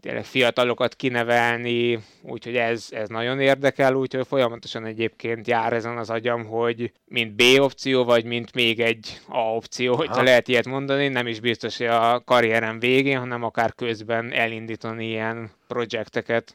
tényleg 0.08 0.26
fiatalokat 0.26 0.94
kinevelni, 0.94 1.98
úgyhogy 2.22 2.56
ez, 2.56 2.86
ez 2.90 3.08
nagyon 3.08 3.40
érdekel, 3.40 3.94
úgyhogy 3.94 4.26
folyamatosan 4.26 4.84
egyébként 4.84 5.46
jár 5.46 5.72
ezen 5.72 5.96
az 5.98 6.10
agyam, 6.10 6.44
hogy 6.44 6.92
mint 7.04 7.34
B 7.34 7.42
opció, 7.58 8.04
vagy 8.04 8.24
mint 8.24 8.54
még 8.54 8.80
egy 8.80 9.20
A 9.28 9.38
opció, 9.38 9.96
hogyha 9.96 10.14
Aha. 10.14 10.22
lehet 10.22 10.48
ilyet 10.48 10.66
mondani, 10.66 11.08
nem 11.08 11.26
is 11.26 11.40
biztos, 11.40 11.76
hogy 11.76 11.86
a 11.86 12.22
karrierem 12.24 12.78
végén, 12.78 13.18
hanem 13.18 13.42
akár 13.42 13.74
közben 13.74 14.32
elindítani 14.32 15.06
ilyen 15.06 15.50
projekteket. 15.66 16.54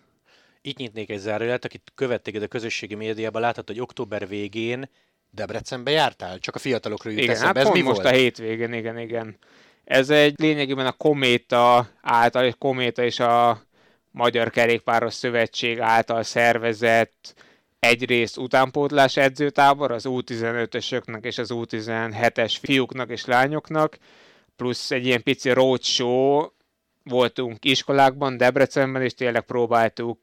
Itt 0.62 0.78
nyitnék 0.78 1.10
egy 1.10 1.20
zárójelet, 1.20 1.66
akit 1.66 1.92
követték 1.96 2.42
a 2.42 2.48
közösségi 2.48 2.96
médiában, 2.96 3.42
láthatod, 3.42 3.76
hogy 3.76 3.84
október 3.84 4.28
végén 4.28 4.90
Debrecenbe 5.30 5.92
jártál? 5.92 6.40
Csak 6.40 6.56
a 6.56 6.60
fiatalokról 6.60 7.14
jut 7.14 7.22
Igen, 7.22 7.36
eszembe. 7.36 7.60
hát 7.60 7.68
Ez 7.68 7.74
mi 7.74 7.82
most 7.82 8.02
volt? 8.02 8.14
a 8.14 8.18
hétvégén, 8.18 8.74
igen, 8.74 9.00
igen. 9.00 9.38
Ez 9.94 10.10
egy 10.10 10.40
lényegében 10.40 10.86
a 10.86 10.92
Kométa 10.92 11.90
által, 12.02 12.46
és 12.46 12.54
Kométa 12.58 13.04
és 13.04 13.20
a 13.20 13.62
Magyar 14.12 14.50
Kerékpáros 14.50 15.14
Szövetség 15.14 15.80
által 15.80 16.24
szervezett 16.24 17.34
egyrészt 17.80 18.38
utánpótlás 18.38 19.18
edzőtábor 19.18 19.92
az 19.92 20.06
U15-ösöknek 20.08 21.24
és 21.24 21.38
az 21.38 21.50
U17-es 21.54 22.56
fiúknak 22.62 23.10
és 23.10 23.26
lányoknak, 23.26 23.98
plusz 24.56 24.92
egy 24.92 25.06
ilyen 25.06 25.24
pici 25.24 25.50
roadshow 25.50 26.48
voltunk 27.04 27.66
iskolákban, 27.66 28.38
Debrecenben, 28.38 29.02
és 29.02 29.14
tényleg 29.14 29.42
próbáltuk 29.42 30.20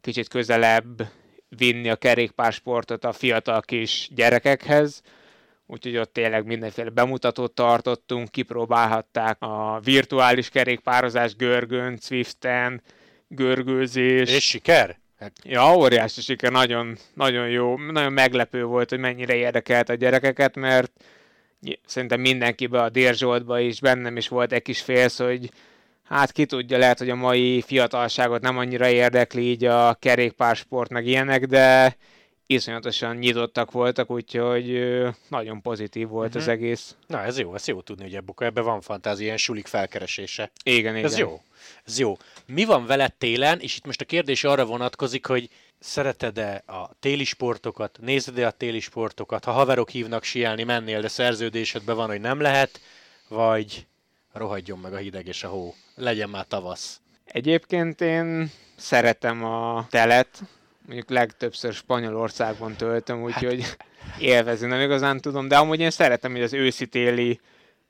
kicsit 0.00 0.28
közelebb 0.28 1.08
vinni 1.48 1.90
a 1.90 1.96
kerékpársportot 1.96 3.04
a 3.04 3.12
fiatal 3.12 3.60
kis 3.60 4.08
gyerekekhez, 4.14 5.02
úgyhogy 5.66 5.96
ott 5.96 6.12
tényleg 6.12 6.46
mindenféle 6.46 6.90
bemutatót 6.90 7.52
tartottunk, 7.52 8.30
kipróbálhatták 8.30 9.36
a 9.42 9.80
virtuális 9.84 10.48
kerékpározás 10.48 11.36
görgön, 11.36 11.98
Zwiften, 12.00 12.82
görgőzés. 13.28 14.30
És 14.30 14.44
siker? 14.44 15.00
Hát, 15.18 15.32
Ja, 15.44 15.76
óriási 15.76 16.20
siker, 16.20 16.50
nagyon, 16.50 16.96
nagyon 17.14 17.48
jó, 17.48 17.76
nagyon 17.78 18.12
meglepő 18.12 18.64
volt, 18.64 18.88
hogy 18.90 18.98
mennyire 18.98 19.34
érdekelt 19.34 19.88
a 19.88 19.94
gyerekeket, 19.94 20.56
mert 20.56 20.92
szerintem 21.86 22.20
mindenkibe, 22.20 22.82
a 22.82 22.88
Dérzsoltba 22.88 23.60
is, 23.60 23.80
bennem 23.80 24.16
is 24.16 24.28
volt 24.28 24.52
egy 24.52 24.62
kis 24.62 24.80
félsz, 24.80 25.18
hogy 25.18 25.50
hát 26.02 26.32
ki 26.32 26.46
tudja, 26.46 26.78
lehet, 26.78 26.98
hogy 26.98 27.10
a 27.10 27.14
mai 27.14 27.62
fiatalságot 27.66 28.40
nem 28.40 28.58
annyira 28.58 28.88
érdekli 28.88 29.42
így 29.42 29.64
a 29.64 29.94
kerékpársport, 29.94 30.90
meg 30.90 31.06
ilyenek, 31.06 31.46
de 31.46 31.96
iszonyatosan 32.52 33.16
nyitottak 33.16 33.70
voltak, 33.70 34.10
úgyhogy 34.10 34.92
nagyon 35.28 35.62
pozitív 35.62 36.08
volt 36.08 36.26
uh-huh. 36.26 36.42
az 36.42 36.48
mhm. 36.48 36.56
egész. 36.56 36.96
Na, 37.06 37.22
ez 37.22 37.38
jó, 37.38 37.54
ez 37.54 37.66
jó 37.66 37.80
tudni, 37.80 38.02
hogy 38.02 38.14
ebben, 38.14 38.34
ebben 38.38 38.64
van 38.64 38.80
fantázia, 38.80 39.24
ilyen 39.24 39.36
sulik 39.36 39.66
felkeresése. 39.66 40.50
Igen, 40.64 40.96
igen. 40.96 41.04
Ez 41.04 41.18
jó. 41.18 41.40
Ez 41.84 41.98
jó. 41.98 42.16
Mi 42.46 42.64
van 42.64 42.86
veled 42.86 43.12
télen, 43.14 43.60
és 43.60 43.76
itt 43.76 43.86
most 43.86 44.00
a 44.00 44.04
kérdés 44.04 44.44
arra 44.44 44.64
vonatkozik, 44.64 45.26
hogy 45.26 45.48
szereted-e 45.78 46.62
a 46.66 46.90
téli 47.00 47.24
sportokat, 47.24 47.98
nézed-e 48.00 48.46
a 48.46 48.50
téli 48.50 48.80
sportokat, 48.80 49.44
ha 49.44 49.52
haverok 49.52 49.90
hívnak 49.90 50.24
sielni, 50.24 50.62
mennél, 50.62 51.00
de 51.00 51.08
szerződésedben 51.08 51.96
van, 51.96 52.08
hogy 52.08 52.20
nem 52.20 52.40
lehet, 52.40 52.80
vagy 53.28 53.86
rohadjon 54.32 54.78
meg 54.78 54.92
a 54.92 54.96
hideg 54.96 55.26
és 55.26 55.44
a 55.44 55.48
hó, 55.48 55.74
legyen 55.94 56.28
már 56.28 56.46
tavasz. 56.46 57.00
Egyébként 57.24 58.00
én 58.00 58.50
szeretem 58.76 59.44
a 59.44 59.86
telet, 59.90 60.42
mondjuk 60.86 61.10
legtöbbször 61.10 61.72
Spanyolországban 61.72 62.74
töltöm, 62.76 63.22
úgyhogy 63.22 63.62
hát. 63.62 63.86
élvezni 64.18 64.66
nem 64.66 64.80
igazán 64.80 65.20
tudom, 65.20 65.48
de 65.48 65.56
amúgy 65.56 65.80
én 65.80 65.90
szeretem 65.90 66.32
hogy 66.32 66.42
az 66.42 66.52
őszi-téli 66.52 67.40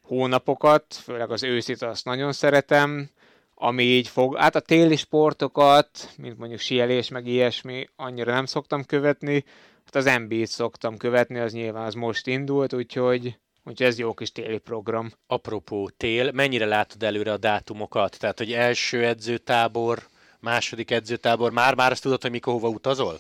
hónapokat, 0.03 0.84
főleg 0.95 1.30
az 1.30 1.43
őszit 1.43 1.82
azt 1.82 2.05
nagyon 2.05 2.32
szeretem, 2.32 3.11
ami 3.55 3.82
így 3.82 4.09
fog, 4.09 4.36
hát 4.36 4.57
a 4.57 4.61
téli 4.61 4.97
sportokat, 4.97 5.88
mint 6.16 6.38
mondjuk 6.38 6.61
sielés, 6.61 7.09
meg 7.09 7.26
ilyesmi, 7.26 7.88
annyira 7.97 8.32
nem 8.32 8.47
szoktam 8.47 8.84
követni, 8.84 9.45
hát 9.84 9.95
az 9.95 10.20
NBA-t 10.26 10.47
szoktam 10.47 10.97
követni, 10.97 11.38
az 11.38 11.53
nyilván 11.53 11.86
az 11.86 11.95
most 11.95 12.26
indult, 12.26 12.72
úgyhogy, 12.72 13.38
úgyhogy 13.64 13.86
ez 13.86 13.99
jó 13.99 14.14
kis 14.14 14.32
téli 14.32 14.59
program. 14.59 15.12
Apropó 15.26 15.88
tél, 15.97 16.32
mennyire 16.32 16.66
látod 16.66 17.03
előre 17.03 17.32
a 17.32 17.36
dátumokat? 17.36 18.18
Tehát, 18.18 18.38
hogy 18.38 18.53
első 18.53 19.05
edzőtábor, 19.05 20.03
második 20.43 20.90
edzőtábor, 20.90 21.53
már-már 21.53 21.90
azt 21.90 22.03
tudod, 22.03 22.22
hogy 22.22 22.30
mikor 22.30 22.53
hova 22.53 22.68
utazol? 22.68 23.18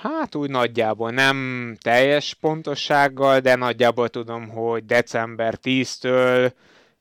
Hát 0.00 0.34
úgy 0.34 0.50
nagyjából 0.50 1.10
nem 1.10 1.76
teljes 1.80 2.34
pontossággal, 2.34 3.40
de 3.40 3.54
nagyjából 3.54 4.08
tudom, 4.08 4.48
hogy 4.48 4.84
december 4.84 5.58
10-től 5.62 6.52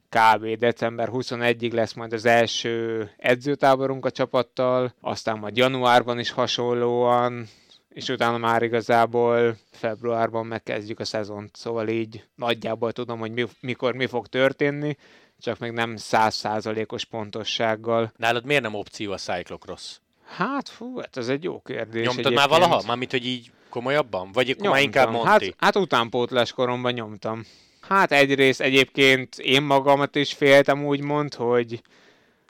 kb. 0.09 0.57
december 0.57 1.09
21-ig 1.11 1.73
lesz 1.73 1.93
majd 1.93 2.13
az 2.13 2.25
első 2.25 3.09
edzőtáborunk 3.17 4.05
a 4.05 4.11
csapattal, 4.11 4.93
aztán 5.01 5.37
majd 5.37 5.57
januárban 5.57 6.19
is 6.19 6.31
hasonlóan, 6.31 7.47
és 7.89 8.09
utána 8.09 8.37
már 8.37 8.63
igazából 8.63 9.55
februárban 9.71 10.45
megkezdjük 10.45 10.99
a 10.99 11.05
szezont, 11.05 11.55
szóval 11.55 11.87
így 11.87 12.23
nagyjából 12.35 12.91
tudom, 12.91 13.19
hogy 13.19 13.31
mi, 13.31 13.45
mikor 13.59 13.93
mi 13.93 14.05
fog 14.05 14.27
történni, 14.27 14.97
csak 15.41 15.59
még 15.59 15.71
nem 15.71 15.95
százszázalékos 15.95 17.05
pontossággal. 17.05 18.11
Nálad 18.17 18.45
miért 18.45 18.61
nem 18.61 18.73
opció 18.73 19.11
a 19.11 19.17
cyclocross? 19.17 19.97
Hát, 20.25 20.69
fú, 20.69 20.97
hát 20.97 21.17
ez 21.17 21.27
egy 21.27 21.43
jó 21.43 21.61
kérdés. 21.61 22.05
Nyomtad 22.05 22.25
egyébként. 22.25 22.49
már 22.49 22.59
valaha? 22.59 22.83
Mármint, 22.87 23.11
hogy 23.11 23.25
így 23.25 23.51
komolyabban? 23.69 24.31
Vagy 24.31 24.49
akkor 24.49 24.69
már 24.69 24.81
inkább 24.81 25.11
Monti? 25.11 25.27
Hát, 25.27 25.55
hát 25.57 25.75
utánpótlás 25.75 26.51
koromban 26.51 26.93
nyomtam. 26.93 27.45
Hát 27.81 28.11
egyrészt 28.11 28.61
egyébként 28.61 29.35
én 29.37 29.61
magamat 29.61 30.15
is 30.15 30.33
féltem 30.33 30.85
úgymond, 30.85 31.33
hogy... 31.33 31.81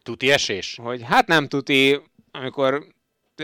Tuti 0.04 0.32
esés? 0.32 0.80
Hogy 0.84 1.02
hát 1.04 1.28
nem 1.28 1.48
tuti, 1.48 2.02
amikor 2.32 2.86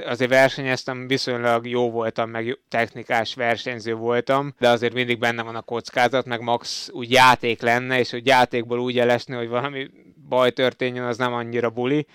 azért 0.06 0.30
versenyeztem, 0.30 1.08
viszonylag 1.08 1.68
jó 1.68 1.92
voltam, 1.92 2.30
meg 2.30 2.60
technikás 2.70 3.34
versenyző 3.34 3.94
voltam, 3.94 4.54
de 4.60 4.70
azért 4.70 4.94
mindig 4.94 5.20
benne 5.20 5.44
van 5.44 5.56
a 5.56 5.62
kockázat, 5.62 6.26
meg 6.26 6.42
max 6.42 6.90
úgy 6.94 7.12
játék 7.12 7.62
lenne, 7.62 8.00
és 8.00 8.12
hogy 8.12 8.26
játékból 8.26 8.80
úgy 8.80 9.00
elesni, 9.00 9.36
hogy 9.36 9.48
valami 9.48 9.90
baj 10.30 10.52
történjen, 10.52 11.06
az 11.06 11.18
nem 11.18 11.34
annyira 11.34 11.70
buli. 11.70 12.06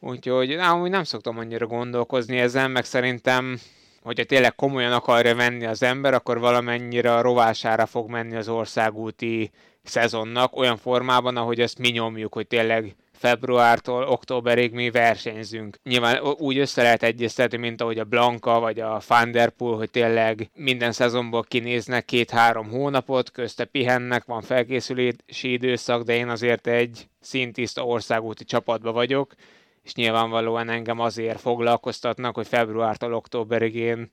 Úgyhogy 0.00 0.56
nem, 0.56 0.80
úgy 0.80 0.90
nem 0.90 1.04
szoktam 1.04 1.38
annyira 1.38 1.66
gondolkozni 1.66 2.38
ezen, 2.38 2.70
meg 2.70 2.84
szerintem 2.84 3.58
hogyha 4.02 4.24
tényleg 4.24 4.54
komolyan 4.54 4.92
akarja 4.92 5.34
venni 5.34 5.66
az 5.66 5.82
ember, 5.82 6.14
akkor 6.14 6.38
valamennyire 6.38 7.14
a 7.14 7.20
rovására 7.20 7.86
fog 7.86 8.10
menni 8.10 8.36
az 8.36 8.48
országúti 8.48 9.50
szezonnak, 9.82 10.56
olyan 10.56 10.76
formában, 10.76 11.36
ahogy 11.36 11.60
ezt 11.60 11.78
mi 11.78 11.88
nyomjuk, 11.88 12.32
hogy 12.32 12.46
tényleg 12.46 12.94
februártól 13.20 14.02
októberig 14.02 14.72
mi 14.72 14.90
versenyzünk. 14.90 15.76
Nyilván 15.82 16.20
úgy 16.22 16.58
össze 16.58 16.82
lehet 16.82 17.02
egyeztetni, 17.02 17.56
mint 17.56 17.80
ahogy 17.80 17.98
a 17.98 18.04
Blanka 18.04 18.60
vagy 18.60 18.80
a 18.80 19.02
Thunderpool, 19.06 19.76
hogy 19.76 19.90
tényleg 19.90 20.50
minden 20.54 20.92
szezonból 20.92 21.42
kinéznek 21.42 22.04
két-három 22.04 22.68
hónapot, 22.68 23.30
közte 23.30 23.64
pihennek, 23.64 24.24
van 24.24 24.42
felkészülési 24.42 25.52
időszak, 25.52 26.02
de 26.02 26.14
én 26.14 26.28
azért 26.28 26.66
egy 26.66 27.08
szintiszta 27.20 27.86
országúti 27.86 28.44
csapatba 28.44 28.92
vagyok, 28.92 29.34
és 29.82 29.94
nyilvánvalóan 29.94 30.68
engem 30.68 31.00
azért 31.00 31.40
foglalkoztatnak, 31.40 32.34
hogy 32.34 32.46
februártól 32.46 33.14
októberig 33.14 33.74
én 33.74 34.10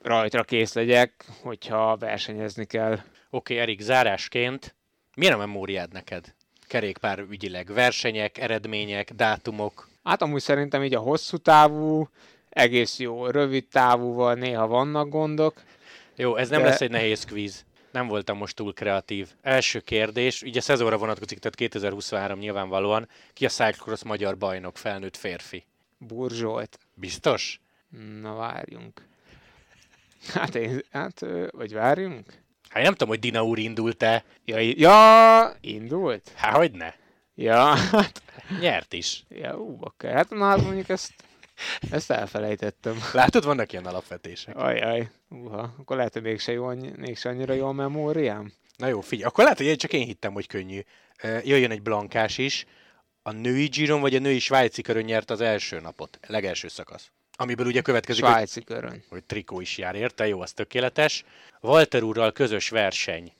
rajtra 0.00 0.42
kész 0.42 0.74
legyek, 0.74 1.24
hogyha 1.42 1.96
versenyezni 1.96 2.64
kell. 2.64 2.92
Oké, 2.92 3.04
okay, 3.30 3.56
Erik, 3.56 3.80
zárásként 3.80 4.76
milyen 5.14 5.34
a 5.34 5.36
memóriád 5.36 5.92
neked? 5.92 6.36
Kerékpár 6.68 7.18
ügyileg, 7.30 7.72
versenyek, 7.72 8.38
eredmények, 8.38 9.12
dátumok? 9.12 9.88
Hát 10.04 10.22
amúgy 10.22 10.40
szerintem 10.40 10.82
így 10.82 10.94
a 10.94 11.00
hosszú 11.00 11.36
távú, 11.36 12.08
egész 12.50 12.98
jó, 12.98 13.26
rövid 13.26 13.66
távúval 13.66 14.34
néha 14.34 14.66
vannak 14.66 15.08
gondok. 15.08 15.62
Jó, 16.16 16.36
ez 16.36 16.48
nem 16.48 16.60
de... 16.62 16.68
lesz 16.68 16.80
egy 16.80 16.90
nehéz 16.90 17.24
kvíz 17.24 17.66
nem 17.90 18.06
voltam 18.06 18.36
most 18.36 18.56
túl 18.56 18.72
kreatív. 18.72 19.28
Első 19.42 19.80
kérdés, 19.80 20.42
ugye 20.42 20.60
szezonra 20.60 20.98
vonatkozik, 20.98 21.38
tehát 21.38 21.56
2023 21.56 22.38
nyilvánvalóan. 22.38 23.08
Ki 23.32 23.44
a 23.44 23.48
Cyclocross 23.48 24.02
magyar 24.02 24.38
bajnok, 24.38 24.76
felnőtt 24.76 25.16
férfi? 25.16 25.64
Burzsolt. 25.98 26.78
Biztos? 26.94 27.60
Na 28.20 28.34
várjunk. 28.34 29.06
Hát 30.34 30.54
én, 30.54 30.80
hát, 30.90 31.26
vagy 31.50 31.72
várjunk? 31.72 32.42
Hát 32.68 32.82
nem 32.82 32.92
tudom, 32.92 33.08
hogy 33.08 33.18
Dina 33.18 33.44
úr 33.44 33.58
indult-e. 33.58 34.24
Ja, 34.44 34.58
ja 34.58 35.56
indult? 35.60 36.32
Hát 36.34 36.56
hogy 36.56 36.72
ne? 36.72 36.92
Ja, 37.34 37.74
hát... 37.74 38.22
Nyert 38.60 38.92
is. 38.92 39.24
Ja, 39.28 39.56
ú, 39.56 39.76
bakker. 39.76 40.14
Hát 40.14 40.30
na, 40.30 40.44
hát 40.44 40.62
mondjuk 40.62 40.88
ezt 40.88 41.12
ezt 41.90 42.10
elfelejtettem. 42.10 42.98
Látod, 43.12 43.44
vannak 43.44 43.72
ilyen 43.72 43.86
alapvetések. 43.86 44.56
Ajaj, 44.56 45.10
uha, 45.28 45.74
akkor 45.78 45.96
lehet, 45.96 46.12
hogy 46.12 46.22
mégse, 46.22 46.52
jó, 46.52 46.66
mégse 46.96 47.28
annyira 47.28 47.52
jó 47.52 47.66
a 47.66 47.72
memóriám. 47.72 48.52
Na 48.76 48.86
jó, 48.86 49.00
figyelj, 49.00 49.28
akkor 49.28 49.44
lehet, 49.44 49.58
hogy 49.58 49.76
csak 49.76 49.92
én 49.92 50.06
hittem, 50.06 50.32
hogy 50.32 50.46
könnyű. 50.46 50.80
Jöjjön 51.22 51.70
egy 51.70 51.82
blankás 51.82 52.38
is. 52.38 52.66
A 53.22 53.32
női 53.32 53.66
Giron 53.66 54.00
vagy 54.00 54.14
a 54.14 54.18
női 54.18 54.38
svájci 54.38 54.82
körön 54.82 55.04
nyert 55.04 55.30
az 55.30 55.40
első 55.40 55.80
napot, 55.80 56.18
legelső 56.26 56.68
szakasz. 56.68 57.10
Amiből 57.40 57.66
ugye 57.66 57.80
következik, 57.80 58.24
Svájci 58.24 58.62
hogy, 58.66 58.76
körön. 58.76 59.02
hogy 59.08 59.24
trikó 59.24 59.60
is 59.60 59.78
jár 59.78 59.94
érte, 59.94 60.26
jó, 60.26 60.40
az 60.40 60.52
tökéletes. 60.52 61.24
Walter 61.60 62.02
úrral 62.02 62.32
közös 62.32 62.68
verseny. 62.68 63.32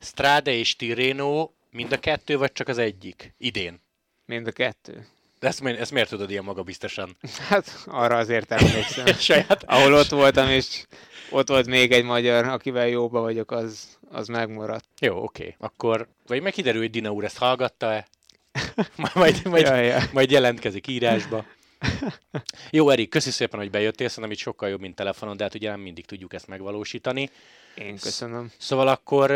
Strade 0.00 0.50
és 0.50 0.76
Tirreno 0.76 1.50
mind 1.70 1.92
a 1.92 1.98
kettő, 1.98 2.38
vagy 2.38 2.52
csak 2.52 2.68
az 2.68 2.78
egyik? 2.78 3.34
Idén. 3.38 3.80
Mind 4.24 4.46
a 4.46 4.52
kettő. 4.52 5.06
De 5.38 5.46
ezt, 5.46 5.64
ezt 5.64 5.90
miért 5.90 6.08
tudod 6.08 6.30
ilyen 6.30 6.44
magabiztosan? 6.44 7.16
Hát 7.48 7.82
arra 7.86 8.16
azért 8.16 8.50
emlékszem. 8.50 9.06
Saját... 9.28 9.62
Ahol 9.66 9.94
ott 9.94 10.08
voltam, 10.08 10.48
és 10.48 10.84
ott 11.30 11.48
volt 11.48 11.66
még 11.66 11.92
egy 11.92 12.04
magyar, 12.04 12.44
akivel 12.44 12.88
jóba 12.88 13.20
vagyok, 13.20 13.50
az, 13.50 13.98
az 14.10 14.28
megmaradt. 14.28 14.84
Jó, 15.00 15.22
oké. 15.22 15.54
Akkor 15.58 16.08
vagy 16.26 16.42
meg 16.42 16.52
kiderül, 16.52 16.80
hogy 16.80 16.90
Dina 16.90 17.10
úr 17.10 17.24
ezt 17.24 17.38
hallgatta-e? 17.38 18.08
majd, 19.14 19.44
majd, 19.44 19.66
ja, 19.66 19.74
ja. 19.74 20.02
majd 20.12 20.30
jelentkezik 20.30 20.86
írásba. 20.86 21.44
Jó, 22.70 22.90
Erik, 22.90 23.08
köszi 23.08 23.30
szépen, 23.30 23.60
hogy 23.60 23.70
bejöttél, 23.70 24.08
szerintem 24.08 24.32
itt 24.32 24.38
sokkal 24.38 24.68
jobb, 24.68 24.80
mint 24.80 24.94
telefonon, 24.94 25.36
de 25.36 25.42
hát 25.42 25.54
ugye 25.54 25.70
nem 25.70 25.80
mindig 25.80 26.06
tudjuk 26.06 26.32
ezt 26.32 26.46
megvalósítani. 26.46 27.30
Én 27.74 27.98
köszönöm. 27.98 28.50
Szóval 28.58 28.88
akkor 28.88 29.30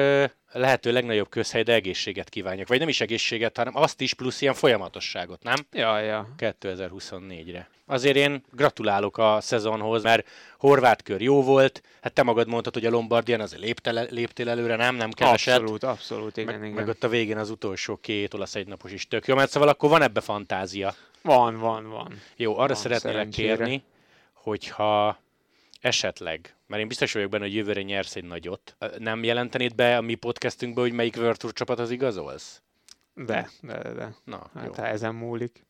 lehető 0.53 0.93
legnagyobb 0.93 1.29
közhely, 1.29 1.63
de 1.63 1.73
egészséget 1.73 2.29
kívánjak. 2.29 2.69
Vagy 2.69 2.79
nem 2.79 2.89
is 2.89 3.01
egészséget, 3.01 3.57
hanem 3.57 3.77
azt 3.77 4.01
is, 4.01 4.15
plusz 4.15 4.41
ilyen 4.41 4.55
folyamatosságot, 4.55 5.43
nem? 5.43 5.67
Ja, 5.73 5.99
ja. 5.99 6.29
2024-re. 6.39 7.69
Azért 7.87 8.17
én 8.17 8.43
gratulálok 8.53 9.19
a 9.19 9.39
szezonhoz, 9.41 10.03
mert 10.03 10.29
horvát 10.59 11.03
kör 11.03 11.21
jó 11.21 11.43
volt, 11.43 11.83
hát 12.01 12.13
te 12.13 12.23
magad 12.23 12.49
mondtad, 12.49 12.75
hogy 12.75 12.87
a 12.87 12.91
Lombardian 12.91 13.41
azért 13.41 13.63
léptél, 13.63 14.07
léptél 14.11 14.49
előre, 14.49 14.77
nem? 14.77 14.97
Nem 14.97 15.11
keveset. 15.11 15.59
Abszolút, 15.59 15.83
abszolút, 15.83 16.37
igen, 16.37 16.55
meg, 16.55 16.63
igen. 16.63 16.75
Meg 16.75 16.89
ott 16.89 17.05
a 17.05 17.09
végén 17.09 17.39
az 17.39 17.51
utolsó 17.51 17.97
két 17.97 18.35
olasz 18.35 18.55
egynapos 18.55 18.93
is 18.93 19.09
tök 19.09 19.27
jó, 19.27 19.35
mert 19.35 19.51
szóval 19.51 19.69
akkor 19.69 19.91
van 19.91 20.03
ebbe 20.03 20.21
fantázia. 20.21 20.95
Van, 21.23 21.59
van, 21.59 21.89
van. 21.89 22.21
Jó, 22.37 22.59
arra 22.59 22.67
van, 22.67 22.77
szeretnélek 22.83 23.29
kérni, 23.29 23.85
hogyha 24.33 25.19
esetleg, 25.81 26.57
mert 26.67 26.83
én 26.83 26.89
biztos 26.89 27.13
vagyok 27.13 27.31
benne, 27.31 27.45
hogy 27.45 27.55
jövőre 27.55 27.83
nyersz 27.83 28.17
egy 28.17 28.25
nagyot, 28.25 28.77
nem 28.99 29.25
jelentenéd 29.25 29.75
be 29.75 29.97
a 29.97 30.01
mi 30.01 30.15
podcastünkbe, 30.15 30.81
hogy 30.81 30.93
melyik 30.93 31.17
World 31.17 31.37
Tour 31.37 31.53
csapat 31.53 31.79
az 31.79 31.91
igazolsz? 31.91 32.63
De, 33.15 33.51
de, 33.61 33.83
de. 33.83 33.93
de. 33.93 34.15
Na, 34.25 34.51
hát 34.55 34.77
jó. 34.77 34.85
ezen 34.85 35.15
múlik. 35.15 35.64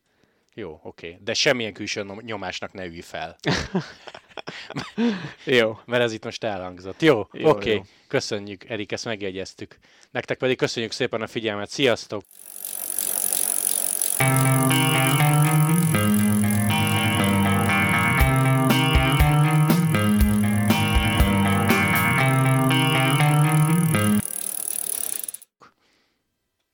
Jó, 0.57 0.79
oké. 0.83 1.17
De 1.21 1.33
semmilyen 1.33 1.73
külső 1.73 2.05
nyomásnak 2.21 2.73
ne 2.73 2.85
ülj 2.85 3.01
fel. 3.01 3.35
jó. 5.45 5.79
Mert 5.85 6.03
ez 6.03 6.13
itt 6.13 6.23
most 6.23 6.43
elhangzott. 6.43 7.01
Jó, 7.01 7.27
oké. 7.43 7.73
Jó. 7.73 7.81
Köszönjük, 8.07 8.69
Erik, 8.69 8.91
ezt 8.91 9.05
megjegyeztük. 9.05 9.77
Nektek 10.11 10.37
pedig 10.37 10.57
köszönjük 10.57 10.91
szépen 10.91 11.21
a 11.21 11.27
figyelmet. 11.27 11.69
Sziasztok! 11.69 12.23